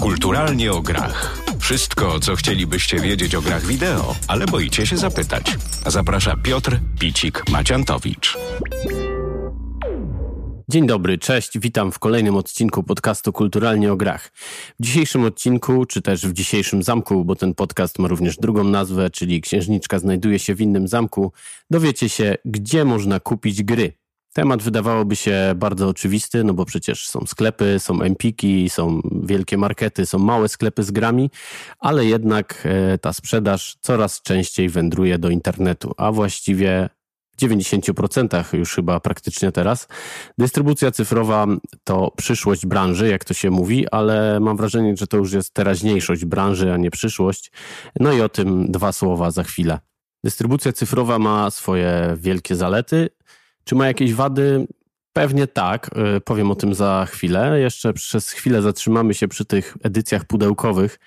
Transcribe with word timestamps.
Kulturalnie 0.00 0.72
o 0.72 0.82
grach. 0.82 1.38
Wszystko, 1.58 2.20
co 2.20 2.36
chcielibyście 2.36 3.00
wiedzieć 3.00 3.34
o 3.34 3.42
grach 3.42 3.66
wideo, 3.66 4.14
ale 4.28 4.46
boicie 4.46 4.86
się 4.86 4.96
zapytać. 4.96 5.56
Zaprasza 5.86 6.36
Piotr 6.36 6.80
Picik-Maciantowicz. 7.00 8.38
Dzień 10.70 10.86
dobry, 10.86 11.18
cześć, 11.18 11.58
witam 11.58 11.92
w 11.92 11.98
kolejnym 11.98 12.36
odcinku 12.36 12.82
podcastu 12.82 13.32
Kulturalnie 13.32 13.92
o 13.92 13.96
Grach. 13.96 14.32
W 14.80 14.84
dzisiejszym 14.84 15.24
odcinku, 15.24 15.86
czy 15.86 16.02
też 16.02 16.26
w 16.26 16.32
dzisiejszym 16.32 16.82
zamku, 16.82 17.24
bo 17.24 17.36
ten 17.36 17.54
podcast 17.54 17.98
ma 17.98 18.08
również 18.08 18.36
drugą 18.36 18.64
nazwę, 18.64 19.10
czyli 19.10 19.40
Księżniczka 19.40 19.98
znajduje 19.98 20.38
się 20.38 20.54
w 20.54 20.60
innym 20.60 20.88
zamku, 20.88 21.32
dowiecie 21.70 22.08
się, 22.08 22.34
gdzie 22.44 22.84
można 22.84 23.20
kupić 23.20 23.62
gry. 23.62 23.92
Temat 24.32 24.62
wydawałoby 24.62 25.16
się 25.16 25.52
bardzo 25.56 25.88
oczywisty, 25.88 26.44
no 26.44 26.54
bo 26.54 26.64
przecież 26.64 27.08
są 27.08 27.24
sklepy, 27.26 27.78
są 27.78 28.02
empiki, 28.02 28.70
są 28.70 29.00
wielkie 29.22 29.58
markety, 29.58 30.06
są 30.06 30.18
małe 30.18 30.48
sklepy 30.48 30.82
z 30.82 30.90
grami, 30.90 31.30
ale 31.78 32.04
jednak 32.04 32.62
e, 32.64 32.98
ta 32.98 33.12
sprzedaż 33.12 33.76
coraz 33.80 34.22
częściej 34.22 34.68
wędruje 34.68 35.18
do 35.18 35.30
internetu, 35.30 35.94
a 35.96 36.12
właściwie 36.12 36.88
w 37.38 37.40
90% 37.40 38.56
już 38.56 38.74
chyba 38.74 39.00
praktycznie 39.00 39.52
teraz. 39.52 39.88
Dystrybucja 40.38 40.90
cyfrowa 40.90 41.46
to 41.84 42.12
przyszłość 42.16 42.66
branży, 42.66 43.08
jak 43.08 43.24
to 43.24 43.34
się 43.34 43.50
mówi, 43.50 43.88
ale 43.90 44.40
mam 44.40 44.56
wrażenie, 44.56 44.96
że 44.96 45.06
to 45.06 45.16
już 45.16 45.32
jest 45.32 45.54
teraźniejszość 45.54 46.24
branży, 46.24 46.72
a 46.72 46.76
nie 46.76 46.90
przyszłość. 46.90 47.52
No 48.00 48.12
i 48.12 48.20
o 48.20 48.28
tym 48.28 48.72
dwa 48.72 48.92
słowa 48.92 49.30
za 49.30 49.44
chwilę. 49.44 49.78
Dystrybucja 50.24 50.72
cyfrowa 50.72 51.18
ma 51.18 51.50
swoje 51.50 52.16
wielkie 52.16 52.56
zalety, 52.56 53.08
czy 53.68 53.74
ma 53.74 53.86
jakieś 53.86 54.14
wady? 54.14 54.66
Pewnie 55.12 55.46
tak, 55.46 55.90
y, 56.16 56.20
powiem 56.20 56.50
o 56.50 56.54
tym 56.54 56.74
za 56.74 57.06
chwilę. 57.10 57.60
Jeszcze 57.60 57.92
przez 57.92 58.30
chwilę 58.30 58.62
zatrzymamy 58.62 59.14
się 59.14 59.28
przy 59.28 59.44
tych 59.44 59.76
edycjach 59.82 60.24
pudełkowych, 60.24 60.98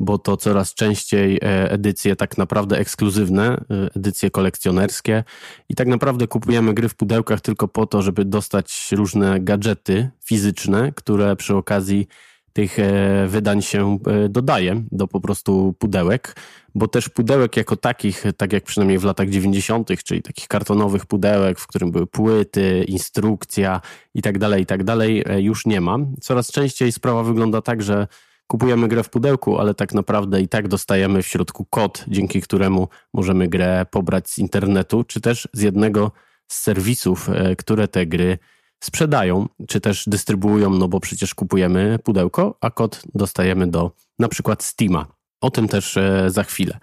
bo 0.00 0.18
to 0.18 0.36
coraz 0.36 0.74
częściej 0.74 1.36
e, 1.36 1.70
edycje 1.70 2.16
tak 2.16 2.38
naprawdę 2.38 2.78
ekskluzywne, 2.78 3.56
y, 3.56 3.90
edycje 3.96 4.30
kolekcjonerskie 4.30 5.24
i 5.68 5.74
tak 5.74 5.88
naprawdę 5.88 6.26
kupujemy 6.26 6.74
gry 6.74 6.88
w 6.88 6.94
pudełkach 6.94 7.40
tylko 7.40 7.68
po 7.68 7.86
to, 7.86 8.02
żeby 8.02 8.24
dostać 8.24 8.88
różne 8.92 9.40
gadżety 9.40 10.10
fizyczne, 10.24 10.92
które 10.92 11.36
przy 11.36 11.56
okazji 11.56 12.06
tych 12.52 12.78
e, 12.78 13.26
wydań 13.28 13.62
się 13.62 13.98
e, 14.06 14.28
dodaje 14.28 14.82
do 14.92 15.08
po 15.08 15.20
prostu 15.20 15.74
pudełek, 15.78 16.36
bo 16.74 16.88
też 16.88 17.08
pudełek 17.08 17.56
jako 17.56 17.76
takich, 17.76 18.24
tak 18.36 18.52
jak 18.52 18.64
przynajmniej 18.64 18.98
w 18.98 19.04
latach 19.04 19.28
90., 19.28 19.88
czyli 20.04 20.22
takich 20.22 20.48
kartonowych 20.48 21.06
pudełek, 21.06 21.58
w 21.58 21.66
którym 21.66 21.90
były 21.90 22.06
płyty, 22.06 22.84
instrukcja 22.88 23.80
i 24.14 24.22
tak 24.22 24.38
dalej, 24.38 24.62
i 24.62 24.66
tak 24.66 24.84
dalej, 24.84 25.24
e, 25.26 25.40
już 25.40 25.66
nie 25.66 25.80
ma. 25.80 25.98
Coraz 26.20 26.52
częściej 26.52 26.92
sprawa 26.92 27.22
wygląda 27.22 27.62
tak, 27.62 27.82
że 27.82 28.06
kupujemy 28.46 28.88
grę 28.88 29.02
w 29.02 29.10
pudełku, 29.10 29.58
ale 29.58 29.74
tak 29.74 29.94
naprawdę 29.94 30.40
i 30.40 30.48
tak 30.48 30.68
dostajemy 30.68 31.22
w 31.22 31.26
środku 31.26 31.64
kod, 31.64 32.04
dzięki 32.08 32.40
któremu 32.40 32.88
możemy 33.14 33.48
grę 33.48 33.86
pobrać 33.90 34.30
z 34.30 34.38
internetu, 34.38 35.04
czy 35.04 35.20
też 35.20 35.48
z 35.52 35.60
jednego 35.60 36.12
z 36.48 36.60
serwisów, 36.60 37.28
które 37.58 37.88
te 37.88 38.06
gry 38.06 38.38
sprzedają, 38.84 39.48
czy 39.68 39.80
też 39.80 40.04
dystrybuują, 40.06 40.70
no 40.70 40.88
bo 40.88 41.00
przecież 41.00 41.34
kupujemy 41.34 41.98
pudełko, 42.04 42.58
a 42.60 42.70
kod 42.70 43.02
dostajemy 43.14 43.66
do 43.66 43.92
na 44.18 44.28
przykład 44.28 44.62
Steama. 44.62 45.19
O 45.40 45.50
tym 45.50 45.68
też 45.68 45.96
e, 45.96 46.24
za 46.30 46.44
chwilę. 46.44 46.78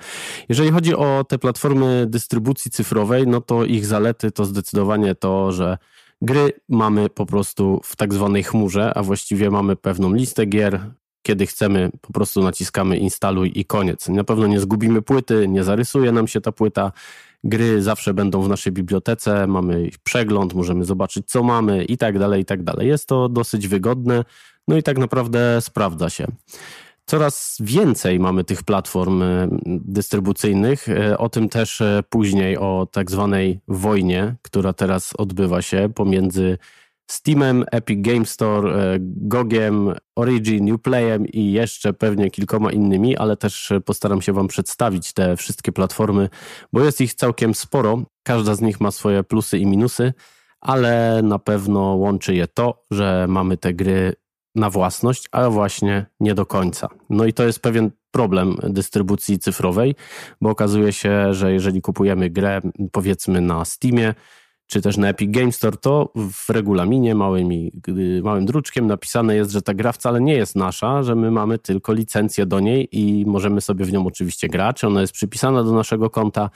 Jeżeli 0.49 0.71
chodzi 0.71 0.95
o 0.95 1.25
te 1.29 1.37
platformy 1.37 2.05
dystrybucji 2.09 2.71
cyfrowej, 2.71 3.27
no 3.27 3.41
to 3.41 3.65
ich 3.65 3.85
zalety 3.85 4.31
to 4.31 4.45
zdecydowanie 4.45 5.15
to, 5.15 5.51
że 5.51 5.77
gry 6.21 6.51
mamy 6.69 7.09
po 7.09 7.25
prostu 7.25 7.81
w 7.83 7.95
tak 7.95 8.13
zwanej 8.13 8.43
chmurze, 8.43 8.93
a 8.95 9.03
właściwie 9.03 9.51
mamy 9.51 9.75
pewną 9.75 10.13
listę 10.13 10.45
gier. 10.45 10.79
Kiedy 11.21 11.45
chcemy, 11.45 11.89
po 12.01 12.13
prostu 12.13 12.43
naciskamy 12.43 12.97
instaluj 12.97 13.51
i 13.55 13.65
koniec. 13.65 14.09
Na 14.09 14.23
pewno 14.23 14.47
nie 14.47 14.59
zgubimy 14.59 15.01
płyty, 15.01 15.47
nie 15.47 15.63
zarysuje 15.63 16.11
nam 16.11 16.27
się 16.27 16.41
ta 16.41 16.51
płyta, 16.51 16.91
Gry 17.43 17.81
zawsze 17.81 18.13
będą 18.13 18.41
w 18.41 18.49
naszej 18.49 18.73
bibliotece, 18.73 19.47
mamy 19.47 19.87
ich 19.87 19.99
przegląd, 19.99 20.53
możemy 20.53 20.85
zobaczyć 20.85 21.29
co 21.29 21.43
mamy 21.43 21.85
i 21.85 21.97
tak 21.97 22.19
dalej, 22.19 22.41
i 22.41 22.45
tak 22.45 22.63
dalej. 22.63 22.87
Jest 22.87 23.07
to 23.07 23.29
dosyć 23.29 23.67
wygodne, 23.67 24.23
no 24.67 24.77
i 24.77 24.83
tak 24.83 24.97
naprawdę 24.97 25.61
sprawdza 25.61 26.09
się. 26.09 26.27
Coraz 27.09 27.57
więcej 27.59 28.19
mamy 28.19 28.43
tych 28.43 28.63
platform 28.63 29.21
e, 29.21 29.47
dystrybucyjnych. 29.65 30.89
E, 30.89 31.17
o 31.17 31.29
tym 31.29 31.49
też 31.49 31.81
e, 31.81 32.03
później, 32.09 32.57
o 32.57 32.87
tak 32.91 33.11
zwanej 33.11 33.59
wojnie, 33.67 34.35
która 34.41 34.73
teraz 34.73 35.13
odbywa 35.17 35.61
się 35.61 35.89
pomiędzy 35.95 36.57
Steamem, 37.11 37.65
Epic 37.71 38.01
Game 38.01 38.25
Store, 38.25 38.97
Gogiem, 38.99 39.93
Origin, 40.15 40.73
Uplayem 40.73 41.27
i 41.27 41.51
jeszcze 41.51 41.93
pewnie 41.93 42.31
kilkoma 42.31 42.71
innymi, 42.71 43.17
ale 43.17 43.37
też 43.37 43.73
postaram 43.85 44.21
się 44.21 44.33
Wam 44.33 44.47
przedstawić 44.47 45.13
te 45.13 45.37
wszystkie 45.37 45.71
platformy, 45.71 46.29
bo 46.73 46.83
jest 46.83 47.01
ich 47.01 47.13
całkiem 47.13 47.55
sporo. 47.55 48.03
Każda 48.23 48.55
z 48.55 48.61
nich 48.61 48.81
ma 48.81 48.91
swoje 48.91 49.23
plusy 49.23 49.57
i 49.57 49.65
minusy, 49.65 50.13
ale 50.61 51.21
na 51.23 51.39
pewno 51.39 51.79
łączy 51.79 52.35
je 52.35 52.47
to, 52.47 52.83
że 52.91 53.25
mamy 53.29 53.57
te 53.57 53.73
gry 53.73 54.13
na 54.57 54.69
własność, 54.69 55.23
ale 55.31 55.49
właśnie 55.49 56.05
nie 56.19 56.33
do 56.33 56.45
końca. 56.45 56.89
No 57.09 57.25
i 57.25 57.33
to 57.33 57.43
jest 57.43 57.59
pewien 57.59 57.91
problem 58.11 58.57
dystrybucji 58.63 59.39
cyfrowej, 59.39 59.95
bo 60.41 60.49
okazuje 60.49 60.93
się, 60.93 61.33
że 61.33 61.53
jeżeli 61.53 61.81
kupujemy 61.81 62.29
grę 62.29 62.61
powiedzmy 62.91 63.41
na 63.41 63.65
Steamie, 63.65 64.13
czy 64.67 64.81
też 64.81 64.97
na 64.97 65.09
Epic 65.09 65.31
Game 65.31 65.51
Store, 65.51 65.77
to 65.77 66.11
w 66.15 66.49
regulaminie 66.49 67.15
małymi, 67.15 67.71
małym 68.23 68.45
druczkiem 68.45 68.87
napisane 68.87 69.35
jest, 69.35 69.51
że 69.51 69.61
ta 69.61 69.73
gra 69.73 69.91
wcale 69.91 70.21
nie 70.21 70.33
jest 70.33 70.55
nasza, 70.55 71.03
że 71.03 71.15
my 71.15 71.31
mamy 71.31 71.59
tylko 71.59 71.93
licencję 71.93 72.45
do 72.45 72.59
niej 72.59 72.87
i 72.91 73.25
możemy 73.25 73.61
sobie 73.61 73.85
w 73.85 73.91
nią 73.91 74.07
oczywiście 74.07 74.47
grać. 74.47 74.83
Ona 74.83 75.01
jest 75.01 75.13
przypisana 75.13 75.63
do 75.63 75.71
naszego 75.71 76.09
konta, 76.09 76.49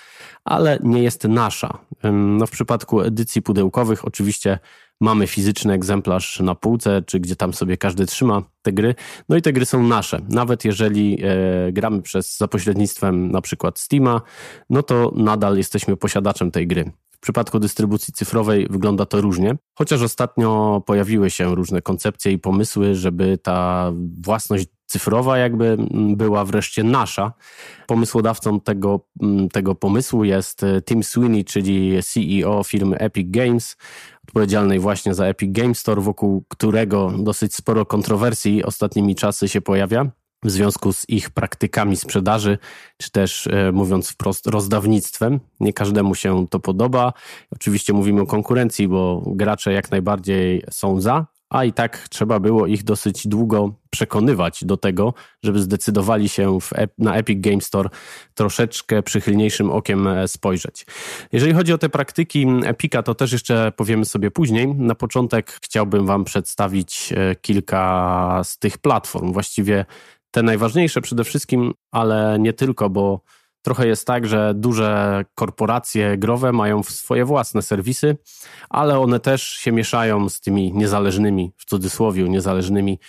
ale 0.45 0.79
nie 0.83 1.03
jest 1.03 1.23
nasza. 1.23 1.77
No 2.13 2.47
w 2.47 2.51
przypadku 2.51 3.01
edycji 3.01 3.41
pudełkowych 3.41 4.05
oczywiście 4.05 4.59
mamy 5.01 5.27
fizyczny 5.27 5.73
egzemplarz 5.73 6.39
na 6.39 6.55
półce, 6.55 7.01
czy 7.05 7.19
gdzie 7.19 7.35
tam 7.35 7.53
sobie 7.53 7.77
każdy 7.77 8.05
trzyma 8.05 8.43
te 8.61 8.73
gry. 8.73 8.95
No 9.29 9.37
i 9.37 9.41
te 9.41 9.53
gry 9.53 9.65
są 9.65 9.83
nasze. 9.83 10.19
Nawet 10.29 10.65
jeżeli 10.65 11.17
e, 11.23 11.71
gramy 11.71 12.01
przez 12.01 12.37
za 12.37 12.47
pośrednictwem 12.47 13.31
na 13.31 13.41
przykład 13.41 13.79
Steama, 13.79 14.21
no 14.69 14.83
to 14.83 15.11
nadal 15.15 15.57
jesteśmy 15.57 15.97
posiadaczem 15.97 16.51
tej 16.51 16.67
gry. 16.67 16.91
W 17.11 17.19
przypadku 17.19 17.59
dystrybucji 17.59 18.13
cyfrowej 18.13 18.67
wygląda 18.69 19.05
to 19.05 19.21
różnie, 19.21 19.55
chociaż 19.73 20.01
ostatnio 20.01 20.81
pojawiły 20.85 21.29
się 21.29 21.55
różne 21.55 21.81
koncepcje 21.81 22.31
i 22.31 22.39
pomysły, 22.39 22.95
żeby 22.95 23.37
ta 23.37 23.91
własność 24.21 24.67
cyfrowa 24.91 25.37
jakby 25.37 25.77
była 26.15 26.45
wreszcie 26.45 26.83
nasza. 26.83 27.33
Pomysłodawcą 27.87 28.59
tego, 28.59 28.99
tego 29.51 29.75
pomysłu 29.75 30.23
jest 30.23 30.63
e, 30.63 30.81
Tim 30.81 31.03
Sweeney, 31.03 31.45
czyli 31.45 32.03
CEO 32.03 32.63
firmy 32.63 32.97
Epic 32.97 33.27
Games, 33.29 33.77
odpowiedzialnej 34.27 34.79
właśnie 34.79 35.13
za 35.13 35.25
Epic 35.25 35.51
Games 35.51 35.79
Store, 35.79 36.01
wokół 36.01 36.45
którego 36.47 37.11
dosyć 37.17 37.55
sporo 37.55 37.85
kontrowersji 37.85 38.63
ostatnimi 38.63 39.15
czasy 39.15 39.47
się 39.47 39.61
pojawia 39.61 40.11
w 40.43 40.49
związku 40.51 40.93
z 40.93 41.09
ich 41.09 41.29
praktykami 41.29 41.97
sprzedaży, 41.97 42.57
czy 42.97 43.11
też 43.11 43.47
e, 43.47 43.71
mówiąc 43.71 44.09
wprost, 44.09 44.47
rozdawnictwem. 44.47 45.39
Nie 45.59 45.73
każdemu 45.73 46.15
się 46.15 46.47
to 46.49 46.59
podoba. 46.59 47.13
Oczywiście 47.51 47.93
mówimy 47.93 48.21
o 48.21 48.25
konkurencji, 48.25 48.87
bo 48.87 49.23
gracze 49.27 49.73
jak 49.73 49.91
najbardziej 49.91 50.63
są 50.71 51.01
za, 51.01 51.25
a 51.51 51.63
i 51.63 51.73
tak 51.73 52.07
trzeba 52.09 52.39
było 52.39 52.67
ich 52.67 52.83
dosyć 52.83 53.27
długo 53.27 53.73
przekonywać 53.89 54.63
do 54.63 54.77
tego, 54.77 55.13
żeby 55.43 55.61
zdecydowali 55.61 56.29
się 56.29 56.59
w, 56.61 56.69
na 56.97 57.15
Epic 57.15 57.41
Game 57.41 57.61
Store 57.61 57.89
troszeczkę 58.33 59.03
przychylniejszym 59.03 59.71
okiem 59.71 60.07
e, 60.07 60.27
spojrzeć. 60.27 60.85
Jeżeli 61.31 61.53
chodzi 61.53 61.73
o 61.73 61.77
te 61.77 61.89
praktyki 61.89 62.47
Epica, 62.65 63.03
to 63.03 63.15
też 63.15 63.31
jeszcze 63.31 63.71
powiemy 63.75 64.05
sobie 64.05 64.31
później. 64.31 64.67
Na 64.75 64.95
początek 64.95 65.59
chciałbym 65.63 66.05
Wam 66.05 66.23
przedstawić 66.23 67.13
e, 67.15 67.35
kilka 67.35 68.41
z 68.43 68.57
tych 68.57 68.77
platform. 68.77 69.33
Właściwie 69.33 69.85
te 70.31 70.43
najważniejsze 70.43 71.01
przede 71.01 71.23
wszystkim, 71.23 71.73
ale 71.91 72.37
nie 72.39 72.53
tylko, 72.53 72.89
bo 72.89 73.21
trochę 73.61 73.87
jest 73.87 74.07
tak, 74.07 74.27
że 74.27 74.53
duże 74.55 75.23
korporacje 75.35 76.17
growe 76.17 76.51
mają 76.51 76.83
swoje 76.83 77.25
własne 77.25 77.61
serwisy, 77.61 78.17
ale 78.69 78.99
one 78.99 79.19
też 79.19 79.43
się 79.43 79.71
mieszają 79.71 80.29
z 80.29 80.41
tymi 80.41 80.73
niezależnymi, 80.73 81.53
w 81.57 81.65
cudzysłowie 81.65 82.29
niezależnymi, 82.29 82.99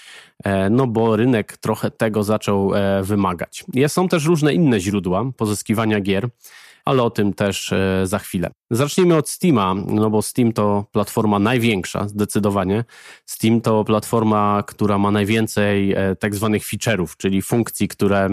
e, 0.45 0.71
no 0.71 0.87
bo 0.87 1.17
rynek 1.17 1.57
trochę 1.57 1.91
tego 1.91 2.23
zaczął 2.25 2.75
e, 2.75 3.03
wymagać. 3.03 3.65
Są 3.89 4.09
też 4.09 4.25
różne 4.25 4.55
inne 4.55 4.81
źródła 4.81 5.25
pozyskiwania 5.37 6.01
gier 6.01 6.29
ale 6.85 7.03
o 7.03 7.11
tym 7.11 7.35
też 7.35 7.73
e, 7.73 8.07
za 8.07 8.19
chwilę. 8.19 8.51
Zacznijmy 8.75 9.17
od 9.17 9.29
Steama, 9.29 9.75
no 9.75 10.11
bo 10.11 10.23
Steam 10.23 10.53
to 10.53 10.85
platforma 10.93 11.39
największa, 11.39 12.09
zdecydowanie. 12.09 12.85
Steam 13.27 13.61
to 13.61 13.85
platforma, 13.85 14.63
która 14.67 14.99
ma 14.99 15.11
najwięcej 15.11 15.93
e, 15.93 16.17
tak 16.17 16.35
zwanych 16.35 16.63
feature'ów, 16.65 17.17
czyli 17.17 17.43
funkcji, 17.43 17.89
które 17.89 18.29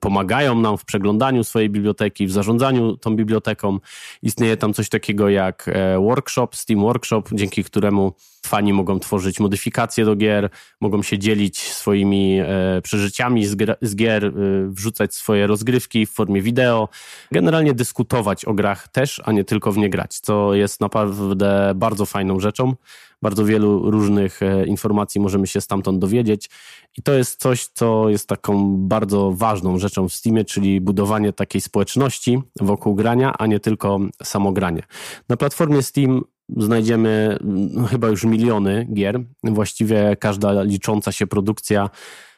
pomagają 0.00 0.54
nam 0.54 0.78
w 0.78 0.84
przeglądaniu 0.84 1.44
swojej 1.44 1.70
biblioteki, 1.70 2.26
w 2.26 2.32
zarządzaniu 2.32 2.96
tą 2.96 3.16
biblioteką. 3.16 3.78
Istnieje 4.22 4.56
tam 4.56 4.74
coś 4.74 4.88
takiego 4.88 5.28
jak 5.28 5.68
e, 5.68 5.98
workshop, 5.98 6.48
Steam 6.52 6.80
Workshop, 6.80 7.22
dzięki 7.32 7.64
któremu 7.64 8.12
fani 8.46 8.72
mogą 8.72 9.00
tworzyć 9.00 9.40
modyfikacje 9.40 10.04
do 10.04 10.16
gier, 10.16 10.50
mogą 10.80 11.02
się 11.02 11.18
dzielić 11.18 11.72
swoimi 11.72 12.38
e, 12.40 12.46
przeżyciami 12.82 13.46
z, 13.46 13.56
z 13.82 13.96
gier, 13.96 14.32
wrzucać 14.68 15.14
swoje 15.14 15.46
rozgrywki 15.46 16.06
w 16.06 16.10
formie 16.10 16.42
wideo, 16.42 16.88
generalnie 17.32 17.74
dyskutować 17.74 18.44
o 18.44 18.54
grach 18.54 18.88
też, 18.88 19.22
a 19.24 19.32
nie 19.32 19.44
tylko 19.44 19.72
w 19.72 19.77
nie 19.78 19.90
grać, 19.90 20.18
co 20.18 20.54
jest 20.54 20.80
naprawdę 20.80 21.72
bardzo 21.74 22.06
fajną 22.06 22.40
rzeczą. 22.40 22.74
Bardzo 23.22 23.44
wielu 23.44 23.90
różnych 23.90 24.42
e, 24.42 24.66
informacji 24.66 25.20
możemy 25.20 25.46
się 25.46 25.60
stamtąd 25.60 25.98
dowiedzieć 25.98 26.50
i 26.98 27.02
to 27.02 27.12
jest 27.12 27.40
coś, 27.40 27.66
co 27.66 28.08
jest 28.08 28.28
taką 28.28 28.76
bardzo 28.76 29.32
ważną 29.32 29.78
rzeczą 29.78 30.08
w 30.08 30.12
Steamie, 30.12 30.44
czyli 30.44 30.80
budowanie 30.80 31.32
takiej 31.32 31.60
społeczności 31.60 32.42
wokół 32.60 32.94
grania, 32.94 33.34
a 33.38 33.46
nie 33.46 33.60
tylko 33.60 33.98
samo 34.22 34.52
granie. 34.52 34.82
Na 35.28 35.36
platformie 35.36 35.82
Steam 35.82 36.22
znajdziemy 36.56 37.38
no, 37.44 37.86
chyba 37.86 38.08
już 38.08 38.24
miliony 38.24 38.86
gier. 38.92 39.20
Właściwie 39.44 40.16
każda 40.16 40.62
licząca 40.62 41.12
się 41.12 41.26
produkcja 41.26 41.90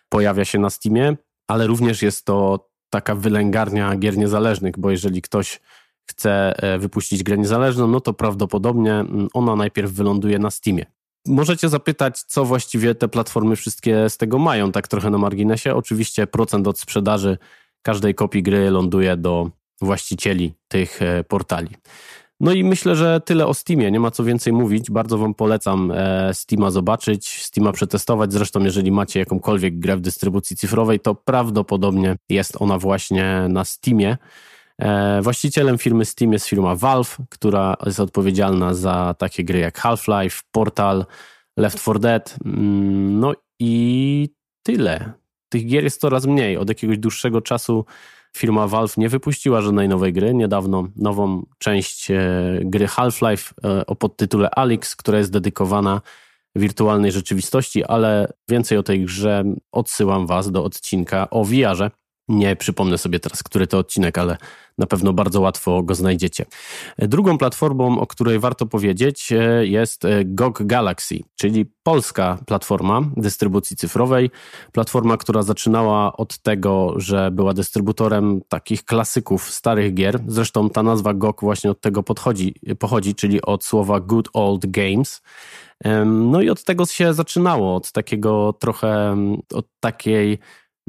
pojawia 0.09 0.45
się 0.45 0.59
na 0.59 0.71
Steamie, 0.71 1.17
ale 1.49 1.67
również 1.67 2.03
jest 2.03 2.25
to 2.25 2.69
taka 2.91 3.15
wylęgarnia 3.15 3.97
gier 3.97 4.19
niezależnych, 4.19 4.75
bo 4.79 4.91
jeżeli 4.91 5.23
ktoś 5.23 5.61
chce 6.11 6.63
e, 6.63 6.79
wypuścić 6.79 7.23
grę 7.23 7.39
niezależną, 7.39 7.87
no 7.87 8.01
to 8.01 8.13
prawdopodobnie 8.13 9.05
ona 9.35 9.57
najpierw 9.57 9.93
wyląduje 9.93 10.39
na 10.39 10.51
Steamie. 10.51 10.87
Możecie 11.27 11.69
zapytać, 11.69 12.21
co 12.21 12.45
właściwie 12.45 12.95
te 12.95 13.09
platformy 13.09 13.57
wszystkie 13.57 14.11
z 14.11 14.17
tego 14.17 14.39
mają, 14.39 14.73
tak 14.73 14.89
trochę 14.89 15.11
na 15.11 15.19
marginesie. 15.19 15.75
Oczywiście 15.75 16.27
procent 16.27 16.69
od 16.69 16.79
sprzedaży 16.79 17.39
każdej 17.83 18.15
kopii 18.15 18.43
gry 18.43 18.71
ląduje 18.71 19.17
do 19.17 19.51
właścicieli 19.81 20.55
tych 20.69 21.03
e, 21.03 21.25
portali. 21.25 21.69
No 22.41 22.53
i 22.53 22.65
myślę, 22.65 22.97
że 22.97 23.21
tyle 23.21 23.47
o 23.47 23.55
Steamie. 23.55 23.91
Nie 23.91 24.01
ma 24.01 24.11
co 24.11 24.25
więcej 24.25 24.53
mówić. 24.53 24.91
Bardzo 24.91 25.19
Wam 25.19 25.35
polecam 25.35 25.93
e, 25.95 26.35
Steama 26.35 26.71
zobaczyć, 26.71 27.43
Steama 27.43 27.73
przetestować. 27.73 28.33
Zresztą, 28.33 28.61
jeżeli 28.61 28.93
macie 28.93 29.21
jakąkolwiek 29.21 29.79
grę 29.79 29.97
w 29.97 30.01
dystrybucji 30.01 30.57
cyfrowej, 30.57 31.01
to 31.01 31.15
prawdopodobnie 31.15 32.17
jest 32.29 32.57
ona 32.63 32.79
właśnie 32.79 33.47
na 33.49 33.65
Steamie. 33.65 34.17
E, 34.81 35.23
właścicielem 35.23 35.79
firmy 35.79 36.05
Steam 36.05 36.33
jest 36.33 36.47
firma 36.47 36.75
Valve, 36.75 37.17
która 37.31 37.77
jest 37.87 38.01
odpowiedzialna 38.01 38.75
za 38.75 39.15
takie 39.19 39.45
gry 39.45 39.59
jak 39.59 39.79
Half-Life, 39.79 40.43
Portal, 40.53 41.07
Left 41.57 41.81
4 41.81 41.99
Dead. 41.99 42.37
Mm, 42.45 43.21
no 43.21 43.33
i 43.59 44.29
tyle. 44.63 45.13
Tych 45.49 45.67
gier 45.67 45.85
jest 45.85 46.01
coraz 46.01 46.27
mniej. 46.27 46.57
Od 46.57 46.69
jakiegoś 46.69 46.99
dłuższego 46.99 47.41
czasu 47.41 47.85
firma 48.37 48.67
Valve 48.67 48.97
nie 48.97 49.09
wypuściła 49.09 49.61
żadnej 49.61 49.89
nowej 49.89 50.13
gry. 50.13 50.35
Niedawno 50.35 50.89
nową 50.97 51.47
część 51.59 52.11
e, 52.11 52.21
gry 52.65 52.87
Half-Life 52.87 53.55
e, 53.65 53.87
o 53.87 53.97
podtytule 53.97 54.51
Alyx, 54.51 54.97
która 54.97 55.19
jest 55.19 55.33
dedykowana 55.33 56.01
wirtualnej 56.55 57.13
rzeczywistości, 57.13 57.85
ale 57.85 58.33
więcej 58.49 58.79
o 58.79 58.83
tej 58.83 59.05
grze 59.05 59.45
odsyłam 59.73 60.27
Was 60.27 60.51
do 60.51 60.65
odcinka 60.65 61.31
o 61.31 61.45
VR-ze. 61.45 61.91
Nie 62.31 62.57
przypomnę 62.57 62.99
sobie 62.99 63.21
teraz, 63.21 63.43
który 63.43 63.67
to 63.67 63.79
odcinek, 63.79 64.19
ale 64.19 64.37
na 64.79 64.87
pewno 64.87 65.13
bardzo 65.13 65.41
łatwo 65.41 65.83
go 65.83 65.95
znajdziecie. 65.95 66.45
Drugą 66.99 67.39
platformą, 67.39 68.01
o 68.01 68.07
której 68.07 68.39
warto 68.39 68.67
powiedzieć, 68.67 69.33
e, 69.33 69.67
jest 69.67 70.05
e, 70.05 70.25
GOG 70.25 70.63
Galaxy, 70.63 71.21
czyli 71.37 71.67
polska 71.83 72.39
platforma 72.47 73.03
dystrybucji 73.17 73.77
cyfrowej. 73.77 74.31
Platforma, 74.73 75.17
która 75.17 75.43
zaczynała 75.43 76.17
od 76.17 76.39
tego, 76.39 76.95
że 76.97 77.31
była 77.31 77.55
dystrybutorem 77.55 78.41
takich 78.49 78.85
klasyków 78.85 79.51
starych 79.51 79.95
gier. 79.95 80.21
Zresztą 80.27 80.71
ta 80.71 80.83
nazwa 80.83 81.15
GOG 81.15 81.41
właśnie 81.41 81.71
od 81.71 81.81
tego 81.81 82.03
podchodzi, 82.03 82.55
pochodzi, 82.79 83.15
czyli 83.15 83.43
od 83.43 83.65
słowa 83.65 84.01
Good 84.01 84.29
Old 84.33 84.67
Games. 84.67 85.23
No 86.07 86.43
i 86.43 86.51
od 86.51 86.65
tego 86.65 86.87
się 86.87 87.15
zaczynało, 87.15 87.77
od 87.77 87.93
takiego 87.93 88.53
trochę, 88.53 89.17
od 89.55 89.67
takiej 89.81 90.39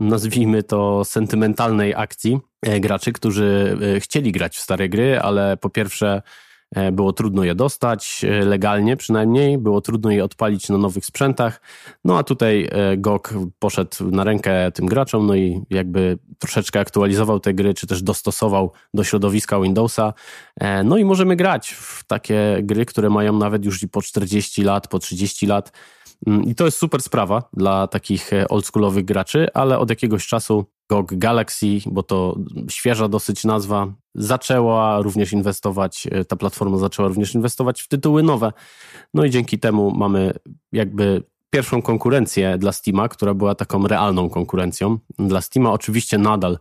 nazwijmy 0.01 0.63
to, 0.63 1.06
sentymentalnej 1.06 1.95
akcji 1.95 2.39
e, 2.62 2.80
graczy, 2.80 3.12
którzy 3.12 3.77
e, 3.95 4.00
chcieli 4.00 4.31
grać 4.31 4.57
w 4.57 4.59
stare 4.59 4.89
gry, 4.89 5.19
ale 5.19 5.57
po 5.57 5.69
pierwsze 5.69 6.21
e, 6.75 6.92
było 6.92 7.13
trudno 7.13 7.44
je 7.44 7.56
dostać, 7.56 8.25
legalnie 8.45 8.98
przynajmniej, 8.98 9.57
było 9.57 9.81
trudno 9.81 10.12
je 10.12 10.24
odpalić 10.24 10.69
na 10.69 10.77
nowych 10.77 11.06
sprzętach. 11.06 11.62
No 12.06 12.18
a 12.18 12.24
tutaj 12.24 12.69
GOG 12.98 13.33
poszedł 13.59 14.12
na 14.12 14.24
rękę 14.24 14.71
tym 14.71 14.86
graczom, 14.86 15.27
no 15.27 15.36
i 15.36 15.62
jakby 15.69 16.18
troszeczkę 16.39 16.80
aktualizował 16.80 17.39
te 17.39 17.54
gry, 17.54 17.74
czy 17.74 17.88
też 17.88 18.04
dostosował 18.04 18.71
do 18.94 19.04
środowiska 19.04 19.59
Windowsa. 19.59 20.13
No 20.83 20.97
i 20.97 21.06
możemy 21.06 21.36
grać 21.36 21.71
w 21.71 22.04
takie 22.04 22.57
gry, 22.63 22.86
które 22.86 23.09
mają 23.09 23.38
nawet 23.38 23.65
już 23.65 23.83
i 23.83 23.89
po 23.89 24.01
40 24.01 24.63
lat, 24.63 24.88
po 24.88 25.00
30 25.00 25.47
lat. 25.47 25.71
Mm, 26.27 26.44
I 26.44 26.56
to 26.56 26.65
jest 26.65 26.77
super 26.77 27.01
sprawa 27.01 27.50
dla 27.53 27.88
takich 27.88 28.33
e, 28.33 28.47
oldschoolowych 28.47 29.06
graczy, 29.06 29.47
ale 29.53 29.79
od 29.79 29.89
jakiegoś 29.89 30.27
czasu 30.27 30.65
GOG 30.89 31.15
Galaxy, 31.15 31.68
bo 31.85 32.03
to 32.03 32.35
świeża 32.69 33.07
dosyć 33.07 33.44
nazwa, 33.44 33.94
zaczęła 34.15 35.01
również 35.01 35.33
inwestować, 35.33 36.07
e, 36.12 36.25
ta 36.25 36.35
platforma 36.35 36.77
zaczęła 36.77 37.07
również 37.07 37.35
inwestować 37.35 37.81
w 37.81 37.88
tytuły 37.88 38.23
nowe. 38.23 38.51
No 39.13 39.25
i 39.25 39.29
dzięki 39.29 39.59
temu 39.59 39.91
mamy 39.91 40.33
jakby 40.71 41.23
pierwszą 41.50 41.81
konkurencję 41.81 42.57
dla 42.57 42.71
Steama, 42.71 43.09
która 43.09 43.33
była 43.33 43.56
taką 43.56 43.88
realną 43.88 44.29
konkurencją. 44.29 44.97
Dla 45.19 45.41
Steama 45.41 45.71
oczywiście 45.71 46.18
nadal 46.18 46.57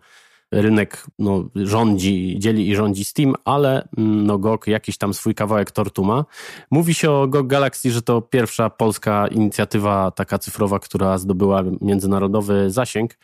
rynek 0.53 1.07
no, 1.19 1.45
rządzi, 1.55 2.37
dzieli 2.39 2.69
i 2.69 2.77
rządzi 2.77 3.05
Steam, 3.05 3.35
ale 3.45 3.89
mm, 3.99 4.27
no, 4.27 4.39
GOG 4.39 4.67
jakiś 4.67 4.99
tam 4.99 5.15
swój 5.15 5.35
kawałek 5.35 5.71
tortu 5.71 6.05
ma. 6.05 6.25
Mówi 6.71 6.95
się 6.95 7.11
o 7.11 7.29
GOG 7.29 7.47
Galaxy, 7.47 7.91
że 7.91 8.03
to 8.03 8.21
pierwsza 8.21 8.71
polska 8.71 9.27
inicjatywa 9.27 10.11
taka 10.11 10.39
cyfrowa, 10.39 10.79
która 10.79 11.19
zdobyła 11.19 11.63
międzynarodowy 11.81 12.71
zasięg. 12.71 13.19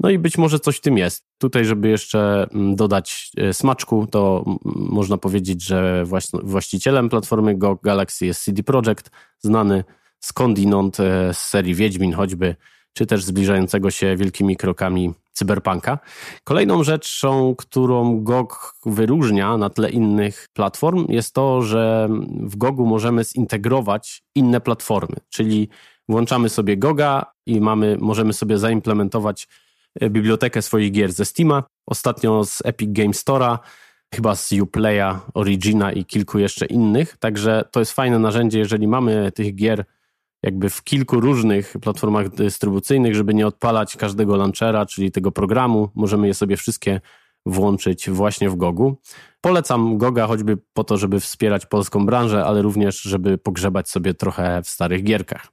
No 0.00 0.10
i 0.10 0.18
być 0.18 0.38
może 0.38 0.58
coś 0.58 0.76
w 0.76 0.80
tym 0.80 0.98
jest. 0.98 1.26
Tutaj, 1.38 1.64
żeby 1.64 1.88
jeszcze 1.88 2.46
mm, 2.52 2.76
dodać 2.76 3.30
e, 3.36 3.54
smaczku, 3.54 4.06
to 4.10 4.44
można 4.74 5.18
powiedzieć, 5.18 5.64
że 5.64 6.04
właścicielem 6.42 7.08
platformy 7.08 7.54
GOG 7.58 7.82
Galaxy 7.82 8.26
jest 8.26 8.44
CD 8.44 8.62
Projekt, 8.62 9.10
znany 9.38 9.84
skądinąd 10.20 11.00
e, 11.00 11.34
z 11.34 11.38
serii 11.38 11.74
Wiedźmin 11.74 12.12
choćby, 12.12 12.56
czy 12.92 13.06
też 13.06 13.24
zbliżającego 13.24 13.90
się 13.90 14.16
wielkimi 14.16 14.56
krokami 14.56 15.14
cyberpunka. 15.32 15.98
Kolejną 16.44 16.84
rzeczą, 16.84 17.54
którą 17.58 18.20
GOG 18.22 18.74
wyróżnia 18.86 19.56
na 19.56 19.70
tle 19.70 19.90
innych 19.90 20.48
platform, 20.52 21.06
jest 21.08 21.34
to, 21.34 21.62
że 21.62 22.08
w 22.40 22.56
GOGu 22.56 22.86
możemy 22.86 23.24
zintegrować 23.24 24.22
inne 24.34 24.60
platformy, 24.60 25.16
czyli 25.28 25.68
włączamy 26.08 26.48
sobie 26.48 26.76
GOGa 26.76 27.32
i 27.46 27.60
mamy, 27.60 27.96
możemy 28.00 28.32
sobie 28.32 28.58
zaimplementować 28.58 29.48
e, 30.00 30.10
bibliotekę 30.10 30.62
swoich 30.62 30.92
gier 30.92 31.12
ze 31.12 31.24
Steama, 31.24 31.62
ostatnio 31.86 32.44
z 32.44 32.62
Epic 32.64 32.90
Game 32.92 33.10
Store'a, 33.10 33.58
chyba 34.14 34.34
z 34.34 34.52
Uplaya, 34.52 35.20
Origina 35.34 35.92
i 35.92 36.04
kilku 36.04 36.38
jeszcze 36.38 36.66
innych. 36.66 37.16
Także 37.16 37.64
to 37.70 37.80
jest 37.80 37.92
fajne 37.92 38.18
narzędzie, 38.18 38.58
jeżeli 38.58 38.88
mamy 38.88 39.32
tych 39.32 39.54
gier 39.54 39.84
jakby 40.42 40.70
w 40.70 40.84
kilku 40.84 41.20
różnych 41.20 41.76
platformach 41.82 42.28
dystrybucyjnych, 42.28 43.14
żeby 43.14 43.34
nie 43.34 43.46
odpalać 43.46 43.96
każdego 43.96 44.36
launchera, 44.36 44.86
czyli 44.86 45.10
tego 45.10 45.32
programu. 45.32 45.88
Możemy 45.94 46.26
je 46.26 46.34
sobie 46.34 46.56
wszystkie 46.56 47.00
włączyć 47.46 48.10
właśnie 48.10 48.50
w 48.50 48.56
Gogu. 48.56 48.96
Polecam 49.40 49.98
Goga 49.98 50.26
choćby 50.26 50.58
po 50.72 50.84
to, 50.84 50.96
żeby 50.96 51.20
wspierać 51.20 51.66
polską 51.66 52.06
branżę, 52.06 52.44
ale 52.44 52.62
również, 52.62 53.02
żeby 53.02 53.38
pogrzebać 53.38 53.88
sobie 53.88 54.14
trochę 54.14 54.62
w 54.62 54.68
starych 54.68 55.04
gierkach. 55.04 55.46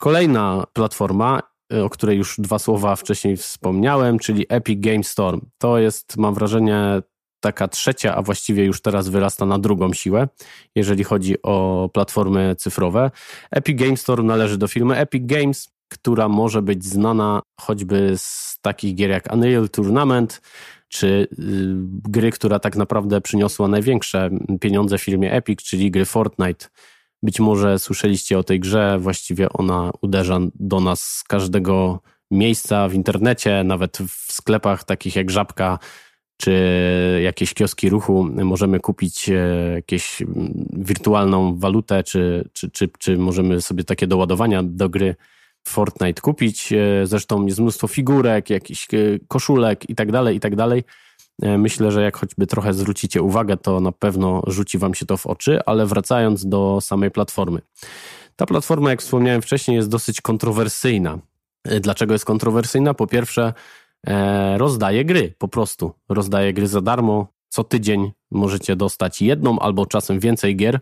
Kolejna 0.00 0.64
platforma, 0.72 1.42
o 1.84 1.90
której 1.90 2.18
już 2.18 2.36
dwa 2.38 2.58
słowa 2.58 2.96
wcześniej 2.96 3.36
wspomniałem, 3.36 4.18
czyli 4.18 4.46
Epic 4.48 4.80
Game 4.80 5.04
Storm. 5.04 5.40
To 5.58 5.78
jest, 5.78 6.16
mam 6.16 6.34
wrażenie, 6.34 7.02
taka 7.42 7.68
trzecia, 7.68 8.14
a 8.14 8.22
właściwie 8.22 8.64
już 8.64 8.80
teraz 8.80 9.08
wyrasta 9.08 9.46
na 9.46 9.58
drugą 9.58 9.92
siłę, 9.92 10.28
jeżeli 10.74 11.04
chodzi 11.04 11.42
o 11.42 11.88
platformy 11.92 12.54
cyfrowe. 12.58 13.10
Epic 13.50 13.78
Games 13.78 14.00
Store 14.00 14.22
należy 14.22 14.58
do 14.58 14.68
firmy 14.68 14.96
Epic 14.96 15.22
Games, 15.26 15.72
która 15.88 16.28
może 16.28 16.62
być 16.62 16.84
znana 16.84 17.42
choćby 17.60 18.12
z 18.16 18.58
takich 18.62 18.94
gier 18.94 19.10
jak 19.10 19.32
Unreal 19.32 19.68
Tournament, 19.68 20.40
czy 20.88 21.06
y, 21.06 21.26
gry, 22.08 22.30
która 22.30 22.58
tak 22.58 22.76
naprawdę 22.76 23.20
przyniosła 23.20 23.68
największe 23.68 24.30
pieniądze 24.60 24.98
firmie 24.98 25.32
Epic, 25.32 25.62
czyli 25.62 25.90
gry 25.90 26.04
Fortnite. 26.04 26.66
Być 27.22 27.40
może 27.40 27.78
słyszeliście 27.78 28.38
o 28.38 28.42
tej 28.42 28.60
grze, 28.60 28.98
właściwie 28.98 29.48
ona 29.48 29.90
uderza 30.00 30.38
do 30.54 30.80
nas 30.80 31.02
z 31.02 31.24
każdego 31.24 32.00
miejsca 32.30 32.88
w 32.88 32.94
internecie, 32.94 33.64
nawet 33.64 33.98
w 33.98 34.32
sklepach 34.32 34.84
takich 34.84 35.16
jak 35.16 35.30
Żabka 35.30 35.78
czy 36.42 37.20
jakieś 37.22 37.54
kioski 37.54 37.90
ruchu 37.90 38.24
możemy 38.24 38.80
kupić 38.80 39.28
e, 39.28 39.34
jakieś 39.74 40.22
wirtualną 40.72 41.58
walutę, 41.58 42.02
czy, 42.02 42.48
czy, 42.52 42.70
czy, 42.70 42.88
czy 42.98 43.18
możemy 43.18 43.60
sobie 43.60 43.84
takie 43.84 44.06
doładowania 44.06 44.62
do 44.62 44.88
gry 44.88 45.16
Fortnite 45.68 46.20
kupić. 46.20 46.72
E, 46.72 47.06
zresztą 47.06 47.46
jest 47.46 47.60
mnóstwo 47.60 47.88
figurek, 47.88 48.50
jakichś 48.50 48.94
e, 48.94 48.98
koszulek 49.28 49.90
i 49.90 49.94
tak 49.94 50.12
dalej, 50.12 50.36
i 50.36 50.40
tak 50.40 50.56
dalej. 50.56 50.84
Myślę, 51.58 51.92
że 51.92 52.02
jak 52.02 52.16
choćby 52.16 52.46
trochę 52.46 52.74
zwrócicie 52.74 53.22
uwagę, 53.22 53.56
to 53.56 53.80
na 53.80 53.92
pewno 53.92 54.42
rzuci 54.46 54.78
wam 54.78 54.94
się 54.94 55.06
to 55.06 55.16
w 55.16 55.26
oczy, 55.26 55.60
ale 55.66 55.86
wracając 55.86 56.46
do 56.46 56.80
samej 56.80 57.10
platformy. 57.10 57.60
Ta 58.36 58.46
platforma, 58.46 58.90
jak 58.90 59.02
wspomniałem 59.02 59.42
wcześniej, 59.42 59.76
jest 59.76 59.88
dosyć 59.88 60.20
kontrowersyjna. 60.20 61.18
Dlaczego 61.80 62.12
jest 62.12 62.24
kontrowersyjna? 62.24 62.94
Po 62.94 63.06
pierwsze, 63.06 63.52
rozdaje 64.56 65.04
gry 65.04 65.34
po 65.38 65.48
prostu. 65.48 65.92
Rozdaje 66.08 66.52
gry 66.52 66.66
za 66.66 66.80
darmo. 66.80 67.26
Co 67.48 67.64
tydzień 67.64 68.12
możecie 68.30 68.76
dostać 68.76 69.22
jedną 69.22 69.58
albo 69.58 69.86
czasem 69.86 70.20
więcej 70.20 70.56
gier. 70.56 70.80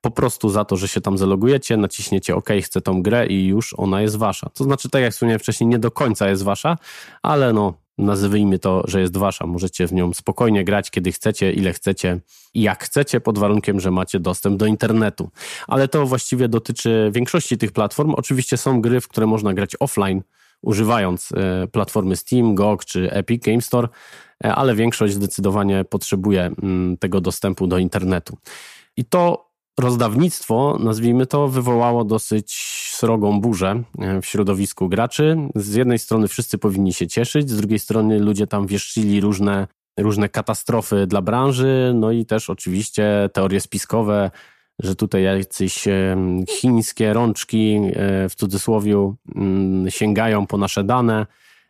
Po 0.00 0.10
prostu 0.10 0.48
za 0.48 0.64
to, 0.64 0.76
że 0.76 0.88
się 0.88 1.00
tam 1.00 1.18
zalogujecie, 1.18 1.76
naciśniecie 1.76 2.36
OK, 2.36 2.48
chcę 2.62 2.80
tą 2.80 3.02
grę 3.02 3.26
i 3.26 3.46
już 3.46 3.74
ona 3.76 4.02
jest 4.02 4.16
wasza. 4.16 4.50
To 4.54 4.64
znaczy, 4.64 4.88
tak 4.90 5.02
jak 5.02 5.12
wspomniałem 5.12 5.38
wcześniej, 5.38 5.68
nie 5.68 5.78
do 5.78 5.90
końca 5.90 6.28
jest 6.28 6.42
wasza, 6.42 6.76
ale 7.22 7.52
no, 7.52 7.74
nazwijmy 7.98 8.58
to, 8.58 8.82
że 8.86 9.00
jest 9.00 9.16
wasza. 9.16 9.46
Możecie 9.46 9.86
w 9.86 9.92
nią 9.92 10.14
spokojnie 10.14 10.64
grać, 10.64 10.90
kiedy 10.90 11.12
chcecie, 11.12 11.52
ile 11.52 11.72
chcecie 11.72 12.20
i 12.54 12.62
jak 12.62 12.84
chcecie, 12.84 13.20
pod 13.20 13.38
warunkiem, 13.38 13.80
że 13.80 13.90
macie 13.90 14.20
dostęp 14.20 14.56
do 14.56 14.66
internetu. 14.66 15.30
Ale 15.66 15.88
to 15.88 16.06
właściwie 16.06 16.48
dotyczy 16.48 17.10
większości 17.14 17.58
tych 17.58 17.72
platform. 17.72 18.14
Oczywiście 18.16 18.56
są 18.56 18.80
gry, 18.80 19.00
w 19.00 19.08
które 19.08 19.26
można 19.26 19.54
grać 19.54 19.76
offline, 19.80 20.22
używając 20.62 21.32
e, 21.32 21.66
platformy 21.66 22.16
Steam, 22.16 22.54
GOG 22.54 22.84
czy 22.84 23.12
Epic 23.12 23.44
Game 23.44 23.60
Store, 23.60 23.88
e, 24.44 24.54
ale 24.54 24.74
większość 24.74 25.14
zdecydowanie 25.14 25.84
potrzebuje 25.84 26.50
mm, 26.62 26.96
tego 26.96 27.20
dostępu 27.20 27.66
do 27.66 27.78
internetu. 27.78 28.36
I 28.96 29.04
to 29.04 29.48
rozdawnictwo, 29.78 30.76
nazwijmy 30.80 31.26
to, 31.26 31.48
wywołało 31.48 32.04
dosyć 32.04 32.52
srogą 32.92 33.40
burzę 33.40 33.82
e, 33.98 34.20
w 34.22 34.26
środowisku 34.26 34.88
graczy. 34.88 35.36
Z 35.54 35.74
jednej 35.74 35.98
strony 35.98 36.28
wszyscy 36.28 36.58
powinni 36.58 36.92
się 36.92 37.06
cieszyć, 37.06 37.50
z 37.50 37.56
drugiej 37.56 37.78
strony 37.78 38.18
ludzie 38.18 38.46
tam 38.46 38.66
wieszczyli 38.66 39.20
różne, 39.20 39.66
różne 39.98 40.28
katastrofy 40.28 41.06
dla 41.06 41.22
branży, 41.22 41.92
no 41.94 42.10
i 42.12 42.26
też 42.26 42.50
oczywiście 42.50 43.28
teorie 43.32 43.60
spiskowe, 43.60 44.30
że 44.78 44.94
tutaj 44.94 45.22
jacyś 45.22 45.84
chińskie 46.48 47.12
rączki 47.12 47.76
e, 47.76 48.28
w 48.28 48.34
cudzysłowie 48.34 49.12
mm, 49.36 49.90
sięgają 49.90 50.46
po 50.46 50.58
nasze 50.58 50.84
dane 50.84 51.26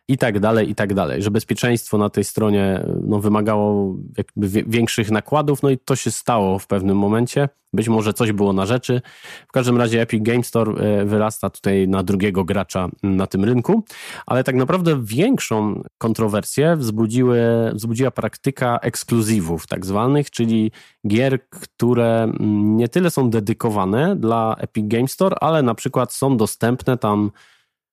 i 0.09 0.17
tak 0.17 0.39
dalej, 0.39 0.69
i 0.69 0.75
tak 0.75 0.93
dalej. 0.93 1.21
Że 1.21 1.31
bezpieczeństwo 1.31 1.97
na 1.97 2.09
tej 2.09 2.23
stronie 2.23 2.85
no, 3.03 3.19
wymagało 3.19 3.95
jakby 4.17 4.63
większych 4.67 5.11
nakładów, 5.11 5.63
no 5.63 5.69
i 5.69 5.77
to 5.77 5.95
się 5.95 6.11
stało 6.11 6.59
w 6.59 6.67
pewnym 6.67 6.97
momencie. 6.97 7.49
Być 7.73 7.89
może 7.89 8.13
coś 8.13 8.31
było 8.31 8.53
na 8.53 8.65
rzeczy. 8.65 9.01
W 9.47 9.51
każdym 9.51 9.77
razie 9.77 10.01
Epic 10.01 10.23
Game 10.23 10.43
Store 10.43 10.73
e, 10.73 11.05
wyrasta 11.05 11.49
tutaj 11.49 11.87
na 11.87 12.03
drugiego 12.03 12.43
gracza 12.43 12.89
na 13.03 13.27
tym 13.27 13.45
rynku, 13.45 13.83
ale 14.25 14.43
tak 14.43 14.55
naprawdę 14.55 15.03
większą 15.03 15.83
kontrowersję 15.97 16.75
wzbudziły, 16.75 17.41
wzbudziła 17.73 18.11
praktyka 18.11 18.79
ekskluzywów 18.81 19.67
tak 19.67 19.85
zwanych, 19.85 20.31
czyli 20.31 20.71
gier, 21.07 21.49
które 21.49 22.31
nie 22.59 22.87
tyle 22.87 23.11
są 23.11 23.29
dedykowane 23.29 24.15
dla 24.15 24.55
Epic 24.59 24.85
Game 24.87 25.07
Store, 25.07 25.35
ale 25.41 25.63
na 25.63 25.75
przykład 25.75 26.13
są 26.13 26.37
dostępne 26.37 26.97
tam 26.97 27.31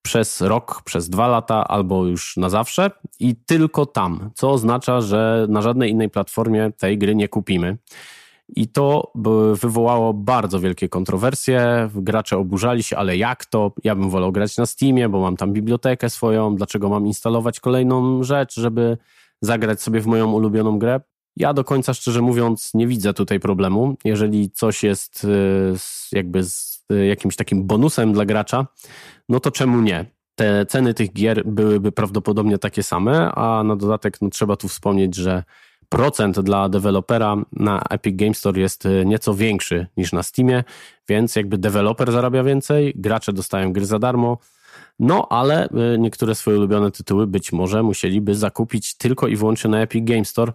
przez 0.07 0.41
rok, 0.41 0.83
przez 0.85 1.09
dwa 1.09 1.27
lata 1.29 1.69
albo 1.69 2.07
już 2.07 2.37
na 2.37 2.49
zawsze 2.51 2.91
i 3.21 3.37
tylko 3.37 3.87
tam, 3.87 4.31
co 4.35 4.51
oznacza, 4.51 5.01
że 5.01 5.47
na 5.49 5.63
żadnej 5.63 5.91
innej 5.91 6.11
platformie 6.11 6.73
tej 6.79 6.99
gry 6.99 7.15
nie 7.15 7.29
kupimy. 7.29 7.79
I 8.49 8.69
to 8.69 9.13
wywołało 9.55 10.15
bardzo 10.15 10.61
wielkie 10.61 10.89
kontrowersje. 10.89 11.91
Gracze 11.95 12.39
oburzali 12.39 12.83
się, 12.83 12.97
ale 12.97 13.17
jak 13.17 13.45
to? 13.45 13.73
Ja 13.85 13.95
bym 13.95 14.11
wolał 14.11 14.33
grać 14.33 14.57
na 14.57 14.67
Steamie, 14.67 15.09
bo 15.09 15.21
mam 15.21 15.37
tam 15.37 15.53
bibliotekę 15.53 16.11
swoją. 16.11 16.57
Dlaczego 16.57 16.89
mam 16.89 17.07
instalować 17.07 17.61
kolejną 17.61 18.23
rzecz, 18.23 18.55
żeby 18.55 18.99
zagrać 19.41 19.83
sobie 19.83 20.01
w 20.01 20.07
moją 20.07 20.33
ulubioną 20.33 20.79
grę? 20.79 21.01
Ja 21.37 21.53
do 21.53 21.65
końca, 21.65 21.95
szczerze 21.95 22.23
mówiąc, 22.23 22.75
nie 22.75 22.87
widzę 22.87 23.15
tutaj 23.15 23.41
problemu. 23.41 23.97
Jeżeli 24.05 24.51
coś 24.51 24.83
jest 24.83 25.25
y, 25.25 25.75
jakby 26.13 26.45
z 26.45 26.85
y, 26.93 27.07
jakimś 27.07 27.37
takim 27.37 27.67
bonusem 27.67 28.13
dla 28.13 28.25
gracza, 28.25 28.67
no 29.29 29.41
to 29.41 29.51
czemu 29.51 29.81
nie? 29.81 30.05
Te 30.35 30.67
ceny 30.67 30.95
tych 30.95 31.13
gier 31.13 31.47
byłyby 31.47 31.93
prawdopodobnie 31.93 32.59
takie 32.59 32.83
same, 32.83 33.33
a 33.33 33.63
na 33.65 33.77
dodatek 33.77 34.21
no, 34.21 34.31
trzeba 34.31 34.57
tu 34.57 34.69
wspomnieć, 34.69 35.15
że 35.15 35.43
procent 35.89 36.41
dla 36.41 36.69
dewelopera 36.69 37.37
na 37.53 37.83
Epic 37.91 38.17
Game 38.17 38.35
Store 38.35 38.61
jest 38.61 38.87
y, 38.87 39.07
nieco 39.07 39.35
większy 39.35 39.87
niż 39.97 40.13
na 40.13 40.23
Steamie, 40.23 40.65
więc 41.09 41.37
jakby 41.37 41.59
deweloper 41.59 42.13
zarabia 42.13 42.43
więcej, 42.43 42.93
gracze 42.97 43.33
dostają 43.33 43.73
gry 43.73 43.87
za 43.87 43.99
darmo, 43.99 44.39
no 44.99 45.29
ale 45.31 45.69
niektóre 45.99 46.35
swoje 46.35 46.57
ulubione 46.57 46.91
tytuły 46.91 47.27
być 47.27 47.53
może 47.53 47.83
musieliby 47.83 48.35
zakupić 48.35 48.95
tylko 48.95 49.29
i 49.29 49.37
wyłącznie 49.37 49.71
na 49.71 49.81
Epic 49.81 50.05
Game 50.05 50.25
Store, 50.25 50.53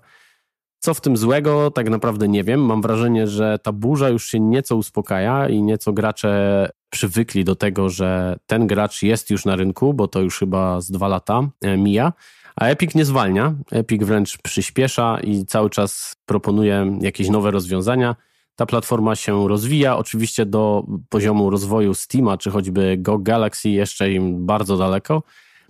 co 0.81 0.93
w 0.93 1.01
tym 1.01 1.17
złego, 1.17 1.71
tak 1.71 1.89
naprawdę 1.89 2.27
nie 2.27 2.43
wiem. 2.43 2.65
Mam 2.65 2.81
wrażenie, 2.81 3.27
że 3.27 3.59
ta 3.63 3.71
burza 3.71 4.09
już 4.09 4.25
się 4.25 4.39
nieco 4.39 4.75
uspokaja 4.75 5.49
i 5.49 5.61
nieco 5.61 5.93
gracze 5.93 6.69
przywykli 6.89 7.43
do 7.43 7.55
tego, 7.55 7.89
że 7.89 8.39
ten 8.45 8.67
gracz 8.67 9.03
jest 9.03 9.29
już 9.29 9.45
na 9.45 9.55
rynku, 9.55 9.93
bo 9.93 10.07
to 10.07 10.21
już 10.21 10.39
chyba 10.39 10.81
z 10.81 10.91
dwa 10.91 11.07
lata 11.07 11.41
e, 11.61 11.77
mija. 11.77 12.13
A 12.55 12.65
Epic 12.65 12.95
nie 12.95 13.05
zwalnia, 13.05 13.55
Epic 13.71 14.03
wręcz 14.03 14.37
przyspiesza 14.37 15.19
i 15.23 15.45
cały 15.45 15.69
czas 15.69 16.15
proponuje 16.25 16.97
jakieś 17.01 17.29
nowe 17.29 17.51
rozwiązania. 17.51 18.15
Ta 18.55 18.65
platforma 18.65 19.15
się 19.15 19.47
rozwija, 19.47 19.97
oczywiście 19.97 20.45
do 20.45 20.85
poziomu 21.09 21.49
rozwoju 21.49 21.93
Steama 21.93 22.37
czy 22.37 22.51
choćby 22.51 22.97
Go 22.97 23.17
Galaxy 23.17 23.69
jeszcze 23.69 24.11
im 24.11 24.45
bardzo 24.45 24.77
daleko, 24.77 25.23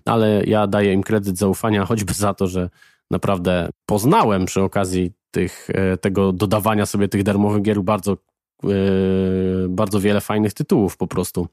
ale 0.05 0.43
ja 0.45 0.67
daję 0.67 0.93
im 0.93 1.03
kredyt 1.03 1.37
zaufania 1.37 1.85
choćby 1.85 2.13
za 2.13 2.33
to, 2.33 2.47
że 2.47 2.69
naprawdę 3.11 3.69
poznałem 3.85 4.45
przy 4.45 4.61
okazji 4.61 5.11
tych, 5.31 5.67
e, 5.73 5.97
tego 5.97 6.31
dodawania 6.31 6.85
sobie 6.85 7.07
tych 7.07 7.23
darmowych 7.23 7.61
gier 7.61 7.81
bardzo, 7.81 8.17
e, 8.63 8.67
bardzo 9.69 9.99
wiele 9.99 10.21
fajnych 10.21 10.53
tytułów 10.53 10.97
po 10.97 11.07
prostu. 11.07 11.47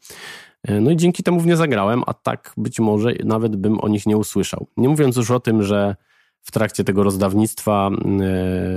E, 0.62 0.80
no 0.80 0.90
i 0.90 0.96
dzięki 0.96 1.22
temu 1.22 1.40
w 1.40 1.46
nie 1.46 1.56
zagrałem, 1.56 2.02
a 2.06 2.14
tak 2.14 2.52
być 2.56 2.80
może 2.80 3.12
nawet 3.24 3.56
bym 3.56 3.80
o 3.80 3.88
nich 3.88 4.06
nie 4.06 4.16
usłyszał. 4.16 4.66
Nie 4.76 4.88
mówiąc 4.88 5.16
już 5.16 5.30
o 5.30 5.40
tym, 5.40 5.62
że 5.62 5.96
w 6.42 6.50
trakcie 6.50 6.84
tego 6.84 7.02
rozdawnictwa 7.02 7.90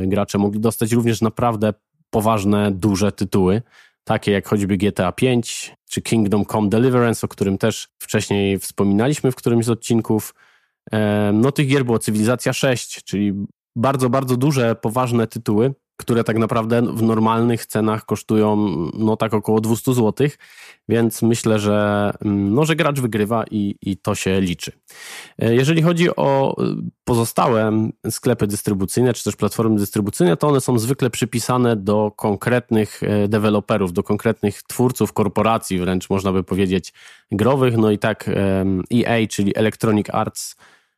gracze 0.05 0.37
mogli 0.37 0.59
dostać 0.59 0.91
również 0.91 1.21
naprawdę 1.21 1.73
poważne, 2.09 2.71
duże 2.71 3.11
tytuły, 3.11 3.61
takie 4.03 4.31
jak 4.31 4.47
choćby 4.47 4.77
GTA 4.77 5.13
V 5.21 5.41
czy 5.89 6.01
Kingdom 6.01 6.45
Come 6.45 6.69
Deliverance, 6.69 7.25
o 7.25 7.27
którym 7.27 7.57
też 7.57 7.89
wcześniej 7.99 8.59
wspominaliśmy 8.59 9.31
w 9.31 9.35
którymś 9.35 9.65
z 9.65 9.69
odcinków. 9.69 10.33
No 11.33 11.51
tych 11.51 11.67
gier 11.67 11.85
było 11.85 11.99
Cywilizacja 11.99 12.53
6, 12.53 13.03
czyli 13.03 13.33
bardzo, 13.75 14.09
bardzo 14.09 14.37
duże, 14.37 14.75
poważne 14.75 15.27
tytuły, 15.27 15.73
które 16.01 16.23
tak 16.23 16.37
naprawdę 16.37 16.81
w 16.81 17.01
normalnych 17.01 17.65
cenach 17.65 18.05
kosztują 18.05 18.55
no 18.93 19.17
tak 19.17 19.33
około 19.33 19.61
200 19.61 19.93
zł, 19.93 20.27
więc 20.89 21.21
myślę, 21.21 21.59
że, 21.59 22.11
mm, 22.21 22.53
no, 22.53 22.65
że 22.65 22.75
gracz 22.75 22.99
wygrywa 22.99 23.43
i, 23.51 23.75
i 23.81 23.97
to 23.97 24.15
się 24.15 24.41
liczy. 24.41 24.71
E, 25.39 25.55
jeżeli 25.55 25.81
chodzi 25.81 26.15
o 26.15 26.55
pozostałe 27.03 27.89
sklepy 28.09 28.47
dystrybucyjne, 28.47 29.13
czy 29.13 29.23
też 29.23 29.35
platformy 29.35 29.77
dystrybucyjne, 29.77 30.37
to 30.37 30.47
one 30.47 30.61
są 30.61 30.79
zwykle 30.79 31.09
przypisane 31.09 31.75
do 31.75 32.11
konkretnych 32.15 33.03
e, 33.03 33.27
deweloperów, 33.27 33.93
do 33.93 34.03
konkretnych 34.03 34.63
twórców 34.63 35.13
korporacji, 35.13 35.79
wręcz 35.79 36.09
można 36.09 36.31
by 36.33 36.43
powiedzieć 36.43 36.93
growych, 37.31 37.77
no 37.77 37.91
i 37.91 37.99
tak 37.99 38.29
EA, 38.93 39.27
czyli 39.27 39.57
Electronic 39.57 40.09
Arts 40.09 40.55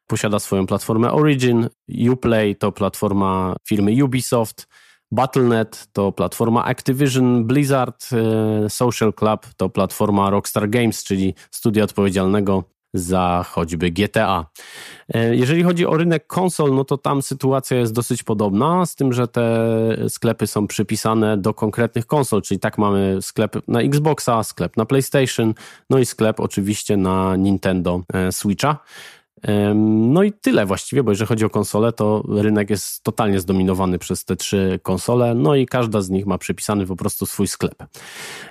posiada 0.07 0.39
swoją 0.39 0.67
platformę 0.67 1.11
Origin, 1.11 1.69
Uplay 2.11 2.55
to 2.55 2.71
platforma 2.71 3.55
firmy 3.67 4.03
Ubisoft, 4.03 4.67
Battle.net 5.13 5.87
to 5.93 6.11
platforma 6.11 6.63
Activision, 6.63 7.45
Blizzard, 7.45 8.09
e, 8.11 8.69
Social 8.69 9.13
Club 9.13 9.45
to 9.57 9.69
platforma 9.69 10.29
Rockstar 10.29 10.69
Games, 10.69 11.03
czyli 11.03 11.33
studia 11.51 11.83
odpowiedzialnego 11.83 12.63
za 12.93 13.45
choćby 13.49 13.91
GTA. 13.91 14.45
E, 15.13 15.35
jeżeli 15.35 15.63
chodzi 15.63 15.85
o 15.85 15.97
rynek 15.97 16.27
konsol, 16.27 16.75
no 16.75 16.83
to 16.83 16.97
tam 16.97 17.21
sytuacja 17.21 17.77
jest 17.77 17.93
dosyć 17.93 18.23
podobna, 18.23 18.85
z 18.85 18.95
tym, 18.95 19.13
że 19.13 19.27
te 19.27 19.69
sklepy 20.09 20.47
są 20.47 20.67
przypisane 20.67 21.37
do 21.37 21.53
konkretnych 21.53 22.05
konsol, 22.05 22.41
czyli 22.41 22.59
tak 22.59 22.77
mamy 22.77 23.17
sklep 23.21 23.55
na 23.67 23.81
Xboxa, 23.81 24.43
sklep 24.43 24.77
na 24.77 24.85
PlayStation, 24.85 25.53
no 25.89 25.99
i 25.99 26.05
sklep 26.05 26.39
oczywiście 26.39 26.97
na 26.97 27.35
Nintendo 27.35 28.01
e, 28.13 28.31
Switcha. 28.31 28.77
No 29.75 30.23
i 30.23 30.31
tyle 30.31 30.65
właściwie, 30.65 31.03
bo 31.03 31.11
jeżeli 31.11 31.27
chodzi 31.27 31.45
o 31.45 31.49
konsole, 31.49 31.93
to 31.93 32.23
rynek 32.27 32.69
jest 32.69 33.03
totalnie 33.03 33.39
zdominowany 33.39 33.99
przez 33.99 34.25
te 34.25 34.35
trzy 34.35 34.79
konsole, 34.83 35.35
no 35.35 35.55
i 35.55 35.65
każda 35.65 36.01
z 36.01 36.09
nich 36.09 36.25
ma 36.25 36.37
przypisany 36.37 36.85
po 36.85 36.95
prostu 36.95 37.25
swój 37.25 37.47
sklep. 37.47 37.83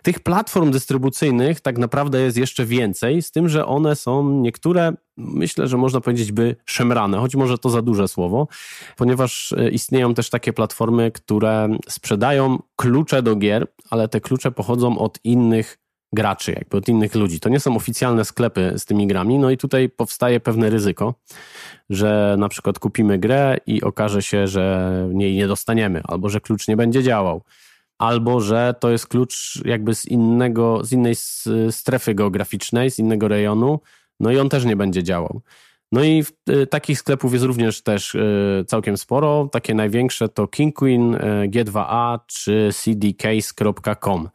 Tych 0.02 0.20
platform 0.20 0.70
dystrybucyjnych 0.70 1.61
tak 1.61 1.78
naprawdę 1.78 2.20
jest 2.20 2.37
jeszcze 2.37 2.66
więcej, 2.66 3.22
z 3.22 3.30
tym, 3.30 3.49
że 3.49 3.66
one 3.66 3.96
są 3.96 4.30
niektóre, 4.30 4.92
myślę, 5.16 5.68
że 5.68 5.76
można 5.76 6.00
powiedzieć, 6.00 6.32
by 6.32 6.56
szemrane, 6.66 7.18
choć 7.18 7.37
może 7.37 7.58
to 7.58 7.70
za 7.70 7.82
duże 7.82 8.08
słowo, 8.08 8.49
ponieważ 8.96 9.52
e, 9.52 9.70
istnieją 9.70 10.14
też 10.14 10.30
takie 10.30 10.52
platformy, 10.52 11.11
które 11.11 11.68
sprzedają 11.88 12.58
klucze 12.76 13.22
do 13.22 13.37
gier, 13.37 13.66
ale 13.90 14.08
te 14.08 14.20
klucze 14.20 14.50
pochodzą 14.50 14.99
od 14.99 15.18
innych 15.25 15.81
graczy, 16.12 16.52
jakby 16.52 16.76
od 16.76 16.88
innych 16.88 17.14
ludzi. 17.14 17.40
To 17.40 17.49
nie 17.49 17.61
są 17.61 17.76
oficjalne 17.76 18.25
sklepy 18.25 18.75
z 18.76 18.85
tymi 18.85 19.07
grami, 19.07 19.38
no 19.38 19.50
i 19.50 19.57
tutaj 19.57 19.88
powstaje 19.88 20.40
pewne 20.40 20.71
ryzyko, 20.71 21.14
że 21.90 22.37
na 22.38 22.49
przykład 22.49 22.78
kupimy 22.78 23.19
grę 23.19 23.57
i 23.66 23.83
okaże 23.83 24.23
się, 24.23 24.47
że 24.47 24.92
jej 25.19 25.37
nie 25.37 25.47
dostaniemy, 25.47 26.02
albo 26.04 26.28
że 26.28 26.40
klucz 26.40 26.69
nie 26.69 26.76
będzie 26.76 27.02
działał, 27.02 27.42
albo 27.99 28.40
że 28.40 28.75
to 28.81 28.90
jest 28.90 29.07
klucz 29.07 29.62
jakby 29.64 29.95
z 29.95 30.07
innego, 30.07 30.85
z 30.85 30.92
innej 30.92 31.14
strefy 31.71 32.14
geograficznej, 32.14 32.90
z 32.90 32.99
innego 32.99 33.28
rejonu, 33.28 33.81
no 34.21 34.31
i 34.31 34.38
on 34.38 34.49
też 34.49 34.64
nie 34.64 34.76
będzie 34.76 35.02
działał. 35.02 35.40
No 35.92 36.04
i 36.04 36.25
y, 36.50 36.66
takich 36.66 36.99
sklepów 36.99 37.33
jest 37.33 37.45
również 37.45 37.83
też 37.83 38.14
y, 38.14 38.64
całkiem 38.66 38.97
sporo. 38.97 39.49
Takie 39.52 39.75
największe 39.75 40.28
to 40.28 40.47
King 40.47 40.75
Queen, 40.75 41.14
y, 41.14 41.19
G2A 41.49 42.19
czy 42.26 42.71
cdcase.com. 42.73 44.28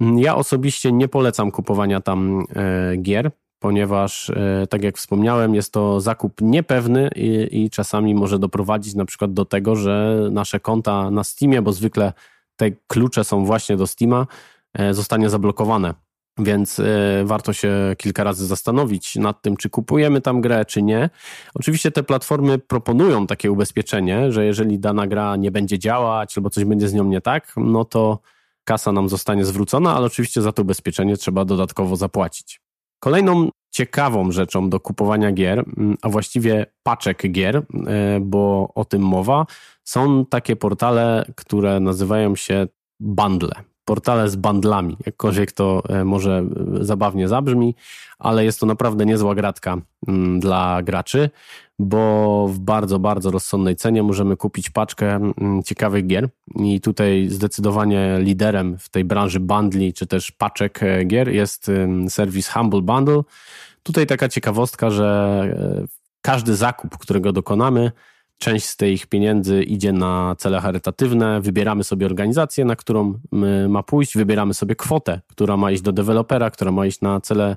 Ja 0.00 0.36
osobiście 0.36 0.92
nie 0.92 1.08
polecam 1.08 1.50
kupowania 1.50 2.00
tam 2.00 2.44
e, 2.56 2.96
gier, 2.96 3.30
ponieważ, 3.58 4.30
e, 4.30 4.66
tak 4.70 4.82
jak 4.82 4.96
wspomniałem, 4.96 5.54
jest 5.54 5.72
to 5.72 6.00
zakup 6.00 6.40
niepewny 6.40 7.10
i, 7.16 7.48
i, 7.64 7.70
czasami 7.70 8.14
może 8.14 8.38
doprowadzić 8.38 8.94
na 8.94 9.04
przykład 9.04 9.32
do 9.32 9.44
tego, 9.44 9.76
że 9.76 10.28
nasze 10.30 10.60
konta 10.60 11.10
na 11.10 11.24
Steamie, 11.24 11.62
bo 11.62 11.72
zwykle 11.72 12.12
te 12.56 12.70
klucze 12.86 13.24
są 13.24 13.44
właśnie 13.44 13.76
do 13.76 13.86
Steama, 13.86 14.26
e, 14.74 14.94
zostanie 14.94 15.30
zablokowane. 15.30 15.94
Więc 16.40 16.80
warto 17.24 17.52
się 17.52 17.72
kilka 17.96 18.24
razy 18.24 18.46
zastanowić 18.46 19.16
nad 19.16 19.42
tym, 19.42 19.56
czy 19.56 19.70
kupujemy 19.70 20.20
tam 20.20 20.40
grę, 20.40 20.64
czy 20.64 20.82
nie. 20.82 21.10
Oczywiście 21.54 21.90
te 21.90 22.02
platformy 22.02 22.58
proponują 22.58 23.26
takie 23.26 23.52
ubezpieczenie, 23.52 24.32
że 24.32 24.44
jeżeli 24.44 24.78
dana 24.78 25.06
gra 25.06 25.36
nie 25.36 25.50
będzie 25.50 25.78
działać 25.78 26.38
albo 26.38 26.50
coś 26.50 26.64
będzie 26.64 26.88
z 26.88 26.94
nią 26.94 27.04
nie 27.04 27.20
tak, 27.20 27.52
no 27.56 27.84
to 27.84 28.18
kasa 28.68 28.92
nam 28.92 29.08
zostanie 29.08 29.44
zwrócona, 29.44 29.96
ale 29.96 30.06
oczywiście 30.06 30.42
za 30.42 30.52
to 30.52 30.62
ubezpieczenie 30.62 31.16
trzeba 31.16 31.44
dodatkowo 31.44 31.96
zapłacić. 31.96 32.60
Kolejną 33.00 33.48
ciekawą 33.70 34.32
rzeczą 34.32 34.70
do 34.70 34.80
kupowania 34.80 35.32
gier, 35.32 35.58
mm, 35.58 35.96
a 36.02 36.08
właściwie 36.08 36.66
paczek 36.82 37.32
gier, 37.32 37.56
e, 37.56 37.62
bo 38.20 38.70
o 38.74 38.84
tym 38.84 39.02
mowa, 39.02 39.46
są 39.84 40.26
takie 40.26 40.56
portale, 40.56 41.24
które 41.36 41.80
nazywają 41.80 42.36
się 42.36 42.66
bundle. 43.00 43.52
Portale 43.88 44.28
z 44.28 44.36
bundlami, 44.36 44.96
jakkolwiek 45.06 45.52
to 45.52 45.82
e, 45.88 46.04
może 46.04 46.44
e, 46.80 46.84
zabawnie 46.84 47.28
zabrzmi, 47.28 47.74
ale 48.18 48.44
jest 48.44 48.60
to 48.60 48.66
naprawdę 48.66 49.06
niezła 49.06 49.34
gratka 49.34 49.76
mm, 50.08 50.40
dla 50.40 50.82
graczy 50.82 51.30
bo 51.80 52.48
w 52.48 52.58
bardzo, 52.58 52.98
bardzo 52.98 53.30
rozsądnej 53.30 53.76
cenie 53.76 54.02
możemy 54.02 54.36
kupić 54.36 54.70
paczkę 54.70 55.14
mm, 55.14 55.62
ciekawych 55.62 56.06
gier 56.06 56.28
i 56.56 56.80
tutaj 56.80 57.28
zdecydowanie 57.28 58.18
liderem 58.20 58.78
w 58.78 58.88
tej 58.88 59.04
branży 59.04 59.40
bundli 59.40 59.92
czy 59.92 60.06
też 60.06 60.30
paczek 60.30 60.82
e, 60.82 61.04
gier 61.04 61.28
jest 61.28 61.70
serwis 62.08 62.48
Humble 62.48 62.82
Bundle. 62.82 63.22
Tutaj 63.82 64.06
taka 64.06 64.28
ciekawostka, 64.28 64.90
że 64.90 65.08
każdy 66.22 66.56
zakup, 66.56 66.98
którego 66.98 67.32
dokonamy, 67.32 67.92
część 68.38 68.66
z 68.66 68.76
tych 68.76 69.06
pieniędzy 69.06 69.62
idzie 69.62 69.92
na 69.92 70.34
cele 70.38 70.60
charytatywne, 70.60 71.40
wybieramy 71.40 71.84
sobie 71.84 72.06
organizację, 72.06 72.64
na 72.64 72.76
którą 72.76 73.14
ma 73.68 73.82
pójść, 73.82 74.16
wybieramy 74.16 74.54
sobie 74.54 74.74
kwotę, 74.74 75.20
która 75.26 75.56
ma 75.56 75.70
iść 75.70 75.82
do 75.82 75.92
dewelopera, 75.92 76.50
która 76.50 76.72
ma 76.72 76.86
iść 76.86 77.00
na 77.00 77.20
cele 77.20 77.56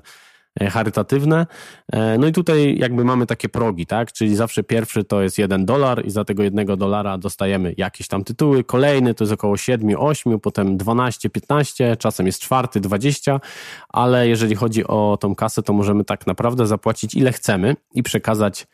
E, 0.60 0.70
charytatywne. 0.70 1.46
E, 1.92 2.18
no 2.18 2.26
i 2.26 2.32
tutaj 2.32 2.78
jakby 2.78 3.04
mamy 3.04 3.26
takie 3.26 3.48
progi, 3.48 3.86
tak? 3.86 4.12
Czyli 4.12 4.36
zawsze 4.36 4.62
pierwszy 4.62 5.04
to 5.04 5.22
jest 5.22 5.38
jeden 5.38 5.66
dolar 5.66 6.06
i 6.06 6.10
za 6.10 6.24
tego 6.24 6.42
jednego 6.42 6.76
dolara 6.76 7.18
dostajemy 7.18 7.74
jakieś 7.76 8.08
tam 8.08 8.24
tytuły. 8.24 8.64
Kolejny 8.64 9.14
to 9.14 9.24
jest 9.24 9.32
około 9.32 9.56
7, 9.56 9.96
8, 9.98 10.40
potem 10.40 10.76
12, 10.76 11.30
15, 11.30 11.96
czasem 11.96 12.26
jest 12.26 12.40
czwarty, 12.40 12.80
20, 12.80 13.40
ale 13.88 14.28
jeżeli 14.28 14.54
chodzi 14.54 14.86
o 14.86 15.18
tą 15.20 15.34
kasę, 15.34 15.62
to 15.62 15.72
możemy 15.72 16.04
tak 16.04 16.26
naprawdę 16.26 16.66
zapłacić 16.66 17.14
ile 17.14 17.32
chcemy 17.32 17.76
i 17.94 18.02
przekazać 18.02 18.66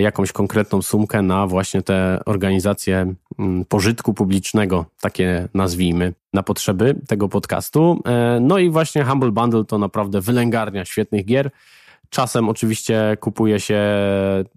jakąś 0.00 0.32
konkretną 0.32 0.82
sumkę 0.82 1.22
na 1.22 1.46
właśnie 1.46 1.82
te 1.82 2.20
organizacje 2.26 3.14
mm, 3.38 3.64
pożytku 3.64 4.14
publicznego, 4.14 4.84
takie 5.00 5.48
nazwijmy, 5.54 6.12
na 6.32 6.42
potrzeby 6.42 6.94
tego 7.08 7.28
podcastu. 7.28 8.02
E, 8.06 8.38
no 8.40 8.58
i 8.58 8.70
właśnie 8.70 9.04
Humble 9.04 9.30
Bundle 9.30 9.64
to 9.64 9.78
naprawdę 9.78 10.20
wylęgarnia 10.20 10.84
świetnych 10.84 11.24
gier. 11.24 11.50
Czasem 12.10 12.48
oczywiście 12.48 13.16
kupuje 13.20 13.60
się 13.60 13.82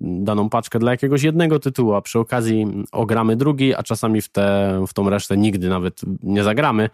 daną 0.01 0.49
paczkę 0.49 0.79
dla 0.79 0.91
jakiegoś 0.91 1.23
jednego 1.23 1.59
tytułu, 1.59 1.93
a 1.93 2.01
przy 2.01 2.19
okazji 2.19 2.67
ogramy 2.91 3.35
drugi, 3.35 3.75
a 3.75 3.83
czasami 3.83 4.21
w, 4.21 4.29
te, 4.29 4.79
w 4.87 4.93
tą 4.93 5.09
resztę 5.09 5.37
nigdy 5.37 5.69
nawet 5.69 6.01
nie 6.23 6.43
zagramy, 6.43 6.89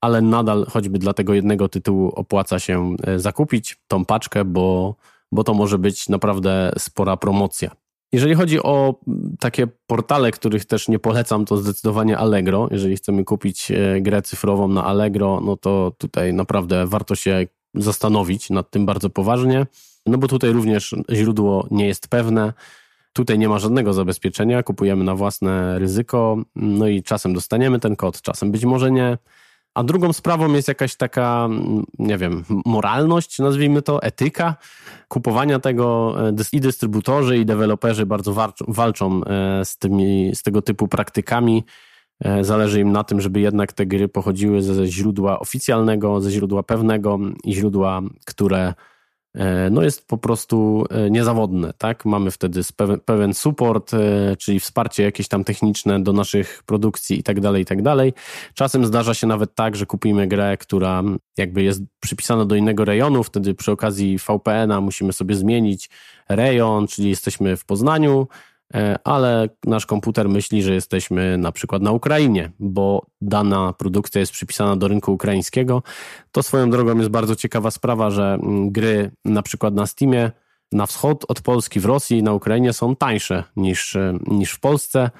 ale 0.00 0.20
nadal 0.20 0.66
choćby 0.70 0.98
dla 0.98 1.14
tego 1.14 1.34
jednego 1.34 1.68
tytułu 1.68 2.12
opłaca 2.14 2.58
się 2.58 2.96
e, 3.02 3.18
zakupić 3.18 3.76
tą 3.88 4.04
paczkę, 4.04 4.44
bo, 4.44 4.94
bo 5.32 5.44
to 5.44 5.54
może 5.54 5.78
być 5.78 6.08
naprawdę 6.08 6.72
spora 6.78 7.16
promocja. 7.16 7.70
Jeżeli 8.16 8.34
chodzi 8.34 8.62
o 8.62 8.94
takie 9.40 9.66
portale, 9.86 10.30
których 10.30 10.64
też 10.64 10.88
nie 10.88 10.98
polecam, 10.98 11.44
to 11.44 11.56
zdecydowanie 11.56 12.18
Allegro. 12.18 12.68
Jeżeli 12.70 12.96
chcemy 12.96 13.24
kupić 13.24 13.70
e, 13.70 14.00
grę 14.00 14.22
cyfrową 14.22 14.68
na 14.68 14.84
Allegro, 14.84 15.40
no 15.44 15.56
to 15.56 15.92
tutaj 15.98 16.34
naprawdę 16.34 16.86
warto 16.86 17.14
się 17.14 17.46
zastanowić 17.74 18.50
nad 18.50 18.70
tym 18.70 18.86
bardzo 18.86 19.10
poważnie, 19.10 19.66
no 20.06 20.18
bo 20.18 20.28
tutaj 20.28 20.50
również 20.50 20.94
źródło 21.12 21.66
nie 21.70 21.86
jest 21.86 22.08
pewne. 22.08 22.52
Tutaj 23.12 23.38
nie 23.38 23.48
ma 23.48 23.58
żadnego 23.58 23.92
zabezpieczenia, 23.92 24.62
kupujemy 24.62 25.04
na 25.04 25.14
własne 25.14 25.78
ryzyko, 25.78 26.38
no 26.56 26.88
i 26.88 27.02
czasem 27.02 27.34
dostaniemy 27.34 27.80
ten 27.80 27.96
kod, 27.96 28.22
czasem 28.22 28.52
być 28.52 28.64
może 28.64 28.90
nie. 28.90 29.18
A 29.76 29.82
drugą 29.82 30.12
sprawą 30.12 30.52
jest 30.52 30.68
jakaś 30.68 30.96
taka, 30.96 31.48
nie 31.98 32.18
wiem, 32.18 32.44
moralność, 32.66 33.38
nazwijmy 33.38 33.82
to, 33.82 34.02
etyka 34.02 34.56
kupowania 35.08 35.58
tego. 35.58 36.16
E, 36.28 36.34
I 36.52 36.60
dystrybutorzy, 36.60 37.38
i 37.38 37.46
deweloperzy 37.46 38.06
bardzo 38.06 38.34
walczą 38.68 39.24
e, 39.24 39.64
z, 39.64 39.78
tymi, 39.78 40.30
z 40.34 40.42
tego 40.42 40.62
typu 40.62 40.88
praktykami. 40.88 41.64
E, 42.20 42.44
zależy 42.44 42.80
im 42.80 42.92
na 42.92 43.04
tym, 43.04 43.20
żeby 43.20 43.40
jednak 43.40 43.72
te 43.72 43.86
gry 43.86 44.08
pochodziły 44.08 44.62
ze 44.62 44.86
źródła 44.86 45.38
oficjalnego, 45.38 46.20
ze 46.20 46.30
źródła 46.30 46.62
pewnego 46.62 47.18
i 47.44 47.54
źródła, 47.54 48.00
które 48.26 48.74
no 49.70 49.82
jest 49.82 50.08
po 50.08 50.18
prostu 50.18 50.84
e, 50.90 51.10
niezawodne, 51.10 51.72
tak? 51.78 52.04
Mamy 52.04 52.30
wtedy 52.30 52.60
pewien 53.04 53.34
support, 53.34 53.94
e, 53.94 54.36
czyli 54.36 54.60
wsparcie 54.60 55.02
jakieś 55.02 55.28
tam 55.28 55.44
techniczne 55.44 56.02
do 56.02 56.12
naszych 56.12 56.62
produkcji 56.66 57.18
i 57.18 57.22
tak 57.22 57.40
dalej, 57.40 57.62
i 57.62 57.64
tak 57.64 57.82
dalej. 57.82 58.12
Czasem 58.54 58.86
zdarza 58.86 59.14
się 59.14 59.26
nawet 59.26 59.54
tak, 59.54 59.76
że 59.76 59.86
kupimy 59.86 60.26
grę, 60.26 60.56
która 60.56 61.02
jakby 61.36 61.62
jest 61.62 61.82
przypisana 62.00 62.44
do 62.44 62.54
innego 62.54 62.84
rejonu, 62.84 63.22
wtedy 63.22 63.54
przy 63.54 63.72
okazji 63.72 64.18
VPN-a 64.18 64.80
musimy 64.80 65.12
sobie 65.12 65.34
zmienić 65.34 65.90
rejon, 66.28 66.86
czyli 66.86 67.08
jesteśmy 67.08 67.56
w 67.56 67.64
Poznaniu, 67.64 68.28
E, 68.28 68.55
ale 69.04 69.48
nasz 69.64 69.86
komputer 69.86 70.28
myśli, 70.28 70.62
że 70.62 70.74
jesteśmy 70.74 71.38
na 71.38 71.52
przykład 71.52 71.82
na 71.82 71.92
Ukrainie, 71.92 72.50
bo 72.58 73.06
dana 73.20 73.72
produkcja 73.72 74.20
jest 74.20 74.32
przypisana 74.32 74.76
do 74.76 74.88
rynku 74.88 75.12
ukraińskiego. 75.12 75.82
To 76.32 76.42
swoją 76.42 76.70
drogą 76.70 76.98
jest 76.98 77.10
bardzo 77.10 77.36
ciekawa 77.36 77.70
sprawa, 77.70 78.10
że 78.10 78.38
mm, 78.42 78.70
gry 78.70 79.10
na 79.24 79.42
przykład 79.42 79.74
na 79.74 79.86
Steamie 79.86 80.30
na 80.72 80.86
wschód 80.86 81.24
od 81.28 81.40
Polski 81.40 81.80
w 81.80 81.84
Rosji 81.84 82.18
i 82.18 82.22
na 82.22 82.32
Ukrainie 82.32 82.72
są 82.72 82.96
tańsze 82.96 83.44
niż, 83.56 83.96
e, 83.96 84.18
niż 84.26 84.52
w 84.52 84.60
Polsce, 84.60 85.10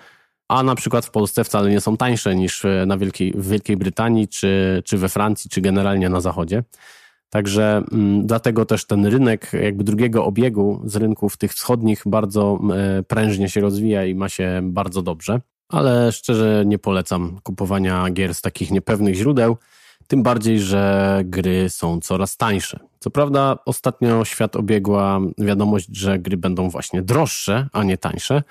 a 0.49 0.63
na 0.63 0.75
przykład 0.75 1.07
w 1.07 1.11
Polsce 1.11 1.45
wcale 1.45 1.71
nie 1.71 1.81
są 1.81 1.97
tańsze 1.97 2.37
niż 2.37 2.65
e, 2.65 2.85
na 2.87 2.99
Wielkiej, 2.99 3.33
w 3.37 3.49
Wielkiej 3.49 3.77
Brytanii, 3.77 4.29
czy, 4.29 4.83
czy 4.85 4.99
we 4.99 5.09
Francji, 5.09 5.51
czy 5.51 5.61
generalnie 5.61 6.09
na 6.09 6.21
Zachodzie. 6.21 6.63
Także 7.31 7.83
mm, 7.93 8.27
dlatego 8.27 8.65
też 8.65 8.87
ten 8.87 9.07
rynek 9.07 9.51
jakby 9.63 9.85
drugiego 9.85 10.25
obiegu 10.25 10.83
z 10.85 10.97
rynków 10.97 11.37
tych 11.37 11.53
wschodnich 11.53 12.03
bardzo 12.07 12.59
e, 12.73 13.03
prężnie 13.03 13.49
się 13.49 13.61
rozwija 13.61 14.05
i 14.05 14.15
ma 14.15 14.29
się 14.29 14.61
bardzo 14.63 15.03
dobrze. 15.03 15.41
Ale 15.69 16.13
szczerze 16.13 16.65
nie 16.67 16.79
polecam 16.79 17.39
kupowania 17.43 18.11
gier 18.11 18.35
z 18.35 18.41
takich 18.41 18.71
niepewnych 18.71 19.15
źródeł. 19.15 19.57
Tym 20.07 20.23
bardziej, 20.23 20.61
że 20.61 21.21
gry 21.25 21.71
są 21.71 22.01
coraz 22.01 22.37
tańsze. 22.37 22.81
Co 23.07 23.11
prawda, 23.11 23.59
ostatnio 23.67 24.25
świat 24.25 24.57
obiegła 24.57 25.21
wiadomość, 25.39 25.89
że 25.97 26.19
gry 26.19 26.37
będą 26.37 26.71
właśnie 26.71 27.03
droższe, 27.03 27.69
a 27.73 27.85
nie 27.85 27.99
tańsze, 27.99 28.43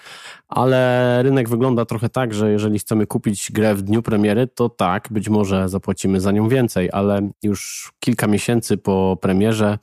ale 0.48 1.20
rynek 1.24 1.50
wygląda 1.50 1.86
trochę 1.86 2.10
tak, 2.10 2.34
że 2.34 2.52
jeżeli 2.52 2.80
chcemy 2.80 3.08
kupić 3.08 3.52
grę 3.52 3.76
w 3.76 3.82
dniu 3.82 4.02
premiery, 4.02 4.48
to 4.48 4.70
tak, 4.70 5.08
być 5.12 5.30
może 5.30 5.70
zapłacimy 5.70 6.22
za 6.22 6.32
nią 6.32 6.48
więcej, 6.50 6.90
ale 6.94 7.30
już 7.44 7.92
kilka 8.00 8.28
miesięcy 8.28 8.78
po 8.78 9.18
premierze 9.22 9.78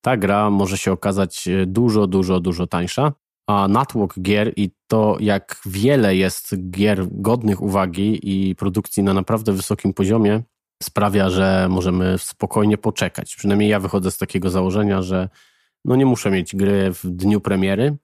ta 0.00 0.16
gra 0.16 0.50
może 0.50 0.78
się 0.78 0.92
okazać 0.92 1.48
dużo, 1.66 2.06
dużo, 2.06 2.40
dużo 2.40 2.66
tańsza. 2.66 3.12
A 3.48 3.68
natłok 3.68 4.14
gier 4.20 4.52
i 4.56 4.70
to, 4.86 5.16
jak 5.20 5.60
wiele 5.66 6.16
jest 6.16 6.70
gier 6.70 7.06
godnych 7.10 7.62
uwagi 7.62 8.20
i 8.22 8.54
produkcji 8.54 9.02
na 9.02 9.14
naprawdę 9.14 9.52
wysokim 9.52 9.94
poziomie, 9.94 10.42
sprawia, 10.82 11.30
że 11.30 11.66
możemy 11.70 12.18
spokojnie 12.18 12.78
poczekać. 12.78 13.36
Przynajmniej 13.36 13.70
ja 13.70 13.80
wychodzę 13.80 14.10
z 14.10 14.18
takiego 14.18 14.50
założenia, 14.50 15.02
że 15.02 15.28
no 15.84 15.96
nie 15.96 16.06
muszę 16.06 16.30
mieć 16.30 16.56
gry 16.56 16.92
w 16.92 17.06
dniu 17.10 17.40
premiery. 17.40 17.96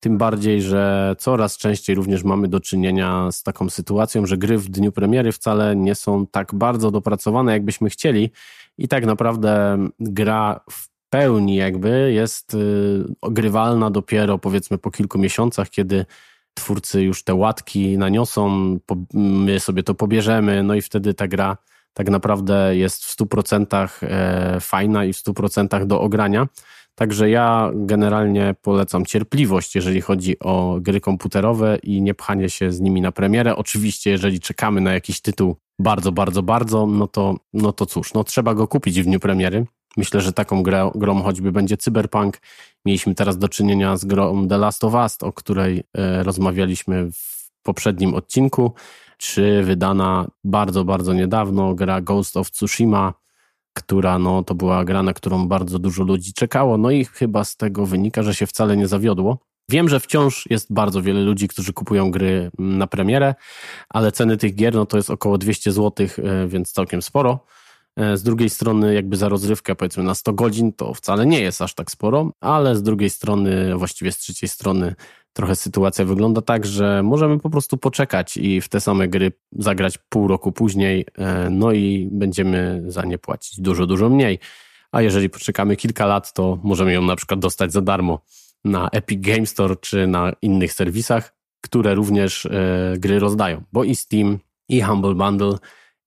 Tym 0.00 0.18
bardziej, 0.18 0.62
że 0.62 1.14
coraz 1.18 1.56
częściej 1.56 1.96
również 1.96 2.24
mamy 2.24 2.48
do 2.48 2.60
czynienia 2.60 3.32
z 3.32 3.42
taką 3.42 3.70
sytuacją, 3.70 4.26
że 4.26 4.38
gry 4.38 4.58
w 4.58 4.68
dniu 4.68 4.92
premiery 4.92 5.32
wcale 5.32 5.76
nie 5.76 5.94
są 5.94 6.26
tak 6.26 6.54
bardzo 6.54 6.90
dopracowane, 6.90 7.52
jakbyśmy 7.52 7.90
chcieli, 7.90 8.30
i 8.78 8.88
tak 8.88 9.06
naprawdę 9.06 9.78
gra 10.00 10.60
w 10.70 10.88
pełni 11.10 11.56
jakby 11.56 12.12
jest 12.12 12.54
y, 12.54 13.04
ogrywalna 13.20 13.90
dopiero 13.90 14.38
powiedzmy 14.38 14.78
po 14.78 14.90
kilku 14.90 15.18
miesiącach, 15.18 15.70
kiedy 15.70 16.06
twórcy 16.54 17.02
już 17.02 17.24
te 17.24 17.34
łatki 17.34 17.98
naniosą, 17.98 18.78
my 19.14 19.60
sobie 19.60 19.82
to 19.82 19.94
pobierzemy, 19.94 20.62
no 20.62 20.74
i 20.74 20.82
wtedy 20.82 21.14
ta 21.14 21.28
gra 21.28 21.56
tak 21.94 22.10
naprawdę 22.10 22.76
jest 22.76 23.04
w 23.04 23.16
100% 23.16 23.88
e, 24.02 24.60
fajna 24.60 25.04
i 25.04 25.12
w 25.12 25.16
100% 25.16 25.86
do 25.86 26.00
ogrania. 26.00 26.48
Także 26.94 27.30
ja 27.30 27.70
generalnie 27.74 28.54
polecam 28.62 29.06
cierpliwość, 29.06 29.74
jeżeli 29.74 30.00
chodzi 30.00 30.38
o 30.38 30.78
gry 30.80 31.00
komputerowe 31.00 31.78
i 31.82 32.02
nie 32.02 32.14
pchanie 32.14 32.50
się 32.50 32.72
z 32.72 32.80
nimi 32.80 33.00
na 33.00 33.12
premierę. 33.12 33.56
Oczywiście, 33.56 34.10
jeżeli 34.10 34.40
czekamy 34.40 34.80
na 34.80 34.92
jakiś 34.92 35.20
tytuł 35.20 35.56
bardzo, 35.78 36.12
bardzo, 36.12 36.42
bardzo, 36.42 36.86
no 36.86 37.06
to, 37.06 37.36
no 37.52 37.72
to 37.72 37.86
cóż, 37.86 38.14
no 38.14 38.24
trzeba 38.24 38.54
go 38.54 38.68
kupić 38.68 39.00
w 39.00 39.04
dniu 39.04 39.20
premiery. 39.20 39.66
Myślę, 39.96 40.20
że 40.20 40.32
taką 40.32 40.62
grę, 40.62 40.90
grą 40.94 41.22
choćby 41.22 41.52
będzie 41.52 41.76
Cyberpunk. 41.76 42.38
Mieliśmy 42.84 43.14
teraz 43.14 43.38
do 43.38 43.48
czynienia 43.48 43.96
z 43.96 44.04
grą 44.04 44.48
The 44.48 44.58
Last 44.58 44.84
of 44.84 44.94
Us, 44.94 45.16
o 45.22 45.32
której 45.32 45.82
e, 45.94 46.22
rozmawialiśmy 46.22 47.12
w 47.12 47.50
poprzednim 47.62 48.14
odcinku, 48.14 48.72
czy 49.18 49.62
wydana 49.62 50.26
bardzo, 50.44 50.84
bardzo 50.84 51.12
niedawno 51.14 51.74
gra 51.74 52.00
Ghost 52.00 52.36
of 52.36 52.50
Tsushima, 52.50 53.14
która 53.72 54.18
no, 54.18 54.42
to 54.42 54.54
była 54.54 54.84
gra, 54.84 55.02
na 55.02 55.12
którą 55.12 55.48
bardzo 55.48 55.78
dużo 55.78 56.04
ludzi 56.04 56.32
czekało, 56.32 56.78
no 56.78 56.90
i 56.90 57.04
chyba 57.04 57.44
z 57.44 57.56
tego 57.56 57.86
wynika, 57.86 58.22
że 58.22 58.34
się 58.34 58.46
wcale 58.46 58.76
nie 58.76 58.88
zawiodło. 58.88 59.38
Wiem, 59.70 59.88
że 59.88 60.00
wciąż 60.00 60.46
jest 60.50 60.72
bardzo 60.72 61.02
wiele 61.02 61.20
ludzi, 61.20 61.48
którzy 61.48 61.72
kupują 61.72 62.10
gry 62.10 62.50
na 62.58 62.86
premierę, 62.86 63.34
ale 63.88 64.12
ceny 64.12 64.36
tych 64.36 64.54
gier 64.54 64.74
no, 64.74 64.86
to 64.86 64.96
jest 64.96 65.10
około 65.10 65.38
200 65.38 65.72
zł, 65.72 66.06
e, 66.18 66.48
więc 66.48 66.72
całkiem 66.72 67.02
sporo. 67.02 67.44
E, 67.96 68.16
z 68.16 68.22
drugiej 68.22 68.50
strony, 68.50 68.94
jakby 68.94 69.16
za 69.16 69.28
rozrywkę, 69.28 69.74
powiedzmy 69.74 70.02
na 70.02 70.14
100 70.14 70.32
godzin, 70.32 70.72
to 70.72 70.94
wcale 70.94 71.26
nie 71.26 71.40
jest 71.40 71.62
aż 71.62 71.74
tak 71.74 71.90
sporo, 71.90 72.32
ale 72.40 72.76
z 72.76 72.82
drugiej 72.82 73.10
strony, 73.10 73.76
właściwie 73.76 74.12
z 74.12 74.18
trzeciej 74.18 74.48
strony, 74.48 74.94
trochę 75.38 75.56
sytuacja 75.56 76.04
wygląda 76.04 76.42
tak, 76.42 76.66
że 76.66 77.02
możemy 77.02 77.38
po 77.38 77.50
prostu 77.50 77.76
poczekać 77.76 78.36
i 78.36 78.60
w 78.60 78.68
te 78.68 78.80
same 78.80 79.08
gry 79.08 79.32
zagrać 79.52 79.98
pół 80.08 80.28
roku 80.28 80.52
później, 80.52 81.06
e, 81.18 81.50
no 81.50 81.72
i 81.72 82.08
będziemy 82.12 82.82
za 82.86 83.04
nie 83.04 83.18
płacić 83.18 83.60
dużo, 83.60 83.86
dużo 83.86 84.08
mniej. 84.08 84.38
A 84.92 85.02
jeżeli 85.02 85.30
poczekamy 85.30 85.76
kilka 85.76 86.06
lat, 86.06 86.32
to 86.32 86.58
możemy 86.62 86.92
ją 86.92 87.02
na 87.02 87.16
przykład 87.16 87.40
dostać 87.40 87.72
za 87.72 87.80
darmo 87.80 88.20
na 88.64 88.88
Epic 88.88 89.20
Game 89.20 89.46
Store 89.46 89.76
czy 89.76 90.06
na 90.06 90.32
innych 90.42 90.72
serwisach, 90.72 91.34
które 91.60 91.94
również 91.94 92.46
e, 92.46 92.94
gry 92.98 93.18
rozdają, 93.18 93.62
bo 93.72 93.84
i 93.84 93.96
Steam, 93.96 94.38
i 94.68 94.82
Humble 94.82 95.14
Bundle, 95.14 95.52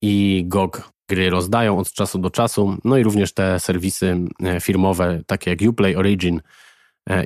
i 0.02 0.44
GOG 0.46 0.92
gry 1.08 1.30
rozdają 1.30 1.78
od 1.78 1.92
czasu 1.92 2.18
do 2.18 2.30
czasu, 2.30 2.76
no 2.84 2.98
i 2.98 3.02
również 3.02 3.32
te 3.32 3.60
serwisy 3.60 4.16
e, 4.42 4.60
firmowe, 4.60 5.22
takie 5.26 5.50
jak 5.50 5.60
Uplay, 5.68 5.96
Origin 5.96 6.40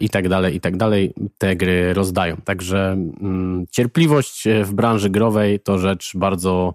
i 0.01 0.09
tak 0.09 0.29
dalej, 0.29 0.57
i 0.57 0.61
tak 0.61 0.77
dalej, 0.77 1.15
te 1.39 1.57
gry 1.57 1.95
rozdają. 1.95 2.37
Także 2.37 2.93
mm, 2.93 3.67
cierpliwość 3.71 4.47
e, 4.47 4.65
w 4.65 4.75
branży 4.75 5.11
growej 5.11 5.61
to 5.61 5.79
rzecz 5.79 6.13
bardzo 6.15 6.75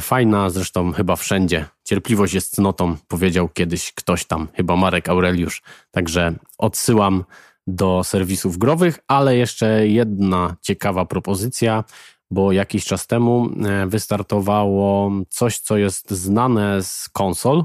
fajna, 0.00 0.50
zresztą 0.50 0.92
chyba 0.92 1.16
wszędzie. 1.16 1.64
Cierpliwość 1.84 2.34
jest 2.34 2.54
cnotą, 2.54 2.96
powiedział 3.08 3.48
kiedyś 3.48 3.92
ktoś 3.92 4.24
tam, 4.24 4.48
chyba 4.54 4.76
Marek 4.76 5.08
Aureliusz. 5.08 5.62
Także 5.90 6.34
odsyłam 6.58 7.24
do 7.66 8.04
serwisów 8.04 8.58
growych, 8.58 8.98
ale 9.08 9.36
jeszcze 9.36 9.86
jedna 9.86 10.56
ciekawa 10.62 11.04
propozycja 11.04 11.84
bo 12.30 12.52
jakiś 12.52 12.84
czas 12.84 13.06
temu 13.06 13.48
e, 13.64 13.86
wystartowało 13.86 15.10
coś, 15.28 15.58
co 15.58 15.76
jest 15.76 16.10
znane 16.10 16.82
z 16.82 17.08
konsol, 17.08 17.64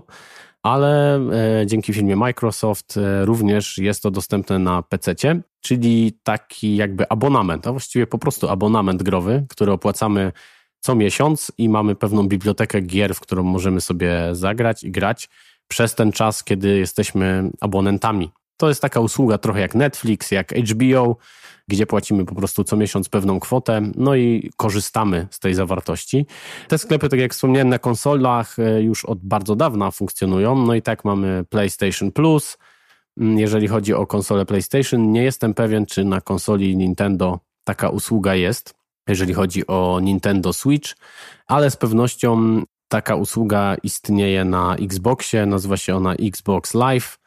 ale 0.66 1.20
e, 1.62 1.68
dzięki 1.68 1.94
filmie 1.94 2.16
Microsoft 2.16 2.98
e, 2.98 3.26
również 3.26 3.78
jest 3.78 4.04
to 4.04 4.12
dostępne 4.12 4.60
na 4.60 4.82
PC, 4.82 5.16
czyli 5.62 6.20
taki 6.24 6.76
jakby 6.76 7.10
abonament, 7.10 7.68
a 7.68 7.72
właściwie 7.72 8.08
po 8.08 8.18
prostu 8.18 8.50
abonament 8.50 9.04
growy, 9.04 9.46
który 9.50 9.72
opłacamy 9.72 10.32
co 10.80 10.96
miesiąc 10.96 11.52
i 11.58 11.70
mamy 11.70 11.96
pewną 11.96 12.28
bibliotekę 12.28 12.82
gier, 12.82 13.16
w 13.16 13.20
którą 13.20 13.44
możemy 13.44 13.82
sobie 13.82 14.30
zagrać 14.32 14.84
i 14.84 14.92
grać 14.92 15.30
przez 15.68 15.96
ten 15.96 16.12
czas, 16.12 16.44
kiedy 16.44 16.78
jesteśmy 16.78 17.50
abonentami. 17.62 18.32
To 18.58 18.70
jest 18.70 18.82
taka 18.82 19.00
usługa 19.00 19.38
trochę 19.38 19.60
jak 19.60 19.76
Netflix, 19.76 20.32
jak 20.32 20.52
HBO, 20.52 21.18
gdzie 21.68 21.86
płacimy 21.86 22.26
po 22.26 22.36
prostu 22.36 22.64
co 22.64 22.78
miesiąc 22.78 23.10
pewną 23.10 23.40
kwotę, 23.40 23.82
no 23.96 24.16
i 24.16 24.52
korzystamy 24.58 25.28
z 25.32 25.40
tej 25.40 25.54
zawartości. 25.54 26.26
Te 26.68 26.78
sklepy, 26.78 27.10
tak 27.10 27.20
jak 27.20 27.34
wspomniałem, 27.34 27.70
na 27.70 27.80
konsolach 27.80 28.60
e, 28.60 28.82
już 28.82 29.06
od 29.06 29.20
bardzo 29.20 29.56
dawna 29.56 29.92
funkcjonują, 29.92 30.56
no 30.56 30.76
i 30.76 30.82
tak 30.82 31.06
mamy 31.06 31.44
PlayStation 31.50 32.12
Plus. 32.12 32.58
Mm, 33.18 33.40
jeżeli 33.40 33.68
chodzi 33.68 33.94
o 33.94 34.08
konsolę 34.08 34.46
PlayStation, 34.46 35.12
nie 35.12 35.24
jestem 35.24 35.54
pewien, 35.54 35.86
czy 35.86 36.06
na 36.06 36.22
konsoli 36.22 36.78
Nintendo 36.78 37.40
taka 37.64 37.90
usługa 37.90 38.36
jest, 38.36 38.74
jeżeli 39.08 39.34
chodzi 39.34 39.68
o 39.68 40.00
Nintendo 40.02 40.54
Switch, 40.54 40.94
ale 41.48 41.72
z 41.72 41.78
pewnością 41.78 42.62
taka 42.88 43.16
usługa 43.16 43.76
istnieje 43.84 44.46
na 44.46 44.76
Xboxie, 44.76 45.46
nazywa 45.46 45.78
się 45.78 45.96
ona 45.96 46.14
Xbox 46.14 46.74
Live. 46.74 47.18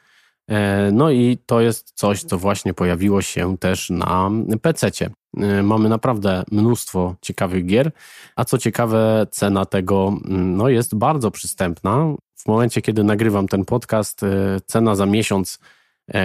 E, 0.49 0.91
no 0.93 1.11
i 1.11 1.39
to 1.47 1.61
jest 1.61 1.93
coś, 1.95 2.23
co 2.23 2.39
właśnie 2.39 2.75
pojawiło 2.75 3.23
się 3.23 3.59
też 3.59 3.91
na 3.91 4.31
PC. 4.63 4.91
E, 5.37 5.63
mamy 5.63 5.89
naprawdę 5.89 6.43
mnóstwo 6.53 7.15
ciekawych 7.23 7.67
gier, 7.67 7.91
a 8.37 8.45
co 8.45 8.59
ciekawe, 8.59 9.27
cena 9.31 9.65
tego 9.65 10.15
mm, 10.25 10.57
no, 10.57 10.69
jest 10.69 10.95
bardzo 10.95 11.31
przystępna. 11.31 12.15
W 12.37 12.47
momencie, 12.47 12.83
kiedy 12.83 13.05
nagrywam 13.05 13.49
ten 13.49 13.65
podcast, 13.65 14.23
e, 14.23 14.27
cena 14.67 14.95
za 14.95 15.07
miesiąc 15.07 15.59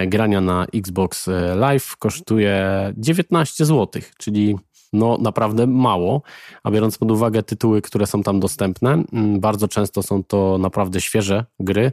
grania 0.06 0.40
na 0.40 0.66
Xbox 0.74 1.28
Live 1.56 1.96
kosztuje 1.96 2.92
19 2.96 3.64
zł, 3.64 4.02
czyli 4.18 4.56
no 4.92 5.18
naprawdę 5.18 5.66
mało, 5.66 6.22
a 6.62 6.70
biorąc 6.70 6.98
pod 6.98 7.10
uwagę 7.10 7.42
tytuły, 7.42 7.82
które 7.82 8.06
są 8.06 8.22
tam 8.22 8.40
dostępne, 8.40 9.04
mm, 9.12 9.40
bardzo 9.40 9.68
często 9.68 10.02
są 10.02 10.24
to 10.24 10.58
naprawdę 10.58 11.00
świeże 11.00 11.44
gry, 11.60 11.92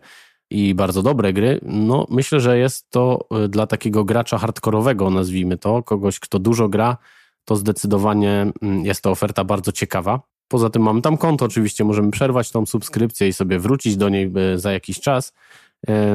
i 0.52 0.76
bardzo 0.76 1.04
dobre 1.04 1.34
gry, 1.34 1.60
no 1.64 2.08
myślę, 2.10 2.40
że 2.40 2.58
jest 2.58 2.90
to 2.90 3.28
y, 3.46 3.50
dla 3.50 3.68
takiego 3.68 4.04
gracza 4.04 4.38
hardkorowego, 4.38 5.10
nazwijmy 5.10 5.58
to, 5.58 5.84
kogoś, 5.84 6.20
kto 6.20 6.40
dużo 6.40 6.70
gra, 6.70 6.98
to 7.46 7.56
zdecydowanie 7.56 8.52
mm, 8.62 8.86
jest 8.86 9.02
to 9.02 9.12
oferta 9.12 9.44
bardzo 9.44 9.72
ciekawa. 9.72 10.20
Poza 10.48 10.70
tym 10.70 10.82
mamy 10.82 11.02
tam 11.02 11.18
konto, 11.18 11.46
oczywiście 11.46 11.84
możemy 11.84 12.12
przerwać 12.12 12.52
tą 12.52 12.66
subskrypcję 12.66 13.28
i 13.28 13.34
sobie 13.34 13.60
wrócić 13.60 13.98
do 13.98 14.10
niej 14.10 14.32
y, 14.54 14.60
za 14.60 14.72
jakiś 14.72 15.00
czas. 15.00 15.34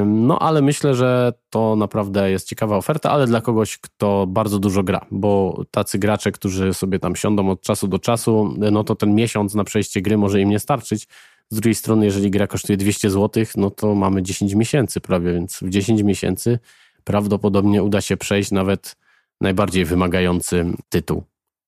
No, 0.05 0.39
ale 0.39 0.61
myślę, 0.61 0.95
że 0.95 1.33
to 1.49 1.75
naprawdę 1.75 2.31
jest 2.31 2.47
ciekawa 2.47 2.77
oferta, 2.77 3.11
ale 3.11 3.27
dla 3.27 3.41
kogoś, 3.41 3.77
kto 3.77 4.27
bardzo 4.27 4.59
dużo 4.59 4.83
gra, 4.83 5.05
bo 5.11 5.61
tacy 5.71 5.99
gracze, 5.99 6.31
którzy 6.31 6.73
sobie 6.73 6.99
tam 6.99 7.15
siądą 7.15 7.49
od 7.49 7.61
czasu 7.61 7.87
do 7.87 7.99
czasu, 7.99 8.55
no 8.71 8.83
to 8.83 8.95
ten 8.95 9.15
miesiąc 9.15 9.55
na 9.55 9.63
przejście 9.63 10.01
gry 10.01 10.17
może 10.17 10.41
im 10.41 10.49
nie 10.49 10.59
starczyć. 10.59 11.07
Z 11.49 11.55
drugiej 11.55 11.75
strony, 11.75 12.05
jeżeli 12.05 12.31
gra 12.31 12.47
kosztuje 12.47 12.77
200 12.77 13.09
zł, 13.09 13.45
no 13.55 13.69
to 13.69 13.95
mamy 13.95 14.23
10 14.23 14.53
miesięcy 14.53 15.01
prawie, 15.01 15.33
więc 15.33 15.59
w 15.61 15.69
10 15.69 16.03
miesięcy 16.03 16.59
prawdopodobnie 17.03 17.83
uda 17.83 18.01
się 18.01 18.17
przejść 18.17 18.51
nawet 18.51 18.95
najbardziej 19.41 19.85
wymagający 19.85 20.65
tytuł. 20.89 21.23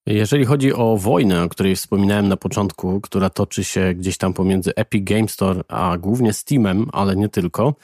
Jeżeli 0.05 0.45
chodzi 0.45 0.73
o 0.73 0.97
wojnę, 0.97 1.43
o 1.43 1.49
której 1.49 1.75
wspominałem 1.75 2.27
na 2.27 2.37
początku, 2.37 3.01
która 3.01 3.29
toczy 3.29 3.63
się 3.63 3.93
gdzieś 3.93 4.17
tam 4.17 4.33
pomiędzy 4.33 4.75
Epic 4.75 5.03
Game 5.03 5.27
Store, 5.27 5.61
a 5.67 5.97
głównie 5.97 6.33
Steamem, 6.33 6.89
ale 6.93 7.15
nie 7.15 7.29
tylko, 7.29 7.75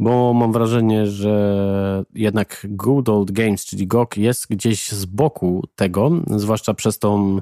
bo 0.00 0.32
mam 0.34 0.52
wrażenie, 0.52 1.06
że 1.06 2.04
jednak 2.14 2.66
Good 2.70 3.08
Old 3.08 3.30
Games, 3.30 3.64
czyli 3.64 3.86
GOG, 3.86 4.16
jest 4.16 4.46
gdzieś 4.50 4.88
z 4.88 5.04
boku 5.04 5.64
tego, 5.74 6.10
zwłaszcza 6.36 6.74
przez 6.74 6.98
tą 6.98 7.40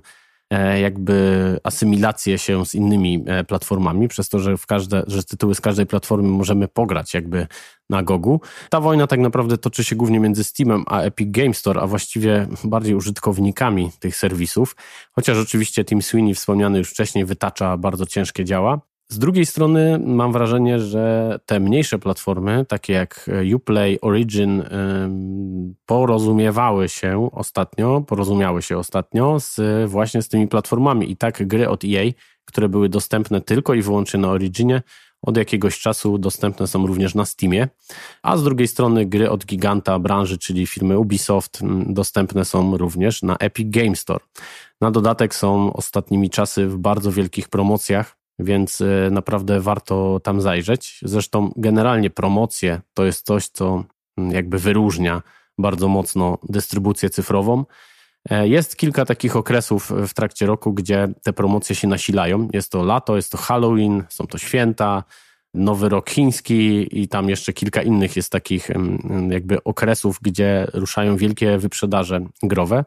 jakby 0.80 1.58
asymilację 1.62 2.38
się 2.38 2.66
z 2.66 2.74
innymi 2.74 3.24
e, 3.26 3.44
platformami, 3.44 4.08
przez 4.08 4.28
to, 4.28 4.38
że, 4.38 4.56
w 4.56 4.66
każde, 4.66 5.02
że 5.06 5.24
tytuły 5.24 5.54
z 5.54 5.60
każdej 5.60 5.86
platformy 5.86 6.28
możemy 6.28 6.68
pograć 6.68 7.14
jakby 7.14 7.46
na 7.90 8.02
Gogu. 8.02 8.40
Ta 8.70 8.80
wojna 8.80 9.06
tak 9.06 9.20
naprawdę 9.20 9.58
toczy 9.58 9.84
się 9.84 9.96
głównie 9.96 10.20
między 10.20 10.44
Steamem 10.44 10.84
a 10.86 11.00
Epic 11.00 11.30
Game 11.30 11.54
Store, 11.54 11.80
a 11.80 11.86
właściwie 11.86 12.46
bardziej 12.64 12.94
użytkownikami 12.94 13.90
tych 14.00 14.16
serwisów, 14.16 14.76
chociaż 15.12 15.38
oczywiście 15.38 15.84
Tim 15.84 16.02
Sweeney 16.02 16.34
wspomniany 16.34 16.78
już 16.78 16.90
wcześniej 16.90 17.24
wytacza 17.24 17.76
bardzo 17.76 18.06
ciężkie 18.06 18.44
działa. 18.44 18.80
Z 19.10 19.18
drugiej 19.18 19.46
strony 19.46 19.98
mam 20.06 20.32
wrażenie, 20.32 20.80
że 20.80 21.38
te 21.46 21.60
mniejsze 21.60 21.98
platformy, 21.98 22.64
takie 22.68 22.92
jak 22.92 23.30
Uplay, 23.54 23.98
Origin, 24.00 24.64
porozumiewały 25.86 26.88
się 26.88 27.30
ostatnio, 27.32 28.00
porozumiały 28.00 28.62
się 28.62 28.78
ostatnio 28.78 29.40
z, 29.40 29.60
właśnie 29.90 30.22
z 30.22 30.28
tymi 30.28 30.48
platformami. 30.48 31.10
I 31.10 31.16
tak 31.16 31.46
gry 31.46 31.68
od 31.68 31.84
EA, 31.84 32.12
które 32.44 32.68
były 32.68 32.88
dostępne 32.88 33.40
tylko 33.40 33.74
i 33.74 33.82
wyłącznie 33.82 34.20
na 34.20 34.28
Originie, 34.28 34.82
od 35.22 35.36
jakiegoś 35.36 35.80
czasu 35.80 36.18
dostępne 36.18 36.66
są 36.66 36.86
również 36.86 37.14
na 37.14 37.24
Steamie, 37.24 37.68
a 38.22 38.36
z 38.36 38.44
drugiej 38.44 38.68
strony 38.68 39.06
gry 39.06 39.30
od 39.30 39.46
giganta 39.46 39.98
branży, 39.98 40.38
czyli 40.38 40.66
firmy 40.66 40.98
Ubisoft, 40.98 41.60
dostępne 41.86 42.44
są 42.44 42.76
również 42.76 43.22
na 43.22 43.36
Epic 43.36 43.66
Game 43.70 43.96
Store. 43.96 44.24
Na 44.80 44.90
dodatek 44.90 45.34
są 45.34 45.72
ostatnimi 45.72 46.30
czasy 46.30 46.66
w 46.66 46.76
bardzo 46.76 47.12
wielkich 47.12 47.48
promocjach, 47.48 48.17
więc 48.38 48.80
e, 48.80 49.10
naprawdę 49.10 49.60
warto 49.60 50.20
tam 50.22 50.40
zajrzeć. 50.40 51.00
Zresztą 51.02 51.52
generalnie 51.56 52.10
promocje 52.10 52.80
to 52.94 53.04
jest 53.04 53.26
coś, 53.26 53.48
co 53.48 53.84
jakby 54.30 54.58
wyróżnia 54.58 55.22
bardzo 55.58 55.88
mocno 55.88 56.38
dystrybucję 56.48 57.10
cyfrową. 57.10 57.64
E, 58.30 58.48
jest 58.48 58.76
kilka 58.76 59.04
takich 59.04 59.36
okresów 59.36 59.92
w 60.08 60.14
trakcie 60.14 60.46
roku, 60.46 60.72
gdzie 60.72 61.08
te 61.22 61.32
promocje 61.32 61.76
się 61.76 61.88
nasilają. 61.88 62.48
Jest 62.52 62.72
to 62.72 62.82
lato, 62.82 63.16
jest 63.16 63.32
to 63.32 63.38
Halloween, 63.38 64.04
są 64.08 64.26
to 64.26 64.38
święta, 64.38 65.04
Nowy 65.54 65.88
Rok 65.88 66.10
Chiński 66.10 66.88
i 67.00 67.08
tam 67.08 67.28
jeszcze 67.28 67.52
kilka 67.52 67.82
innych 67.82 68.16
jest 68.16 68.32
takich 68.32 68.70
jakby 69.30 69.64
okresów, 69.64 70.18
gdzie 70.22 70.66
ruszają 70.72 71.16
wielkie 71.16 71.58
wyprzedaże 71.58 72.20
growe. 72.42 72.84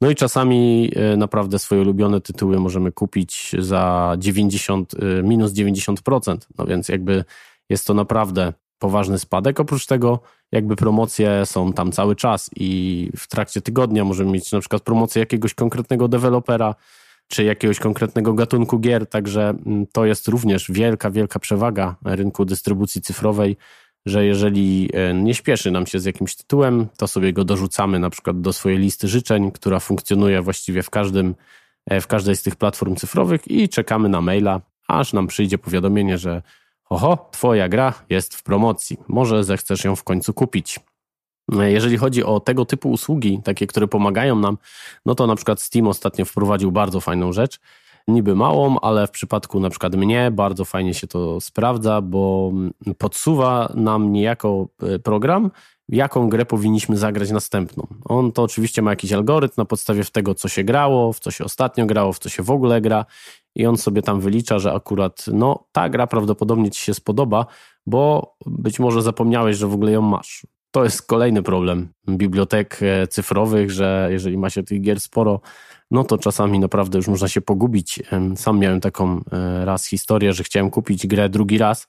No 0.00 0.10
i 0.10 0.14
czasami 0.14 0.90
e, 0.96 1.16
naprawdę 1.16 1.58
swoje 1.58 1.80
ulubione 1.82 2.20
tytuły 2.20 2.60
możemy 2.60 2.92
kupić 2.92 3.56
za 3.58 4.14
90, 4.18 4.94
e, 4.94 5.22
minus 5.22 5.52
90%. 5.52 6.36
No 6.58 6.66
więc 6.66 6.88
jakby 6.88 7.24
jest 7.70 7.86
to 7.86 7.94
naprawdę 7.94 8.52
poważny 8.78 9.18
spadek. 9.18 9.60
Oprócz 9.60 9.86
tego 9.86 10.20
jakby 10.52 10.76
promocje 10.76 11.46
są 11.46 11.72
tam 11.72 11.92
cały 11.92 12.16
czas 12.16 12.50
i 12.56 13.10
w 13.16 13.28
trakcie 13.28 13.60
tygodnia 13.60 14.04
możemy 14.04 14.30
mieć 14.30 14.52
na 14.52 14.60
przykład 14.60 14.82
promocję 14.82 15.20
jakiegoś 15.20 15.54
konkretnego 15.54 16.08
dewelopera, 16.08 16.74
czy 17.32 17.44
jakiegoś 17.44 17.78
konkretnego 17.78 18.34
gatunku 18.34 18.78
gier, 18.78 19.06
także 19.06 19.54
mm, 19.66 19.86
to 19.92 20.04
jest 20.04 20.28
również 20.28 20.70
wielka, 20.70 21.10
wielka 21.10 21.38
przewaga 21.38 21.96
rynku 22.04 22.44
dystrybucji 22.44 23.02
cyfrowej, 23.02 23.56
że 24.06 24.26
jeżeli 24.26 24.90
e, 24.92 25.14
nie 25.14 25.34
śpieszy 25.34 25.70
nam 25.70 25.86
się 25.86 26.00
z 26.00 26.04
jakimś 26.04 26.36
tytułem, 26.36 26.86
to 26.96 27.08
sobie 27.08 27.32
go 27.32 27.44
dorzucamy 27.44 27.98
na 27.98 28.10
przykład 28.10 28.40
do 28.40 28.52
swojej 28.52 28.78
listy 28.78 29.08
życzeń, 29.08 29.50
która 29.52 29.80
funkcjonuje 29.80 30.42
właściwie 30.42 30.82
w 30.82 30.90
każdym, 30.90 31.34
e, 31.86 32.00
w 32.00 32.06
każdej 32.06 32.36
z 32.36 32.42
tych 32.42 32.56
platform 32.56 32.96
cyfrowych 32.96 33.50
i 33.50 33.68
czekamy 33.68 34.08
na 34.08 34.20
maila, 34.20 34.60
aż 34.88 35.12
nam 35.12 35.26
przyjdzie 35.26 35.58
powiadomienie, 35.58 36.18
że 36.18 36.42
oho, 36.90 37.28
twoja 37.30 37.68
gra 37.68 37.94
jest 38.10 38.34
w 38.34 38.42
promocji, 38.42 38.96
może 39.08 39.44
zechcesz 39.44 39.84
ją 39.84 39.96
w 39.96 40.04
końcu 40.04 40.34
kupić. 40.34 40.80
Jeżeli 41.60 41.96
chodzi 41.96 42.24
o 42.24 42.40
tego 42.40 42.64
typu 42.64 42.90
usługi, 42.90 43.40
takie, 43.44 43.66
które 43.66 43.88
pomagają 43.88 44.36
nam, 44.36 44.58
no 45.06 45.14
to 45.14 45.26
na 45.26 45.36
przykład 45.36 45.62
Steam 45.62 45.88
ostatnio 45.88 46.24
wprowadził 46.24 46.72
bardzo 46.72 47.00
fajną 47.00 47.32
rzecz. 47.32 47.60
Niby 48.08 48.34
małą, 48.34 48.80
ale 48.80 49.06
w 49.06 49.10
przypadku 49.10 49.60
na 49.60 49.70
przykład 49.70 49.94
mnie 49.94 50.30
bardzo 50.30 50.64
fajnie 50.64 50.94
się 50.94 51.06
to 51.06 51.40
sprawdza, 51.40 52.00
bo 52.00 52.52
podsuwa 52.98 53.72
nam 53.74 54.12
niejako 54.12 54.68
e, 54.82 54.98
program, 54.98 55.50
jaką 55.88 56.28
grę 56.28 56.46
powinniśmy 56.46 56.96
zagrać 56.96 57.30
następną. 57.30 57.86
On 58.04 58.32
to 58.32 58.42
oczywiście 58.42 58.82
ma 58.82 58.90
jakiś 58.90 59.12
algorytm 59.12 59.54
na 59.56 59.64
podstawie 59.64 60.04
tego, 60.04 60.34
co 60.34 60.48
się 60.48 60.64
grało, 60.64 61.12
w 61.12 61.20
co 61.20 61.30
się 61.30 61.44
ostatnio 61.44 61.86
grało, 61.86 62.12
w 62.12 62.18
co 62.18 62.28
się 62.28 62.42
w 62.42 62.50
ogóle 62.50 62.80
gra 62.80 63.04
i 63.54 63.66
on 63.66 63.76
sobie 63.76 64.02
tam 64.02 64.20
wylicza, 64.20 64.58
że 64.58 64.72
akurat 64.72 65.24
no 65.32 65.64
ta 65.72 65.88
gra 65.88 66.06
prawdopodobnie 66.06 66.70
ci 66.70 66.84
się 66.84 66.94
spodoba, 66.94 67.46
bo 67.86 68.34
być 68.46 68.78
może 68.78 69.02
zapomniałeś, 69.02 69.56
że 69.56 69.66
w 69.66 69.74
ogóle 69.74 69.92
ją 69.92 70.02
masz 70.02 70.46
to 70.72 70.84
jest 70.84 71.02
kolejny 71.02 71.42
problem 71.42 71.88
bibliotek 72.08 72.78
e, 72.82 73.06
cyfrowych, 73.06 73.70
że 73.70 74.08
jeżeli 74.10 74.38
ma 74.38 74.50
się 74.50 74.62
tych 74.62 74.80
gier 74.80 75.00
sporo, 75.00 75.40
no 75.90 76.04
to 76.04 76.18
czasami 76.18 76.58
naprawdę 76.58 76.98
już 76.98 77.08
można 77.08 77.28
się 77.28 77.40
pogubić. 77.40 78.02
Sam 78.36 78.58
miałem 78.58 78.80
taką 78.80 79.20
e, 79.32 79.64
raz 79.64 79.86
historię, 79.86 80.32
że 80.32 80.44
chciałem 80.44 80.70
kupić 80.70 81.06
grę 81.06 81.28
drugi 81.28 81.58
raz. 81.58 81.88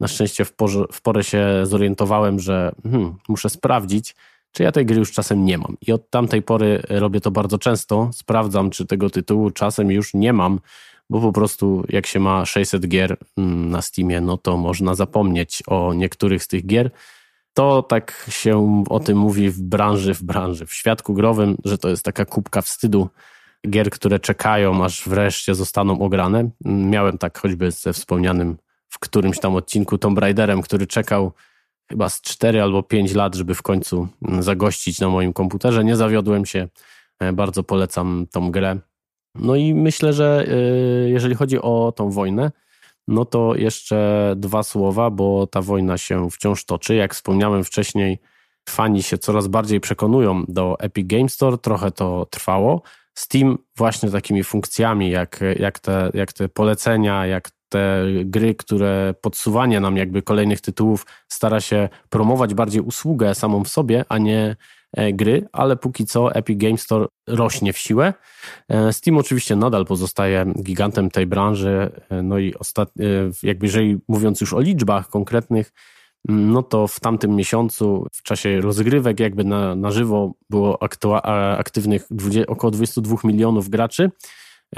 Na 0.00 0.08
szczęście 0.08 0.44
w, 0.44 0.52
porze, 0.52 0.84
w 0.92 1.02
porę 1.02 1.24
się 1.24 1.46
zorientowałem, 1.62 2.40
że 2.40 2.72
hmm, 2.82 3.14
muszę 3.28 3.50
sprawdzić, 3.50 4.14
czy 4.52 4.62
ja 4.62 4.72
tej 4.72 4.86
gry 4.86 4.98
już 4.98 5.12
czasem 5.12 5.44
nie 5.44 5.58
mam. 5.58 5.76
I 5.86 5.92
od 5.92 6.10
tamtej 6.10 6.42
pory 6.42 6.82
robię 6.88 7.20
to 7.20 7.30
bardzo 7.30 7.58
często. 7.58 8.10
Sprawdzam, 8.12 8.70
czy 8.70 8.86
tego 8.86 9.10
tytułu 9.10 9.50
czasem 9.50 9.90
już 9.90 10.14
nie 10.14 10.32
mam, 10.32 10.60
bo 11.10 11.20
po 11.20 11.32
prostu 11.32 11.84
jak 11.88 12.06
się 12.06 12.20
ma 12.20 12.46
600 12.46 12.88
gier 12.88 13.16
mm, 13.36 13.70
na 13.70 13.82
Steamie, 13.82 14.20
no 14.20 14.36
to 14.36 14.56
można 14.56 14.94
zapomnieć 14.94 15.62
o 15.66 15.94
niektórych 15.94 16.44
z 16.44 16.48
tych 16.48 16.66
gier 16.66 16.90
to 17.58 17.82
tak 17.82 18.26
się 18.30 18.84
o 18.88 19.00
tym 19.00 19.18
mówi 19.18 19.50
w 19.50 19.62
branży, 19.62 20.14
w 20.14 20.22
branży, 20.22 20.66
w 20.66 20.74
świadku 20.74 21.14
growym, 21.14 21.56
że 21.64 21.78
to 21.78 21.88
jest 21.88 22.04
taka 22.04 22.24
kubka 22.24 22.62
wstydu 22.62 23.08
gier, 23.70 23.90
które 23.90 24.18
czekają, 24.18 24.84
aż 24.84 25.08
wreszcie 25.08 25.54
zostaną 25.54 26.00
ograne. 26.00 26.50
Miałem 26.64 27.18
tak 27.18 27.38
choćby 27.38 27.70
ze 27.70 27.92
wspomnianym 27.92 28.56
w 28.88 28.98
którymś 28.98 29.38
tam 29.38 29.54
odcinku 29.54 29.98
Tomb 29.98 30.18
Raiderem, 30.18 30.62
który 30.62 30.86
czekał 30.86 31.32
chyba 31.90 32.08
z 32.08 32.20
4 32.20 32.62
albo 32.62 32.82
5 32.82 33.14
lat, 33.14 33.34
żeby 33.34 33.54
w 33.54 33.62
końcu 33.62 34.08
zagościć 34.40 35.00
na 35.00 35.08
moim 35.08 35.32
komputerze. 35.32 35.84
Nie 35.84 35.96
zawiodłem 35.96 36.46
się, 36.46 36.68
e, 37.20 37.32
bardzo 37.32 37.62
polecam 37.62 38.26
tą 38.30 38.50
grę. 38.50 38.78
No 39.34 39.56
i 39.56 39.74
myślę, 39.74 40.12
że 40.12 40.46
e, 40.48 41.08
jeżeli 41.08 41.34
chodzi 41.34 41.58
o 41.60 41.92
tą 41.96 42.10
wojnę, 42.10 42.50
no 43.08 43.24
to 43.24 43.54
jeszcze 43.54 44.32
dwa 44.36 44.62
słowa, 44.62 45.10
bo 45.10 45.46
ta 45.46 45.62
wojna 45.62 45.98
się 45.98 46.30
wciąż 46.30 46.64
toczy. 46.64 46.94
Jak 46.94 47.14
wspomniałem 47.14 47.64
wcześniej, 47.64 48.18
fani 48.68 49.02
się 49.02 49.18
coraz 49.18 49.48
bardziej 49.48 49.80
przekonują 49.80 50.44
do 50.48 50.76
Epic 50.80 51.06
Game 51.06 51.28
Store, 51.28 51.58
trochę 51.58 51.90
to 51.90 52.26
trwało. 52.30 52.82
Steam 53.14 53.58
właśnie 53.76 54.10
takimi 54.10 54.44
funkcjami, 54.44 55.10
jak, 55.10 55.40
jak, 55.58 55.78
te, 55.78 56.10
jak 56.14 56.32
te 56.32 56.48
polecenia, 56.48 57.26
jak 57.26 57.50
te 57.68 58.04
gry, 58.24 58.54
które 58.54 59.14
podsuwanie 59.20 59.80
nam 59.80 59.96
jakby 59.96 60.22
kolejnych 60.22 60.60
tytułów 60.60 61.06
stara 61.28 61.60
się 61.60 61.88
promować 62.08 62.54
bardziej 62.54 62.82
usługę 62.82 63.34
samą 63.34 63.64
w 63.64 63.68
sobie, 63.68 64.04
a 64.08 64.18
nie 64.18 64.56
gry, 64.96 65.48
ale 65.52 65.76
póki 65.76 66.06
co 66.06 66.34
Epic 66.34 66.58
Games 66.58 66.82
Store 66.82 67.06
rośnie 67.26 67.72
w 67.72 67.78
siłę. 67.78 68.14
E, 68.68 68.92
Steam 68.92 69.18
oczywiście 69.18 69.56
nadal 69.56 69.86
pozostaje 69.86 70.52
gigantem 70.62 71.10
tej 71.10 71.26
branży, 71.26 71.90
e, 72.10 72.22
no 72.22 72.38
i 72.38 72.54
ostatnio, 72.54 73.04
jakby 73.42 73.66
jeżeli 73.66 73.98
mówiąc 74.08 74.40
już 74.40 74.52
o 74.52 74.60
liczbach 74.60 75.08
konkretnych, 75.08 75.72
mm, 76.28 76.52
no 76.52 76.62
to 76.62 76.86
w 76.86 77.00
tamtym 77.00 77.36
miesiącu, 77.36 78.06
w 78.12 78.22
czasie 78.22 78.60
rozgrywek, 78.60 79.20
jakby 79.20 79.44
na, 79.44 79.74
na 79.74 79.90
żywo 79.90 80.32
było 80.50 80.82
aktywnych 81.58 82.06
20, 82.10 82.46
około 82.46 82.70
22 82.70 83.16
milionów 83.24 83.68
graczy. 83.68 84.10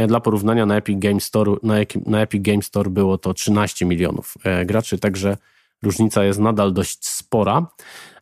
Dla 0.09 0.21
porównania 0.21 0.67
na 0.67 0.77
Epic 0.77 0.99
Games 0.99 1.25
Store, 1.25 1.53
na, 1.63 1.75
na 2.07 2.21
Epic 2.21 2.43
Games 2.43 2.67
Store 2.67 2.91
było 2.91 3.19
to 3.19 3.35
13 3.35 3.87
milionów 3.87 4.35
graczy, 4.67 4.99
także 4.99 5.37
różnica 5.83 6.25
jest 6.25 6.39
nadal 6.39 6.73
dość 6.73 7.09
spora, 7.09 7.67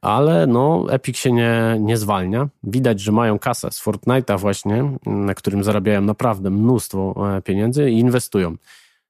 ale 0.03 0.47
no 0.47 0.87
Epic 0.91 1.19
się 1.19 1.33
nie, 1.33 1.77
nie 1.81 1.97
zwalnia. 1.97 2.49
Widać, 2.63 3.01
że 3.01 3.13
mają 3.13 3.39
kasę 3.39 3.71
z 3.71 3.85
Fortnite'a 3.85 4.39
właśnie, 4.39 4.97
na 5.07 5.35
którym 5.35 5.65
zarabiają 5.65 6.01
naprawdę 6.01 6.51
mnóstwo 6.51 7.15
e, 7.37 7.43
pieniędzy 7.43 7.91
i 7.91 7.99
inwestują. 7.99 8.57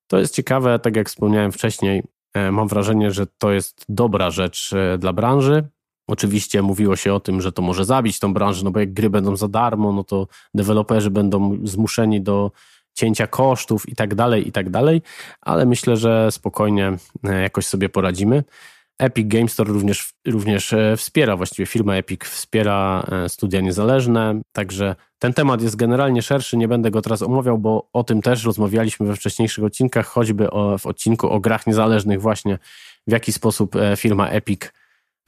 To 0.07 0.19
jest 0.19 0.35
ciekawe, 0.35 0.79
tak 0.79 0.97
jak 0.97 1.09
wspomniałem 1.09 1.53
wcześniej, 1.53 2.03
e, 2.35 2.53
mam 2.53 2.69
wrażenie, 2.69 3.11
że 3.11 3.27
to 3.39 3.53
jest 3.53 3.85
dobra 3.89 4.31
rzecz 4.31 4.73
e, 4.73 4.99
dla 4.99 5.13
branży. 5.13 5.69
Oczywiście 6.07 6.63
mówiło 6.63 6.97
się 6.97 7.15
o 7.15 7.21
tym, 7.21 7.41
że 7.41 7.53
to 7.53 7.63
może 7.63 7.85
zabić 7.85 8.19
tą 8.19 8.35
branżę, 8.35 8.65
no 8.65 8.71
bo 8.71 8.81
jak 8.81 8.93
gry 8.93 9.11
będą 9.11 9.37
za 9.37 9.49
darmo, 9.49 9.93
no 9.93 10.05
to 10.05 10.27
deweloperzy 10.55 11.11
będą 11.11 11.59
zmuszeni 11.65 12.21
do 12.21 12.51
cięcia 12.99 13.27
kosztów 13.27 13.89
i 13.89 13.95
tak 13.95 14.15
dalej, 14.15 14.49
i 14.49 14.53
tak 14.53 14.71
dalej, 14.71 15.03
ale 15.41 15.67
myślę, 15.67 15.97
że 15.97 16.33
spokojnie 16.33 16.93
e, 17.25 17.43
jakoś 17.43 17.67
sobie 17.67 17.89
poradzimy. 17.89 18.45
Epic 18.99 19.29
Games 19.29 19.53
Store 19.53 19.73
również, 19.73 20.13
również 20.27 20.73
e, 20.73 20.97
wspiera, 20.97 21.37
właściwie 21.37 21.67
firma 21.67 21.97
Epic 21.97 22.25
wspiera 22.25 23.07
e, 23.13 23.29
studia 23.29 23.61
niezależne, 23.61 24.41
także 24.53 24.97
ten 25.19 25.33
temat 25.33 25.63
jest 25.63 25.77
generalnie 25.77 26.23
szerszy, 26.23 26.57
nie 26.57 26.69
będę 26.69 26.91
go 26.91 27.03
teraz 27.03 27.23
omawiał, 27.23 27.59
bo 27.59 27.89
o 27.93 28.05
tym 28.05 28.23
też 28.23 28.45
rozmawialiśmy 28.45 29.07
we 29.07 29.17
wcześniejszych 29.17 29.65
odcinkach, 29.65 30.07
choćby 30.07 30.51
o, 30.51 30.79
w 30.79 30.87
odcinku 30.87 31.31
o 31.31 31.41
grach 31.41 31.67
niezależnych 31.67 32.21
właśnie, 32.21 32.59
w 33.07 33.13
jaki 33.13 33.33
sposób 33.33 33.77
firma 33.97 34.29
Epic 34.29 34.61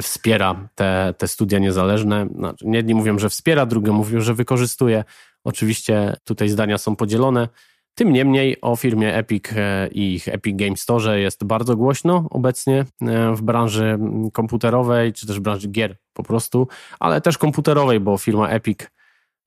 wspiera 0.02 0.68
te, 0.74 1.14
te 1.18 1.28
studia 1.28 1.58
niezależne. 1.58 2.26
Znaczy, 2.36 2.64
jedni 2.68 2.94
mówią, 2.94 3.18
że 3.18 3.28
wspiera, 3.28 3.66
drugi 3.66 3.90
mówią, 3.90 4.20
że 4.20 4.34
wykorzystuje. 4.34 5.04
Oczywiście 5.44 6.16
tutaj 6.24 6.48
zdania 6.48 6.78
są 6.78 6.96
podzielone. 6.96 7.48
Tym 7.94 8.12
niemniej 8.12 8.60
o 8.60 8.76
firmie 8.76 9.14
Epic 9.14 9.44
e, 9.56 9.88
i 9.88 10.14
ich 10.14 10.28
Epic 10.28 10.56
Game 10.56 10.76
Store 10.76 11.20
jest 11.20 11.44
bardzo 11.44 11.76
głośno 11.76 12.26
obecnie 12.30 12.84
e, 13.02 13.34
w 13.34 13.42
branży 13.42 13.98
komputerowej, 14.32 15.12
czy 15.12 15.26
też 15.26 15.40
branży 15.40 15.68
gier 15.68 15.96
po 16.12 16.22
prostu, 16.22 16.68
ale 17.00 17.20
też 17.20 17.38
komputerowej, 17.38 18.00
bo 18.00 18.18
firma 18.18 18.48
Epic 18.48 18.78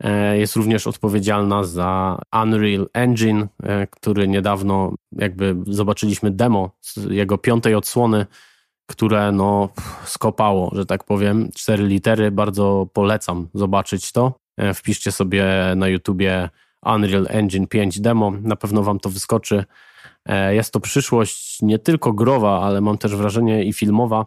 E, 0.04 0.38
jest 0.38 0.56
również 0.56 0.88
odpowiedzialna 0.88 1.63
za 1.63 2.20
Unreal 2.44 2.89
Engine, 2.94 3.48
który 3.92 4.28
niedawno 4.28 4.94
jakby 5.12 5.56
zobaczyliśmy 5.68 6.32
demo 6.32 6.72
jego 7.10 7.38
piątej 7.38 7.76
odsłony, 7.76 8.26
które 8.86 9.32
no 9.32 9.69
skopało, 10.06 10.72
że 10.76 10.86
tak 10.86 11.04
powiem. 11.04 11.50
Cztery 11.56 11.88
litery, 11.88 12.32
bardzo 12.32 12.88
polecam 12.93 13.48
zobaczyć 13.54 14.12
to. 14.12 14.39
E, 14.58 14.74
wpiszcie 14.74 15.12
sobie 15.12 15.46
na 15.76 15.88
YouTubie 15.88 16.50
Unreal 16.86 17.28
Engine 17.30 17.67
5 17.67 18.00
demo, 18.00 18.32
na 18.41 18.56
pewno 18.56 18.84
wam 18.84 19.00
to 19.00 19.10
wyskoczy. 19.10 19.65
Jest 20.50 20.74
to 20.74 20.80
przyszłość 20.80 21.62
nie 21.62 21.80
tylko 21.80 22.13
growa, 22.13 22.62
ale 22.62 22.82
mam 22.82 22.98
też 22.98 23.15
wrażenie 23.15 23.63
i 23.63 23.74
filmowa, 23.74 24.26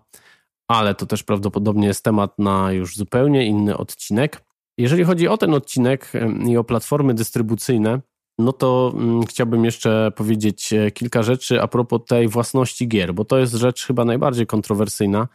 ale 0.68 0.94
to 0.94 1.06
też 1.06 1.22
prawdopodobnie 1.22 1.86
jest 1.86 2.04
temat 2.04 2.38
na 2.38 2.72
już 2.72 2.96
zupełnie 2.96 3.46
inny 3.46 3.76
odcinek. 3.76 4.42
Jeżeli 4.78 5.04
chodzi 5.04 5.28
o 5.28 5.36
ten 5.36 5.54
odcinek 5.54 6.12
i 6.48 6.56
o 6.56 6.64
platformy 6.64 7.14
dystrybucyjne, 7.14 8.00
no 8.38 8.52
to 8.52 8.92
mm, 8.94 9.26
chciałbym 9.26 9.64
jeszcze 9.64 10.12
powiedzieć 10.16 10.72
e, 10.72 10.90
kilka 10.90 11.22
rzeczy 11.22 11.62
a 11.62 11.68
propos 11.68 12.00
tej 12.08 12.28
własności 12.28 12.88
gier, 12.88 13.14
bo 13.14 13.24
to 13.24 13.38
jest 13.38 13.54
rzecz 13.54 13.86
chyba 13.86 14.04
najbardziej 14.04 14.46
kontrowersyjna. 14.46 15.28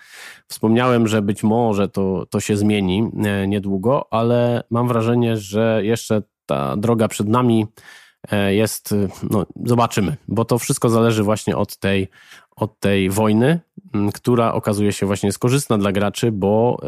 Wspomniałem, 0.48 1.08
że 1.08 1.22
być 1.22 1.44
może 1.44 1.90
to, 1.90 2.26
to 2.30 2.40
się 2.40 2.58
zmieni 2.58 3.10
e, 3.24 3.48
niedługo, 3.48 4.14
ale 4.14 4.64
mam 4.70 4.88
wrażenie, 4.88 5.38
że 5.38 5.82
jeszcze 5.84 6.22
ta 6.46 6.78
droga 6.78 7.08
przed 7.08 7.28
nami 7.28 7.68
e, 8.32 8.56
jest, 8.56 8.96
no 9.30 9.46
zobaczymy, 9.66 10.18
bo 10.28 10.46
to 10.46 10.60
wszystko 10.60 10.90
zależy 10.90 11.24
właśnie 11.24 11.58
od 11.58 11.78
tej, 11.78 12.08
od 12.56 12.80
tej 12.80 13.10
wojny, 13.10 13.60
która 14.14 14.54
okazuje 14.54 14.94
się 14.94 15.06
właśnie 15.06 15.32
skorzystna 15.32 15.78
dla 15.78 15.92
graczy, 15.92 16.32
bo 16.32 16.82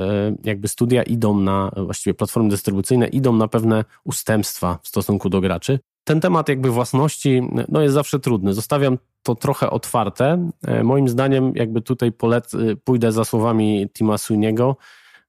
jakby 0.43 0.67
studia 0.67 1.03
idą 1.03 1.39
na, 1.39 1.71
właściwie 1.77 2.13
platformy 2.13 2.49
dystrybucyjne 2.49 3.07
idą 3.07 3.33
na 3.33 3.47
pewne 3.47 3.85
ustępstwa 4.03 4.79
w 4.83 4.87
stosunku 4.87 5.29
do 5.29 5.41
graczy. 5.41 5.79
Ten 6.03 6.21
temat 6.21 6.49
jakby 6.49 6.69
własności 6.69 7.41
no 7.69 7.81
jest 7.81 7.93
zawsze 7.93 8.19
trudny. 8.19 8.53
Zostawiam 8.53 8.97
to 9.23 9.35
trochę 9.35 9.69
otwarte. 9.69 10.49
E, 10.67 10.83
moim 10.83 11.09
zdaniem 11.09 11.51
jakby 11.55 11.81
tutaj 11.81 12.11
polec, 12.11 12.53
e, 12.53 12.57
pójdę 12.83 13.11
za 13.11 13.25
słowami 13.25 13.89
Tima 13.93 14.15
Sweeney'ego, 14.15 14.75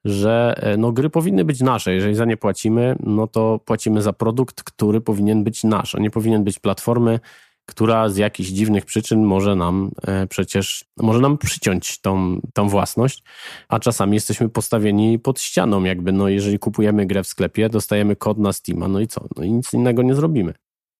że 0.04 0.54
no, 0.78 0.92
gry 0.92 1.10
powinny 1.10 1.44
być 1.44 1.60
nasze. 1.60 1.94
Jeżeli 1.94 2.14
za 2.14 2.24
nie 2.24 2.36
płacimy, 2.36 2.96
no 3.00 3.26
to 3.26 3.58
płacimy 3.64 4.02
za 4.02 4.12
produkt, 4.12 4.62
który 4.62 5.00
powinien 5.00 5.44
być 5.44 5.64
nasz, 5.64 5.94
a 5.94 5.98
nie 5.98 6.10
powinien 6.10 6.44
być 6.44 6.58
platformy, 6.58 7.20
która 7.66 8.08
z 8.08 8.16
jakichś 8.16 8.50
dziwnych 8.50 8.84
przyczyn 8.84 9.22
może 9.22 9.56
nam 9.56 9.90
e, 10.06 10.26
przecież, 10.26 10.84
może 10.96 11.20
nam 11.20 11.38
przyciąć 11.38 12.00
tą, 12.00 12.40
tą 12.54 12.68
własność, 12.68 13.22
a 13.68 13.78
czasami 13.78 14.14
jesteśmy 14.14 14.48
postawieni 14.48 15.18
pod 15.18 15.40
ścianą, 15.40 15.84
jakby, 15.84 16.12
no 16.12 16.28
jeżeli 16.28 16.58
kupujemy 16.58 17.06
grę 17.06 17.22
w 17.22 17.26
sklepie, 17.26 17.68
dostajemy 17.68 18.16
kod 18.16 18.38
na 18.38 18.52
Steama, 18.52 18.88
no 18.88 19.00
i 19.00 19.06
co? 19.06 19.26
No 19.36 19.44
i 19.44 19.52
nic 19.52 19.72
innego 19.72 20.02
nie 20.02 20.14
zrobimy. 20.14 20.54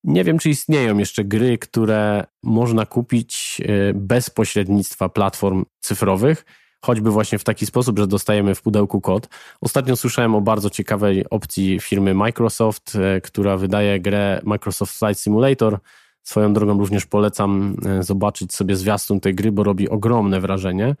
Nie 0.05 0.23
wiem, 0.23 0.39
czy 0.39 0.49
istnieją 0.49 0.97
jeszcze 0.97 1.23
gry, 1.23 1.57
które 1.57 2.25
można 2.43 2.85
kupić 2.85 3.61
e, 3.65 3.93
bez 3.93 4.29
pośrednictwa 4.29 5.09
platform 5.09 5.65
cyfrowych, 5.79 6.45
choćby 6.81 7.11
właśnie 7.11 7.39
w 7.39 7.43
taki 7.43 7.65
sposób, 7.65 7.99
że 7.99 8.07
dostajemy 8.07 8.55
w 8.55 8.61
pudełku 8.61 9.01
kod. 9.01 9.27
Ostatnio 9.61 9.95
słyszałem 9.95 10.35
o 10.35 10.41
bardzo 10.41 10.69
ciekawej 10.69 11.29
opcji 11.29 11.79
firmy 11.79 12.13
Microsoft, 12.13 12.95
e, 12.95 13.21
która 13.21 13.57
wydaje 13.57 13.99
grę 13.99 14.41
Microsoft 14.43 14.99
Flight 14.99 15.19
Simulator, 15.19 15.79
Swoją 16.23 16.53
drogą 16.53 16.79
również 16.79 17.05
polecam 17.05 17.75
e, 17.85 18.03
zobaczyć 18.03 18.53
sobie 18.53 18.75
zwiastun 18.75 19.19
tej 19.19 19.35
gry, 19.35 19.51
bo 19.51 19.63
robi 19.63 19.89
ogromne 19.89 20.41
wrażenie. 20.41 20.95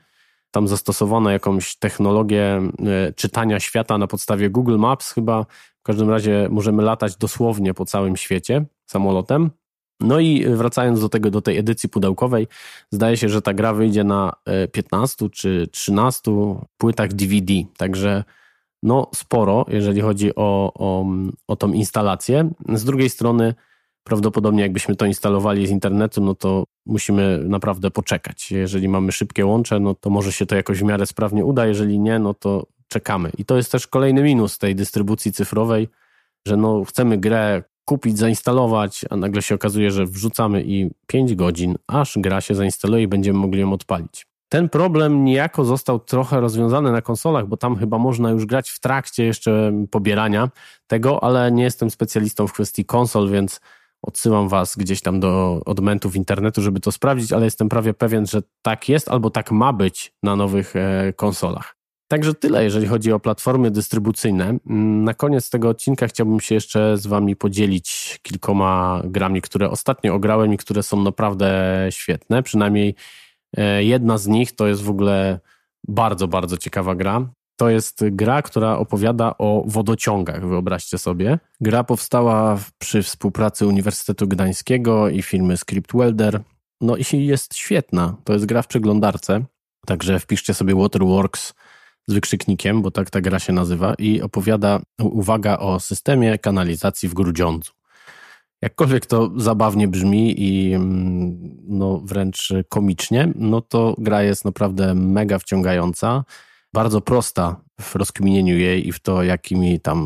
Tam 0.51 0.67
zastosowano 0.67 1.29
jakąś 1.29 1.75
technologię 1.75 2.61
czytania 3.15 3.59
świata 3.59 3.97
na 3.97 4.07
podstawie 4.07 4.49
Google 4.49 4.77
Maps, 4.77 5.11
chyba 5.11 5.45
w 5.79 5.83
każdym 5.83 6.09
razie 6.09 6.47
możemy 6.51 6.83
latać 6.83 7.17
dosłownie 7.17 7.73
po 7.73 7.85
całym 7.85 8.17
świecie 8.17 8.65
samolotem. 8.85 9.51
No 9.99 10.19
i 10.19 10.45
wracając 10.45 11.01
do 11.01 11.09
tego, 11.09 11.31
do 11.31 11.41
tej 11.41 11.57
edycji 11.57 11.89
pudełkowej, 11.89 12.47
zdaje 12.91 13.17
się, 13.17 13.29
że 13.29 13.41
ta 13.41 13.53
gra 13.53 13.73
wyjdzie 13.73 14.03
na 14.03 14.33
15 14.71 15.25
e, 15.25 15.29
czy 15.29 15.67
13 15.71 16.31
płytach 16.77 17.13
DVD, 17.13 17.53
także 17.77 18.23
no 18.83 19.09
sporo, 19.15 19.65
jeżeli 19.67 20.01
chodzi 20.01 20.35
o, 20.35 20.71
o, 20.73 21.05
o 21.47 21.55
tą 21.55 21.73
instalację. 21.73 22.49
Z 22.73 22.83
drugiej 22.83 23.09
strony 23.09 23.53
prawdopodobnie 24.03 24.61
jakbyśmy 24.61 24.95
to 24.95 25.05
instalowali 25.05 25.67
z 25.67 25.69
internetu, 25.69 26.21
no 26.21 26.35
to 26.35 26.63
musimy 26.85 27.39
naprawdę 27.43 27.91
poczekać. 27.91 28.51
Jeżeli 28.51 28.87
mamy 28.89 29.11
szybkie 29.11 29.45
łącze, 29.45 29.79
no 29.79 29.95
to 29.95 30.09
może 30.09 30.31
się 30.31 30.45
to 30.45 30.55
jakoś 30.55 30.79
w 30.79 30.83
miarę 30.83 31.05
sprawnie 31.05 31.45
uda, 31.45 31.65
jeżeli 31.65 31.99
nie, 31.99 32.19
no 32.19 32.33
to 32.33 32.65
czekamy. 32.87 33.31
I 33.37 33.45
to 33.45 33.57
jest 33.57 33.71
też 33.71 33.87
kolejny 33.87 34.23
minus 34.23 34.57
tej 34.57 34.75
dystrybucji 34.75 35.31
cyfrowej, 35.31 35.87
że 36.47 36.57
no 36.57 36.83
chcemy 36.83 37.17
grę 37.17 37.63
kupić, 37.85 38.17
zainstalować, 38.17 39.05
a 39.09 39.15
nagle 39.15 39.41
się 39.41 39.55
okazuje, 39.55 39.91
że 39.91 40.05
wrzucamy 40.05 40.63
i 40.65 40.89
5 41.07 41.35
godzin, 41.35 41.75
aż 41.87 42.17
gra 42.17 42.41
się 42.41 42.55
zainstaluje 42.55 43.03
i 43.03 43.07
będziemy 43.07 43.39
mogli 43.39 43.61
ją 43.61 43.73
odpalić. 43.73 44.27
Ten 44.49 44.69
problem 44.69 45.23
niejako 45.23 45.65
został 45.65 45.99
trochę 45.99 46.39
rozwiązany 46.39 46.91
na 46.91 47.01
konsolach, 47.01 47.47
bo 47.47 47.57
tam 47.57 47.75
chyba 47.75 47.97
można 47.97 48.29
już 48.29 48.45
grać 48.45 48.69
w 48.69 48.79
trakcie 48.79 49.23
jeszcze 49.23 49.73
pobierania 49.91 50.49
tego, 50.87 51.23
ale 51.23 51.51
nie 51.51 51.63
jestem 51.63 51.89
specjalistą 51.89 52.47
w 52.47 52.53
kwestii 52.53 52.85
konsol, 52.85 53.29
więc 53.29 53.59
Odsyłam 54.05 54.49
Was 54.49 54.75
gdzieś 54.75 55.01
tam 55.01 55.19
do 55.19 55.61
odmentów 55.65 56.15
internetu, 56.15 56.61
żeby 56.61 56.79
to 56.79 56.91
sprawdzić, 56.91 57.33
ale 57.33 57.45
jestem 57.45 57.69
prawie 57.69 57.93
pewien, 57.93 58.25
że 58.25 58.41
tak 58.61 58.89
jest 58.89 59.09
albo 59.09 59.29
tak 59.29 59.51
ma 59.51 59.73
być 59.73 60.13
na 60.23 60.35
nowych 60.35 60.75
e, 60.75 61.13
konsolach. 61.15 61.74
Także 62.07 62.33
tyle, 62.33 62.63
jeżeli 62.63 62.87
chodzi 62.87 63.11
o 63.11 63.19
platformy 63.19 63.71
dystrybucyjne. 63.71 64.57
Mm, 64.69 65.03
na 65.03 65.13
koniec 65.13 65.49
tego 65.49 65.69
odcinka 65.69 66.07
chciałbym 66.07 66.39
się 66.39 66.55
jeszcze 66.55 66.97
z 66.97 67.07
Wami 67.07 67.35
podzielić 67.35 68.19
kilkoma 68.21 69.01
grami, 69.05 69.41
które 69.41 69.69
ostatnio 69.69 70.13
ograłem 70.13 70.53
i 70.53 70.57
które 70.57 70.83
są 70.83 71.03
naprawdę 71.03 71.51
świetne. 71.89 72.43
Przynajmniej 72.43 72.95
e, 73.57 73.83
jedna 73.83 74.17
z 74.17 74.27
nich 74.27 74.55
to 74.55 74.67
jest 74.67 74.83
w 74.83 74.89
ogóle 74.89 75.39
bardzo, 75.87 76.27
bardzo 76.27 76.57
ciekawa 76.57 76.95
gra. 76.95 77.29
To 77.57 77.69
jest 77.69 78.03
gra, 78.11 78.41
która 78.41 78.77
opowiada 78.77 79.35
o 79.37 79.63
wodociągach, 79.67 80.47
wyobraźcie 80.47 80.97
sobie. 80.97 81.39
Gra 81.61 81.83
powstała 81.83 82.59
przy 82.77 83.03
współpracy 83.03 83.67
Uniwersytetu 83.67 84.27
Gdańskiego 84.27 85.09
i 85.09 85.21
firmy 85.21 85.57
Script 85.57 85.91
Welder. 85.93 86.41
No 86.81 86.95
i 86.97 87.25
jest 87.25 87.55
świetna. 87.55 88.15
To 88.23 88.33
jest 88.33 88.45
gra 88.45 88.61
w 88.61 88.67
przeglądarce, 88.67 89.45
także 89.85 90.19
wpiszcie 90.19 90.53
sobie 90.53 90.75
Waterworks 90.75 91.53
z 92.07 92.13
wykrzyknikiem, 92.13 92.81
bo 92.81 92.91
tak 92.91 93.09
ta 93.09 93.21
gra 93.21 93.39
się 93.39 93.53
nazywa 93.53 93.93
i 93.93 94.21
opowiada, 94.21 94.79
uwaga, 94.99 95.57
o 95.57 95.79
systemie 95.79 96.37
kanalizacji 96.37 97.09
w 97.09 97.13
Grudziądzu. 97.13 97.71
Jakkolwiek 98.61 99.05
to 99.05 99.31
zabawnie 99.37 99.87
brzmi 99.87 100.41
i 100.41 100.73
mm, 100.73 101.37
no, 101.67 101.99
wręcz 101.99 102.53
komicznie, 102.69 103.33
no 103.35 103.61
to 103.61 103.95
gra 103.97 104.23
jest 104.23 104.45
naprawdę 104.45 104.95
mega 104.95 105.39
wciągająca 105.39 106.23
bardzo 106.73 107.01
prosta 107.01 107.55
w 107.81 107.95
rozkminieniu 107.95 108.57
jej 108.57 108.87
i 108.87 108.91
w 108.91 108.99
to, 108.99 109.23
jakimi 109.23 109.79
tam 109.79 109.99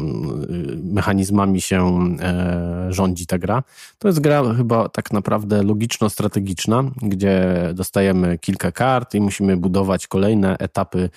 y, 0.49 0.77
mechanizmami 0.83 1.61
się 1.61 1.99
e, 2.21 2.87
rządzi 2.89 3.25
ta 3.25 3.37
gra. 3.37 3.63
To 3.97 4.07
jest 4.07 4.19
gra 4.19 4.53
chyba 4.53 4.89
tak 4.89 5.13
naprawdę 5.13 5.63
logiczno-strategiczna, 5.63 6.91
gdzie 7.01 7.53
dostajemy 7.73 8.37
kilka 8.37 8.71
kart 8.71 9.15
i 9.15 9.21
musimy 9.21 9.57
budować 9.57 10.07
kolejne 10.07 10.57
etapy 10.57 11.09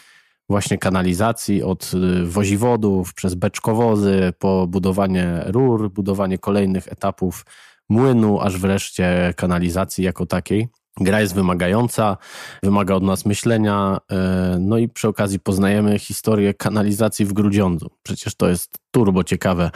właśnie 0.53 0.79
kanalizacji 0.79 1.63
od 1.63 1.93
y, 1.95 2.27
woziwodów 2.27 3.15
przez 3.15 3.35
beczkowozy 3.35 4.33
po 4.39 4.67
budowanie 4.67 5.43
rur, 5.47 5.91
budowanie 5.91 6.39
kolejnych 6.39 6.93
etapów 6.93 7.47
młynu, 7.89 8.41
aż 8.41 8.59
wreszcie 8.59 9.35
kanalizacji 9.37 10.05
jako 10.05 10.27
takiej. 10.27 10.69
Gra 11.01 11.21
jest 11.21 11.35
wymagająca, 11.35 12.17
wymaga 12.63 12.95
od 12.95 13.03
nas 13.03 13.27
myślenia, 13.27 13.99
e, 14.11 14.57
no 14.61 14.79
i 14.79 14.89
przy 14.89 15.09
okazji 15.09 15.41
poznajemy 15.41 15.99
historię 15.99 16.55
kanalizacji 16.55 17.25
w 17.27 17.33
Grudziądzu. 17.33 17.91
Przecież 18.03 18.35
to 18.35 18.49
jest 18.49 18.79
turbo 18.91 19.25
ciekawe, 19.25 19.71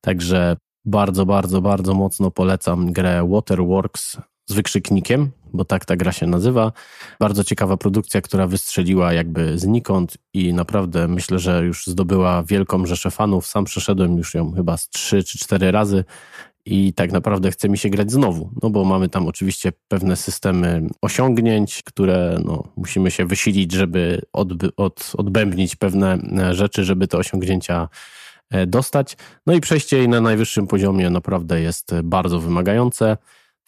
także 0.00 0.56
bardzo, 0.84 1.26
bardzo, 1.26 1.60
bardzo 1.60 1.94
mocno 1.94 2.30
polecam 2.30 2.92
grę 2.92 3.28
Waterworks 3.30 4.16
z 4.50 4.52
wykrzyknikiem, 4.52 5.30
bo 5.52 5.64
tak 5.64 5.84
ta 5.84 5.96
gra 5.96 6.12
się 6.12 6.26
nazywa. 6.26 6.72
Bardzo 7.20 7.44
ciekawa 7.44 7.76
produkcja, 7.76 8.20
która 8.20 8.46
wystrzeliła 8.46 9.12
jakby 9.12 9.58
znikąd 9.58 10.16
i 10.34 10.54
naprawdę 10.54 11.08
myślę, 11.08 11.38
że 11.38 11.64
już 11.64 11.86
zdobyła 11.86 12.42
wielką 12.42 12.86
rzeszę 12.86 13.10
fanów. 13.10 13.46
Sam 13.46 13.64
przeszedłem 13.64 14.16
już 14.16 14.34
ją 14.34 14.52
chyba 14.52 14.76
z 14.76 14.88
trzy 14.88 15.24
czy 15.24 15.38
cztery 15.38 15.70
razy 15.70 16.04
i 16.66 16.92
tak 16.92 17.12
naprawdę 17.12 17.50
chce 17.50 17.68
mi 17.68 17.78
się 17.78 17.90
grać 17.90 18.12
znowu, 18.12 18.50
no 18.62 18.70
bo 18.70 18.84
mamy 18.84 19.08
tam 19.08 19.26
oczywiście 19.26 19.72
pewne 19.88 20.16
systemy 20.16 20.86
osiągnięć, 21.02 21.82
które 21.82 22.40
no, 22.44 22.64
musimy 22.76 23.10
się 23.10 23.26
wysilić, 23.26 23.72
żeby 23.72 24.22
odby, 24.32 24.68
od, 24.76 25.12
odbębnić 25.16 25.76
pewne 25.76 26.18
e, 26.38 26.54
rzeczy, 26.54 26.84
żeby 26.84 27.08
te 27.08 27.18
osiągnięcia 27.18 27.88
e, 28.50 28.66
dostać. 28.66 29.16
No 29.46 29.54
i 29.54 29.60
przejście 29.60 29.98
jej 29.98 30.08
na 30.08 30.20
najwyższym 30.20 30.66
poziomie 30.66 31.10
naprawdę 31.10 31.60
jest 31.60 31.94
bardzo 32.04 32.40
wymagające, 32.40 33.16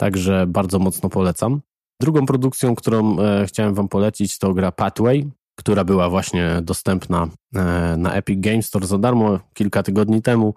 także 0.02 0.46
bardzo 0.46 0.78
mocno 0.78 1.08
polecam. 1.08 1.60
Drugą 2.00 2.26
produkcją, 2.26 2.74
którą 2.74 3.18
e, 3.18 3.46
chciałem 3.46 3.74
Wam 3.74 3.88
polecić, 3.88 4.38
to 4.38 4.54
gra 4.54 4.72
Pathway. 4.72 5.30
która 5.56 5.84
była 5.84 6.08
właśnie 6.10 6.58
dostępna 6.62 7.28
e, 7.54 7.94
na 7.98 8.14
Epic 8.14 8.40
Games 8.40 8.66
Store 8.66 8.86
za 8.86 8.98
darmo 8.98 9.38
kilka 9.54 9.82
tygodni 9.82 10.22
temu. 10.22 10.54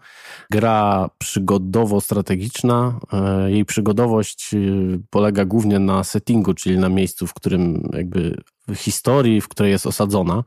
Gra 0.52 1.10
przygodowo-strategiczna. 1.24 3.00
E, 3.14 3.52
jej 3.52 3.66
przygodowość 3.66 4.56
polega 5.10 5.46
głównie 5.46 5.80
na 5.80 6.04
settingu, 6.04 6.54
czyli 6.54 6.78
na 6.78 6.89
miejscu, 6.89 7.28
w 7.28 7.34
którym 7.34 7.89
jakby 7.93 8.38
historii, 8.74 9.41
w 9.41 9.47
której 9.47 9.72
jest 9.72 9.88
osadzona. 9.88 10.43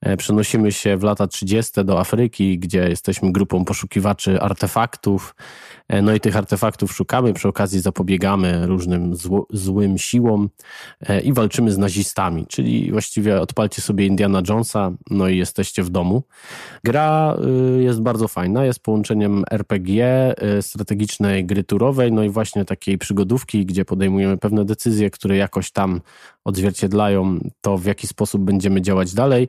E, 0.00 0.16
przenosimy 0.16 0.72
się 0.72 0.96
w 0.96 1.02
lata 1.02 1.26
30. 1.26 1.84
do 1.84 2.00
Afryki, 2.00 2.58
gdzie 2.58 2.88
jesteśmy 2.88 3.32
grupą 3.32 3.64
poszukiwaczy 3.64 4.40
artefaktów. 4.40 5.34
E, 5.88 6.02
no 6.02 6.14
i 6.14 6.20
tych 6.20 6.36
artefaktów 6.36 6.92
szukamy, 6.92 7.32
przy 7.32 7.48
okazji 7.48 7.80
zapobiegamy 7.80 8.66
różnym 8.66 9.16
zło, 9.16 9.46
złym 9.50 9.98
siłom 9.98 10.48
e, 11.00 11.20
i 11.20 11.32
walczymy 11.32 11.72
z 11.72 11.78
nazistami, 11.78 12.46
czyli 12.46 12.92
właściwie 12.92 13.40
odpalcie 13.40 13.82
sobie 13.82 14.06
Indiana 14.06 14.42
Jonesa, 14.48 14.92
no 15.10 15.28
i 15.28 15.38
jesteście 15.38 15.82
w 15.82 15.90
domu. 15.90 16.22
Gra 16.84 17.36
y, 17.78 17.82
jest 17.82 18.00
bardzo 18.00 18.28
fajna, 18.28 18.64
jest 18.64 18.80
połączeniem 18.80 19.44
RPG, 19.50 20.34
y, 20.58 20.62
strategicznej 20.62 21.46
gry 21.46 21.64
turowej, 21.64 22.12
no 22.12 22.22
i 22.22 22.30
właśnie 22.30 22.64
takiej 22.64 22.98
przygodówki, 22.98 23.66
gdzie 23.66 23.84
podejmujemy 23.84 24.38
pewne 24.38 24.64
decyzje, 24.64 25.10
które 25.10 25.36
jakoś 25.36 25.70
tam 25.70 26.00
odzwierciedlają 26.44 27.38
to, 27.60 27.78
w 27.78 27.84
jaki 27.84 28.06
sposób 28.06 28.42
będziemy 28.42 28.82
działać 28.82 29.14
dalej. 29.14 29.48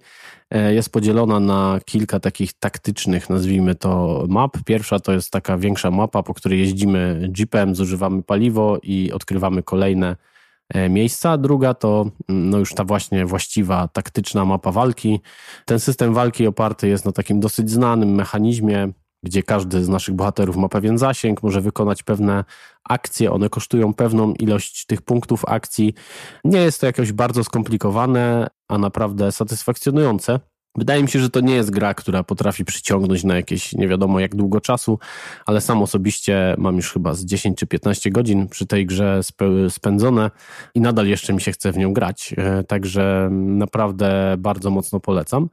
E, 0.49 0.73
jest 0.73 0.89
podzielona 0.89 1.39
na 1.39 1.79
kilka 1.85 2.19
takich 2.19 2.53
taktycznych, 2.53 3.29
nazwijmy 3.29 3.75
to, 3.75 4.23
map. 4.29 4.57
Pierwsza 4.65 4.99
to 4.99 5.11
jest 5.11 5.31
taka 5.31 5.57
większa 5.57 5.91
mapa, 5.91 6.23
po 6.23 6.33
której 6.33 6.59
jeździmy 6.59 7.29
jeepem, 7.37 7.75
zużywamy 7.75 8.23
paliwo 8.23 8.79
i 8.83 9.11
odkrywamy 9.11 9.63
kolejne 9.63 10.15
e, 10.69 10.89
miejsca. 10.89 11.37
Druga 11.37 11.73
to 11.73 12.05
mm, 12.29 12.49
no 12.49 12.57
już 12.57 12.73
ta 12.73 12.83
właśnie 12.83 13.25
właściwa 13.25 13.87
taktyczna 13.87 14.45
mapa 14.45 14.71
walki. 14.71 15.19
Ten 15.65 15.79
system 15.79 16.13
walki 16.13 16.47
oparty 16.47 16.87
jest 16.87 17.05
na 17.05 17.11
takim 17.11 17.39
dosyć 17.39 17.69
znanym 17.69 18.15
mechanizmie 18.15 18.89
gdzie 19.25 19.43
każdy 19.43 19.83
z 19.83 19.89
naszych 19.89 20.15
bohaterów 20.15 20.55
ma 20.55 20.69
pewien 20.69 20.97
zasięg, 20.97 21.43
może 21.43 21.61
wykonać 21.61 22.03
pewne 22.03 22.43
akcje, 22.83 23.31
one 23.31 23.49
kosztują 23.49 23.93
pewną 23.93 24.33
ilość 24.33 24.85
tych 24.85 25.01
punktów 25.01 25.45
akcji. 25.47 25.93
Nie 26.43 26.59
jest 26.59 26.81
to 26.81 26.85
jakoś 26.85 27.11
bardzo 27.11 27.43
skomplikowane, 27.43 28.47
a 28.67 28.77
naprawdę 28.77 29.31
satysfakcjonujące. 29.31 30.39
Wydaje 30.77 31.03
mi 31.03 31.09
się, 31.09 31.19
że 31.19 31.29
to 31.29 31.39
nie 31.39 31.55
jest 31.55 31.69
gra, 31.69 31.93
która 31.93 32.23
potrafi 32.23 32.65
przyciągnąć 32.65 33.23
na 33.23 33.35
jakieś 33.35 33.73
nie 33.73 33.87
wiadomo 33.87 34.19
jak 34.19 34.35
długo 34.35 34.61
czasu, 34.61 34.99
ale 35.45 35.61
sam 35.61 35.81
osobiście 35.81 36.55
mam 36.57 36.75
już 36.75 36.93
chyba 36.93 37.13
z 37.13 37.25
10 37.25 37.57
czy 37.57 37.67
15 37.67 38.11
godzin 38.11 38.47
przy 38.47 38.65
tej 38.65 38.85
grze 38.85 39.21
spędzone 39.69 40.31
i 40.75 40.81
nadal 40.81 41.07
jeszcze 41.07 41.33
mi 41.33 41.41
się 41.41 41.51
chce 41.51 41.71
w 41.71 41.77
nią 41.77 41.93
grać. 41.93 42.35
E, 42.37 42.63
także 42.63 43.29
naprawdę 43.31 44.35
bardzo 44.37 44.69
mocno 44.69 44.99
polecam. 44.99 45.49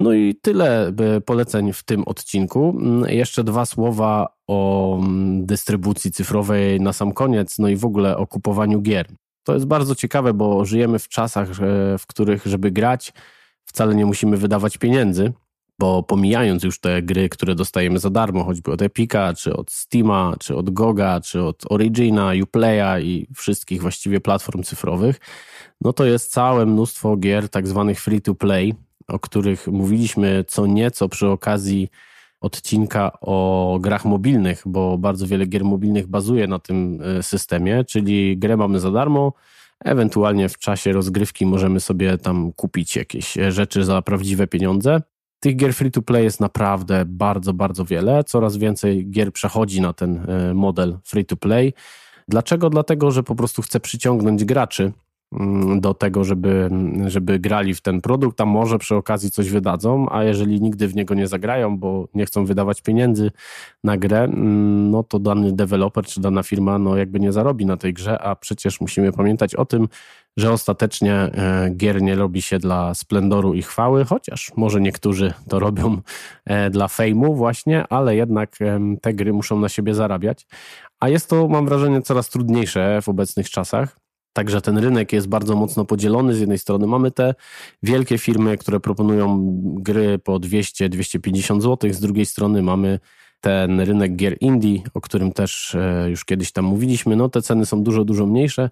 No 0.00 0.12
i 0.12 0.34
tyle 0.34 0.92
poleceń 1.26 1.72
w 1.72 1.82
tym 1.82 2.04
odcinku. 2.04 2.76
Mm, 2.80 3.10
jeszcze 3.10 3.44
dwa 3.44 3.66
słowa 3.66 4.34
o 4.46 4.98
mm, 4.98 5.46
dystrybucji 5.46 6.10
cyfrowej 6.10 6.80
na 6.80 6.92
sam 6.92 7.12
koniec, 7.12 7.58
no 7.58 7.68
i 7.68 7.76
w 7.76 7.84
ogóle 7.84 8.16
o 8.16 8.26
kupowaniu 8.26 8.80
gier. 8.80 9.08
To 9.44 9.54
jest 9.54 9.66
bardzo 9.66 9.94
ciekawe, 9.94 10.34
bo 10.34 10.64
żyjemy 10.64 10.98
w 10.98 11.08
czasach, 11.08 11.48
w 11.98 12.06
których, 12.06 12.46
żeby 12.46 12.70
grać, 12.70 13.12
wcale 13.64 13.94
nie 13.94 14.06
musimy 14.06 14.36
wydawać 14.36 14.78
pieniędzy, 14.78 15.32
bo 15.78 16.02
pomijając 16.02 16.64
już 16.64 16.80
te 16.80 17.02
gry, 17.02 17.28
które 17.28 17.54
dostajemy 17.54 17.98
za 17.98 18.10
darmo, 18.10 18.44
choćby 18.44 18.72
od 18.72 18.82
Epica, 18.82 19.34
czy 19.34 19.56
od 19.56 19.72
Steama, 19.72 20.34
czy 20.40 20.56
od 20.56 20.70
Goga, 20.70 21.20
czy 21.20 21.42
od 21.42 21.62
Origina, 21.68 22.32
Uplaya 22.42 23.00
i 23.02 23.26
wszystkich 23.34 23.82
właściwie 23.82 24.20
platform 24.20 24.62
cyfrowych, 24.62 25.20
no 25.80 25.92
to 25.92 26.04
jest 26.04 26.32
całe 26.32 26.66
mnóstwo 26.66 27.16
gier 27.16 27.48
tak 27.48 27.66
zwanych 27.66 28.00
free 28.00 28.20
to 28.20 28.34
play, 28.34 28.74
o 29.08 29.18
których 29.18 29.66
mówiliśmy 29.66 30.44
co 30.48 30.66
nieco 30.66 31.08
przy 31.08 31.28
okazji 31.28 31.88
odcinka 32.40 33.12
o 33.20 33.78
grach 33.80 34.04
mobilnych, 34.04 34.62
bo 34.66 34.98
bardzo 34.98 35.26
wiele 35.26 35.46
gier 35.46 35.64
mobilnych 35.64 36.06
bazuje 36.06 36.46
na 36.46 36.58
tym 36.58 37.00
e, 37.02 37.22
systemie, 37.22 37.84
czyli 37.84 38.38
grę 38.38 38.56
mamy 38.56 38.80
za 38.80 38.90
darmo, 38.90 39.32
ewentualnie 39.84 40.48
w 40.48 40.58
czasie 40.58 40.92
rozgrywki 40.92 41.46
możemy 41.46 41.80
sobie 41.80 42.18
tam 42.18 42.52
kupić 42.52 42.96
jakieś 42.96 43.34
rzeczy 43.48 43.84
za 43.84 44.02
prawdziwe 44.02 44.46
pieniądze. 44.46 45.00
Tych 45.40 45.56
gier 45.56 45.74
free 45.74 45.90
to 45.90 46.02
play 46.02 46.24
jest 46.24 46.40
naprawdę 46.40 47.04
bardzo, 47.06 47.52
bardzo 47.52 47.84
wiele. 47.84 48.24
Coraz 48.24 48.56
więcej 48.56 49.10
gier 49.10 49.32
przechodzi 49.32 49.80
na 49.80 49.92
ten 49.92 50.30
e, 50.30 50.54
model 50.54 50.98
free 51.04 51.24
to 51.24 51.36
play. 51.36 51.72
Dlaczego? 52.28 52.70
Dlatego, 52.70 53.10
że 53.10 53.22
po 53.22 53.34
prostu 53.34 53.62
chce 53.62 53.80
przyciągnąć 53.80 54.44
graczy 54.44 54.92
do 55.80 55.94
tego, 55.94 56.24
żeby, 56.24 56.70
żeby 57.06 57.38
grali 57.38 57.74
w 57.74 57.80
ten 57.80 58.00
produkt, 58.00 58.40
a 58.40 58.46
może 58.46 58.78
przy 58.78 58.94
okazji 58.94 59.30
coś 59.30 59.50
wydadzą, 59.50 60.06
a 60.10 60.24
jeżeli 60.24 60.60
nigdy 60.60 60.88
w 60.88 60.94
niego 60.94 61.14
nie 61.14 61.26
zagrają, 61.26 61.78
bo 61.78 62.08
nie 62.14 62.26
chcą 62.26 62.44
wydawać 62.44 62.82
pieniędzy 62.82 63.30
na 63.84 63.96
grę, 63.96 64.18
mm, 64.24 64.90
no 64.90 65.02
to 65.02 65.18
dany 65.18 65.52
deweloper 65.52 66.04
czy 66.04 66.20
dana 66.20 66.42
firma 66.42 66.78
no 66.78 66.96
jakby 66.96 67.20
nie 67.20 67.32
zarobi 67.32 67.66
na 67.66 67.76
tej 67.76 67.94
grze, 67.94 68.18
a 68.22 68.36
przecież 68.36 68.80
musimy 68.80 69.12
pamiętać 69.12 69.54
o 69.54 69.64
tym, 69.64 69.88
że 70.36 70.52
ostatecznie 70.52 71.14
e, 71.14 71.70
gier 71.76 72.02
nie 72.02 72.14
robi 72.14 72.42
się 72.42 72.58
dla 72.58 72.94
splendoru 72.94 73.54
i 73.54 73.62
chwały, 73.62 74.04
chociaż 74.04 74.52
może 74.56 74.80
niektórzy 74.80 75.32
to 75.48 75.58
robią 75.58 76.00
e, 76.44 76.70
dla 76.70 76.88
fejmu 76.88 77.34
właśnie, 77.34 77.84
ale 77.88 78.16
jednak 78.16 78.58
te 79.02 79.14
gry 79.14 79.32
muszą 79.32 79.60
na 79.60 79.68
siebie 79.68 79.94
zarabiać. 79.94 80.46
A 81.00 81.08
jest 81.08 81.30
to, 81.30 81.48
mam 81.48 81.66
wrażenie, 81.66 82.02
coraz 82.02 82.28
trudniejsze 82.28 83.02
w 83.02 83.08
obecnych 83.08 83.50
czasach 83.50 84.07
Także 84.38 84.60
ten 84.60 84.78
rynek 84.78 85.12
jest 85.12 85.28
bardzo 85.28 85.56
mocno 85.56 85.84
podzielony. 85.84 86.34
Z 86.34 86.40
jednej 86.40 86.58
strony 86.58 86.86
mamy 86.86 87.10
te 87.10 87.34
wielkie 87.82 88.18
firmy, 88.18 88.58
które 88.58 88.80
proponują 88.80 89.38
gry 89.74 90.18
po 90.18 90.40
200-250 90.40 91.60
zł, 91.60 91.92
z 91.92 92.00
drugiej 92.00 92.26
strony 92.26 92.62
mamy 92.62 92.98
ten 93.40 93.80
rynek 93.80 94.16
gier 94.16 94.36
indie, 94.40 94.82
o 94.94 95.00
którym 95.00 95.32
też 95.32 95.74
e, 95.74 96.10
już 96.10 96.24
kiedyś 96.24 96.52
tam 96.52 96.64
mówiliśmy. 96.64 97.16
No 97.16 97.28
te 97.28 97.42
ceny 97.42 97.66
są 97.66 97.82
dużo, 97.82 98.04
dużo 98.04 98.26
mniejsze, 98.26 98.70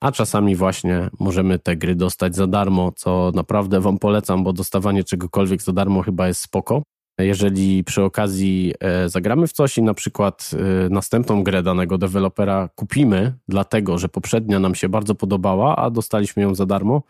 a 0.00 0.12
czasami 0.12 0.56
właśnie 0.56 1.10
możemy 1.20 1.58
te 1.58 1.76
gry 1.76 1.94
dostać 1.94 2.34
za 2.34 2.46
darmo, 2.46 2.92
co 2.96 3.32
naprawdę 3.34 3.80
Wam 3.80 3.98
polecam, 3.98 4.44
bo 4.44 4.52
dostawanie 4.52 5.04
czegokolwiek 5.04 5.62
za 5.62 5.72
darmo 5.72 6.02
chyba 6.02 6.28
jest 6.28 6.40
spoko. 6.40 6.82
Jeżeli 7.18 7.84
przy 7.84 8.02
okazji 8.02 8.74
e, 8.80 9.08
zagramy 9.08 9.46
w 9.46 9.52
coś 9.52 9.78
i 9.78 9.82
na 9.82 9.94
przykład 9.94 10.50
e, 10.86 10.88
następną 10.88 11.44
grę 11.44 11.62
danego 11.62 11.98
dewelopera 11.98 12.68
kupimy, 12.74 13.32
dlatego 13.48 13.98
że 13.98 14.08
poprzednia 14.08 14.58
nam 14.58 14.74
się 14.74 14.88
bardzo 14.88 15.14
podobała, 15.14 15.76
a 15.76 15.90
dostaliśmy 15.90 16.42
ją 16.42 16.54
za 16.54 16.66
darmo, 16.66 17.02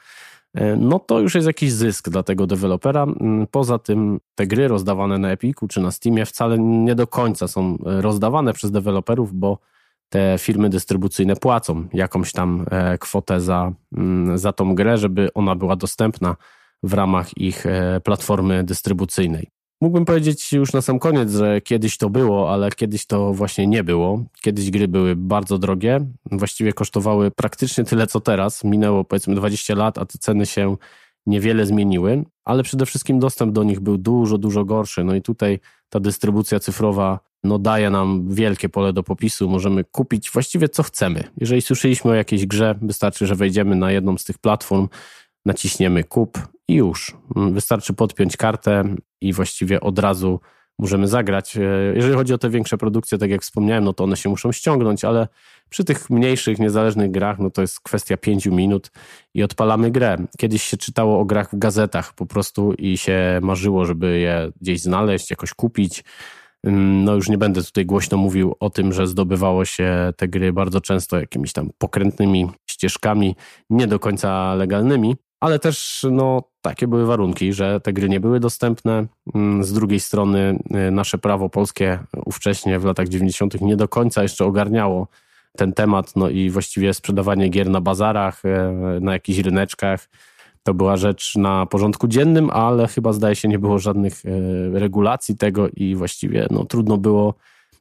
e, 0.54 0.76
no 0.76 0.98
to 0.98 1.20
już 1.20 1.34
jest 1.34 1.46
jakiś 1.46 1.72
zysk 1.72 2.08
dla 2.08 2.22
tego 2.22 2.46
dewelopera. 2.46 3.02
Mm, 3.02 3.46
poza 3.46 3.78
tym 3.78 4.20
te 4.34 4.46
gry 4.46 4.68
rozdawane 4.68 5.18
na 5.18 5.30
Epiku 5.30 5.68
czy 5.68 5.80
na 5.80 5.90
Steamie 5.90 6.26
wcale 6.26 6.58
nie 6.58 6.94
do 6.94 7.06
końca 7.06 7.48
są 7.48 7.76
rozdawane 7.82 8.52
przez 8.52 8.70
deweloperów, 8.70 9.34
bo 9.34 9.58
te 10.08 10.36
firmy 10.38 10.68
dystrybucyjne 10.68 11.36
płacą 11.36 11.88
jakąś 11.92 12.32
tam 12.32 12.66
kwotę 13.00 13.40
za, 13.40 13.72
mm, 13.96 14.38
za 14.38 14.52
tą 14.52 14.74
grę, 14.74 14.98
żeby 14.98 15.28
ona 15.34 15.54
była 15.54 15.76
dostępna 15.76 16.36
w 16.82 16.94
ramach 16.94 17.38
ich 17.38 17.64
platformy 18.04 18.64
dystrybucyjnej. 18.64 19.55
Mógłbym 19.80 20.04
powiedzieć 20.04 20.52
już 20.52 20.72
na 20.72 20.82
sam 20.82 20.98
koniec, 20.98 21.32
że 21.32 21.60
kiedyś 21.60 21.98
to 21.98 22.10
było, 22.10 22.52
ale 22.52 22.70
kiedyś 22.70 23.06
to 23.06 23.32
właśnie 23.32 23.66
nie 23.66 23.84
było. 23.84 24.24
Kiedyś 24.40 24.70
gry 24.70 24.88
były 24.88 25.16
bardzo 25.16 25.58
drogie, 25.58 26.00
właściwie 26.30 26.72
kosztowały 26.72 27.30
praktycznie 27.30 27.84
tyle 27.84 28.06
co 28.06 28.20
teraz. 28.20 28.64
Minęło 28.64 29.04
powiedzmy 29.04 29.34
20 29.34 29.74
lat, 29.74 29.98
a 29.98 30.06
te 30.06 30.18
ceny 30.18 30.46
się 30.46 30.76
niewiele 31.26 31.66
zmieniły, 31.66 32.24
ale 32.44 32.62
przede 32.62 32.86
wszystkim 32.86 33.18
dostęp 33.18 33.52
do 33.52 33.64
nich 33.64 33.80
był 33.80 33.98
dużo, 33.98 34.38
dużo 34.38 34.64
gorszy. 34.64 35.04
No 35.04 35.14
i 35.14 35.22
tutaj 35.22 35.60
ta 35.88 36.00
dystrybucja 36.00 36.60
cyfrowa 36.60 37.20
no, 37.44 37.58
daje 37.58 37.90
nam 37.90 38.34
wielkie 38.34 38.68
pole 38.68 38.92
do 38.92 39.02
popisu. 39.02 39.48
Możemy 39.48 39.84
kupić 39.84 40.30
właściwie 40.30 40.68
co 40.68 40.82
chcemy. 40.82 41.24
Jeżeli 41.36 41.62
słyszeliśmy 41.62 42.10
o 42.10 42.14
jakiejś 42.14 42.46
grze, 42.46 42.74
wystarczy, 42.82 43.26
że 43.26 43.34
wejdziemy 43.34 43.76
na 43.76 43.92
jedną 43.92 44.18
z 44.18 44.24
tych 44.24 44.38
platform, 44.38 44.88
naciśniemy 45.46 46.04
kup 46.04 46.38
i 46.68 46.74
już. 46.74 47.16
Wystarczy 47.36 47.92
podpiąć 47.92 48.36
kartę 48.36 48.96
i 49.20 49.32
właściwie 49.32 49.80
od 49.80 49.98
razu 49.98 50.40
możemy 50.78 51.08
zagrać. 51.08 51.56
E, 51.56 51.60
jeżeli 51.94 52.14
chodzi 52.14 52.34
o 52.34 52.38
te 52.38 52.50
większe 52.50 52.78
produkcje, 52.78 53.18
tak 53.18 53.30
jak 53.30 53.42
wspomniałem, 53.42 53.84
no 53.84 53.92
to 53.92 54.04
one 54.04 54.16
się 54.16 54.28
muszą 54.28 54.52
ściągnąć, 54.52 55.04
ale 55.04 55.28
przy 55.68 55.84
tych 55.84 56.10
mniejszych, 56.10 56.58
niezależnych 56.58 57.10
grach, 57.10 57.38
no 57.38 57.50
to 57.50 57.60
jest 57.60 57.80
kwestia 57.80 58.16
pięciu 58.16 58.54
minut 58.54 58.90
i 59.34 59.42
odpalamy 59.42 59.90
grę. 59.90 60.16
Kiedyś 60.38 60.62
się 60.62 60.76
czytało 60.76 61.20
o 61.20 61.24
grach 61.24 61.50
w 61.50 61.58
gazetach 61.58 62.14
po 62.14 62.26
prostu 62.26 62.72
i 62.78 62.98
się 62.98 63.38
marzyło, 63.42 63.84
żeby 63.84 64.18
je 64.18 64.50
gdzieś 64.60 64.80
znaleźć, 64.80 65.30
jakoś 65.30 65.54
kupić. 65.54 66.04
Mm, 66.64 67.04
no 67.04 67.14
już 67.14 67.28
nie 67.28 67.38
będę 67.38 67.62
tutaj 67.62 67.86
głośno 67.86 68.18
mówił 68.18 68.54
o 68.60 68.70
tym, 68.70 68.92
że 68.92 69.06
zdobywało 69.06 69.64
się 69.64 70.12
te 70.16 70.28
gry 70.28 70.52
bardzo 70.52 70.80
często 70.80 71.20
jakimiś 71.20 71.52
tam 71.52 71.70
pokrętnymi 71.78 72.50
ścieżkami, 72.70 73.36
nie 73.70 73.86
do 73.86 73.98
końca 73.98 74.54
legalnymi, 74.54 75.16
ale 75.46 75.58
też 75.58 76.06
no, 76.10 76.42
takie 76.62 76.88
były 76.88 77.06
warunki, 77.06 77.52
że 77.52 77.80
te 77.80 77.92
gry 77.92 78.08
nie 78.08 78.20
były 78.20 78.40
dostępne. 78.40 79.06
Mm, 79.34 79.64
z 79.64 79.72
drugiej 79.72 80.00
strony 80.00 80.58
y, 80.88 80.90
nasze 80.90 81.18
prawo 81.18 81.48
polskie 81.48 81.98
ówcześnie 82.24 82.78
w 82.78 82.84
latach 82.84 83.08
90. 83.08 83.60
nie 83.60 83.76
do 83.76 83.88
końca 83.88 84.22
jeszcze 84.22 84.44
ogarniało 84.44 85.08
ten 85.56 85.72
temat, 85.72 86.16
no 86.16 86.28
i 86.28 86.50
właściwie 86.50 86.94
sprzedawanie 86.94 87.48
gier 87.48 87.70
na 87.70 87.80
bazarach, 87.80 88.42
y, 88.44 89.00
na 89.00 89.12
jakichś 89.12 89.38
ryneczkach 89.38 90.08
To 90.62 90.74
była 90.74 90.96
rzecz 90.96 91.36
na 91.36 91.66
porządku 91.66 92.08
dziennym, 92.08 92.50
ale 92.50 92.88
chyba 92.88 93.12
zdaje 93.12 93.36
się 93.36 93.48
nie 93.48 93.58
było 93.58 93.78
żadnych 93.78 94.22
e, 94.24 94.78
regulacji 94.78 95.36
tego 95.36 95.68
i 95.68 95.94
właściwie 95.94 96.46
no, 96.50 96.64
trudno 96.64 96.96
było 96.96 97.34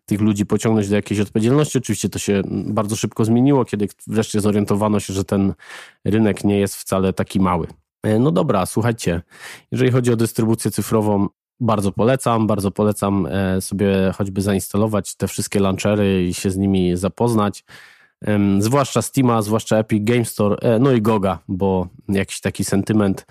tych 0.06 0.22
ludzi 0.22 0.46
pociągnąć 0.46 0.90
do 0.90 0.96
jakiejś 0.96 1.20
odpowiedzialności. 1.20 1.78
Oczywiście 1.78 2.10
to 2.10 2.20
się 2.20 2.42
bardzo 2.50 2.96
szybko 2.96 3.26
zmieniło, 3.26 3.66
kiedy 3.66 3.88
wreszcie 4.08 4.42
zorientowano 4.42 5.00
się, 5.00 5.14
że 5.14 5.24
ten 5.24 5.54
rynek 6.06 6.44
nie 6.44 6.60
jest 6.60 6.76
wcale 6.76 7.14
taki 7.14 7.40
mały. 7.40 7.68
E, 8.04 8.20
no 8.20 8.32
dobra, 8.32 8.66
słuchajcie, 8.66 9.22
jeżeli 9.72 9.92
chodzi 9.92 10.12
o 10.12 10.16
dystrybucję 10.16 10.72
cyfrową, 10.72 11.28
bardzo 11.60 11.92
polecam, 11.92 12.48
bardzo 12.48 12.72
polecam 12.72 13.26
e, 13.26 13.62
sobie 13.62 14.12
choćby 14.18 14.42
zainstalować 14.42 15.16
te 15.16 15.28
wszystkie 15.28 15.60
launchery 15.60 16.28
i 16.28 16.34
się 16.34 16.52
z 16.52 16.58
nimi 16.58 16.98
zapoznać. 16.98 17.64
Zwłaszcza 18.60 19.02
Steama, 19.02 19.42
zwłaszcza 19.42 19.78
Epic 19.78 20.04
Game 20.04 20.26
Store, 20.26 20.56
e, 20.62 20.80
no 20.80 20.92
i 20.92 21.02
Goga, 21.02 21.40
bo 21.48 21.88
jakiś 22.10 22.42
taki 22.42 22.64
sentyment 22.66 23.26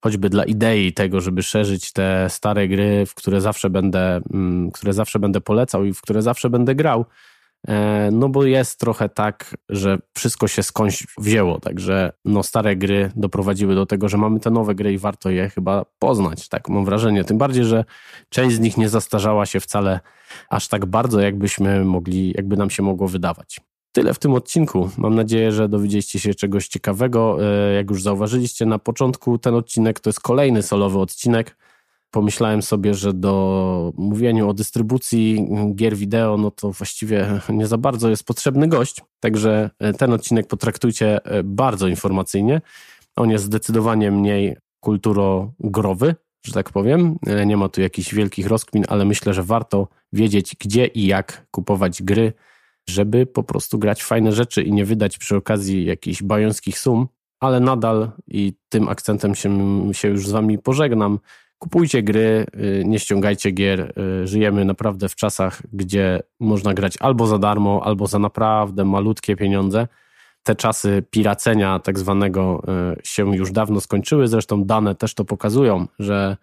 choćby 0.00 0.30
dla 0.30 0.44
idei 0.44 0.92
tego, 0.92 1.20
żeby 1.20 1.42
szerzyć 1.42 1.92
te 1.92 2.26
stare 2.28 2.68
gry, 2.68 3.06
w 3.06 3.14
które 3.14 3.40
zawsze 3.40 3.70
będę, 3.70 4.20
mm, 4.32 4.70
które 4.70 4.92
zawsze 4.92 5.18
będę 5.18 5.40
polecał 5.40 5.84
i 5.84 5.92
w 5.92 6.00
które 6.00 6.22
zawsze 6.22 6.50
będę 6.50 6.74
grał. 6.74 7.04
E, 7.68 8.08
no 8.12 8.28
bo 8.28 8.44
jest 8.44 8.80
trochę 8.80 9.08
tak, 9.08 9.56
że 9.68 9.98
wszystko 10.14 10.48
się 10.48 10.62
skądś 10.62 11.06
wzięło, 11.18 11.60
także 11.60 12.12
no 12.24 12.42
stare 12.42 12.76
gry 12.76 13.10
doprowadziły 13.16 13.74
do 13.74 13.86
tego, 13.86 14.08
że 14.08 14.16
mamy 14.16 14.40
te 14.40 14.50
nowe 14.50 14.74
gry 14.74 14.92
i 14.92 14.98
warto 14.98 15.30
je 15.30 15.50
chyba 15.50 15.84
poznać, 15.98 16.48
tak 16.48 16.68
mam 16.68 16.84
wrażenie. 16.84 17.24
Tym 17.24 17.38
bardziej, 17.38 17.64
że 17.64 17.84
część 18.28 18.56
z 18.56 18.60
nich 18.60 18.76
nie 18.76 18.88
zastarzała 18.88 19.46
się 19.46 19.60
wcale 19.60 20.00
aż 20.50 20.68
tak 20.68 20.86
bardzo, 20.86 21.20
jakbyśmy 21.20 21.84
mogli, 21.84 22.32
jakby 22.36 22.56
nam 22.56 22.70
się 22.70 22.82
mogło 22.82 23.08
wydawać. 23.08 23.60
Tyle 23.92 24.14
w 24.14 24.18
tym 24.18 24.34
odcinku. 24.34 24.90
Mam 24.98 25.14
nadzieję, 25.14 25.52
że 25.52 25.68
dowiedzieliście 25.68 26.18
się 26.18 26.34
czegoś 26.34 26.68
ciekawego. 26.68 27.38
E, 27.42 27.74
jak 27.74 27.90
już 27.90 28.02
zauważyliście 28.02 28.66
na 28.66 28.78
początku, 28.78 29.38
ten 29.38 29.54
odcinek 29.54 30.00
to 30.00 30.10
jest 30.10 30.20
kolejny 30.20 30.62
solowy 30.62 30.98
odcinek. 30.98 31.56
Pomyślałem 32.10 32.62
sobie, 32.62 32.94
że 32.94 33.14
do 33.14 33.92
mówienia 33.96 34.46
o 34.46 34.54
dystrybucji 34.54 35.48
gier 35.74 35.96
wideo, 35.96 36.36
no 36.36 36.50
to 36.50 36.70
właściwie 36.70 37.40
nie 37.48 37.66
za 37.66 37.78
bardzo 37.78 38.10
jest 38.10 38.24
potrzebny 38.24 38.68
gość. 38.68 39.00
Także 39.20 39.70
e, 39.78 39.92
ten 39.92 40.12
odcinek 40.12 40.46
potraktujcie 40.46 41.24
e, 41.24 41.42
bardzo 41.42 41.88
informacyjnie. 41.88 42.60
On 43.16 43.30
jest 43.30 43.44
zdecydowanie 43.44 44.10
mniej 44.10 44.56
kulturogrowy, 44.80 46.14
że 46.44 46.52
tak 46.52 46.70
powiem. 46.70 47.16
Nie 47.46 47.56
ma 47.56 47.68
tu 47.68 47.80
jakichś 47.80 48.14
wielkich 48.14 48.46
rozkmin, 48.46 48.84
ale 48.88 49.04
myślę, 49.04 49.34
że 49.34 49.42
warto 49.42 49.88
wiedzieć, 50.12 50.56
gdzie 50.60 50.86
i 50.86 51.06
jak 51.06 51.46
kupować 51.50 52.02
gry 52.02 52.32
żeby 52.90 53.26
po 53.26 53.42
prostu 53.42 53.78
grać 53.78 54.02
fajne 54.02 54.32
rzeczy 54.32 54.62
i 54.62 54.72
nie 54.72 54.84
wydać 54.84 55.18
przy 55.18 55.36
okazji 55.36 55.84
jakichś 55.84 56.22
bajońskich 56.22 56.78
sum, 56.78 57.08
ale 57.40 57.60
nadal 57.60 58.10
i 58.26 58.52
tym 58.68 58.88
akcentem 58.88 59.34
się, 59.34 59.50
się 59.92 60.08
już 60.08 60.28
z 60.28 60.30
wami 60.30 60.58
pożegnam. 60.58 61.18
Kupujcie 61.58 62.02
gry, 62.02 62.46
y, 62.54 62.82
nie 62.86 62.98
ściągajcie 62.98 63.50
gier. 63.50 63.92
Y, 64.22 64.26
żyjemy 64.26 64.64
naprawdę 64.64 65.08
w 65.08 65.14
czasach, 65.14 65.62
gdzie 65.72 66.20
można 66.40 66.74
grać 66.74 66.96
albo 67.00 67.26
za 67.26 67.38
darmo, 67.38 67.80
albo 67.84 68.06
za 68.06 68.18
naprawdę 68.18 68.84
malutkie 68.84 69.36
pieniądze. 69.36 69.88
Te 70.42 70.54
czasy 70.54 71.02
piracenia 71.10 71.78
tak 71.78 71.98
zwanego 71.98 72.62
y, 72.98 73.00
się 73.04 73.36
już 73.36 73.52
dawno 73.52 73.80
skończyły. 73.80 74.28
Zresztą 74.28 74.64
dane 74.64 74.94
też 74.94 75.14
to 75.14 75.24
pokazują, 75.24 75.86
że 75.98 76.36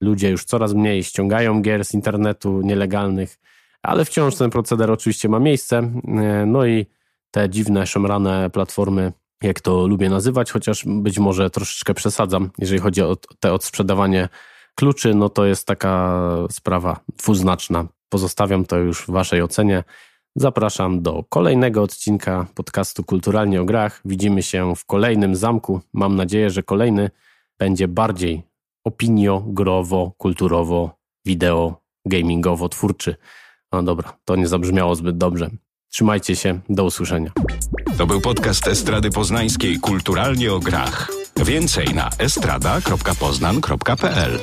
ludzie 0.00 0.30
już 0.30 0.44
coraz 0.44 0.74
mniej 0.74 1.04
ściągają 1.04 1.62
gier 1.62 1.84
z 1.84 1.94
internetu 1.94 2.60
nielegalnych 2.62 3.38
ale 3.84 4.04
wciąż 4.04 4.36
ten 4.36 4.50
proceder 4.50 4.90
oczywiście 4.90 5.28
ma 5.28 5.38
miejsce. 5.38 5.78
E, 5.78 6.46
no 6.46 6.66
i 6.66 6.86
te 7.30 7.50
dziwne, 7.50 7.86
szemrane 7.86 8.50
platformy, 8.50 9.12
jak 9.42 9.60
to 9.60 9.86
lubię 9.86 10.10
nazywać, 10.10 10.50
chociaż 10.50 10.84
być 10.86 11.18
może 11.18 11.50
troszeczkę 11.50 11.94
przesadzam, 11.94 12.50
jeżeli 12.58 12.80
chodzi 12.80 13.02
o 13.02 13.16
te 13.40 13.52
odsprzedawanie 13.52 14.28
kluczy, 14.74 15.14
no 15.14 15.28
to 15.28 15.46
jest 15.46 15.66
taka 15.66 16.20
sprawa 16.50 17.00
dwuznaczna. 17.16 17.86
Pozostawiam 18.08 18.64
to 18.64 18.76
już 18.76 19.02
w 19.02 19.10
Waszej 19.10 19.42
ocenie. 19.42 19.84
Zapraszam 20.36 21.02
do 21.02 21.24
kolejnego 21.28 21.82
odcinka 21.82 22.46
podcastu 22.54 23.04
Kulturalnie 23.04 23.60
o 23.60 23.64
Grach. 23.64 24.00
Widzimy 24.04 24.42
się 24.42 24.76
w 24.76 24.84
kolejnym 24.84 25.36
zamku. 25.36 25.80
Mam 25.92 26.16
nadzieję, 26.16 26.50
że 26.50 26.62
kolejny 26.62 27.10
będzie 27.58 27.88
bardziej 27.88 28.42
opinio, 28.84 29.42
growo, 29.46 30.12
kulturowo, 30.18 30.90
wideo, 31.24 31.80
gamingowo, 32.06 32.68
twórczy. 32.68 33.16
No 33.74 33.82
dobra, 33.82 34.16
to 34.24 34.36
nie 34.36 34.48
zabrzmiało 34.48 34.94
zbyt 34.94 35.16
dobrze. 35.16 35.50
Trzymajcie 35.92 36.36
się, 36.36 36.60
do 36.68 36.84
usłyszenia. 36.84 37.30
To 37.98 38.06
był 38.06 38.20
podcast 38.20 38.68
Estrady 38.68 39.10
Poznańskiej 39.10 39.78
Kulturalnie 39.78 40.52
o 40.52 40.60
grach. 40.60 41.10
Więcej 41.36 41.94
na 41.94 42.10
estrada.poznan.pl 42.18 44.38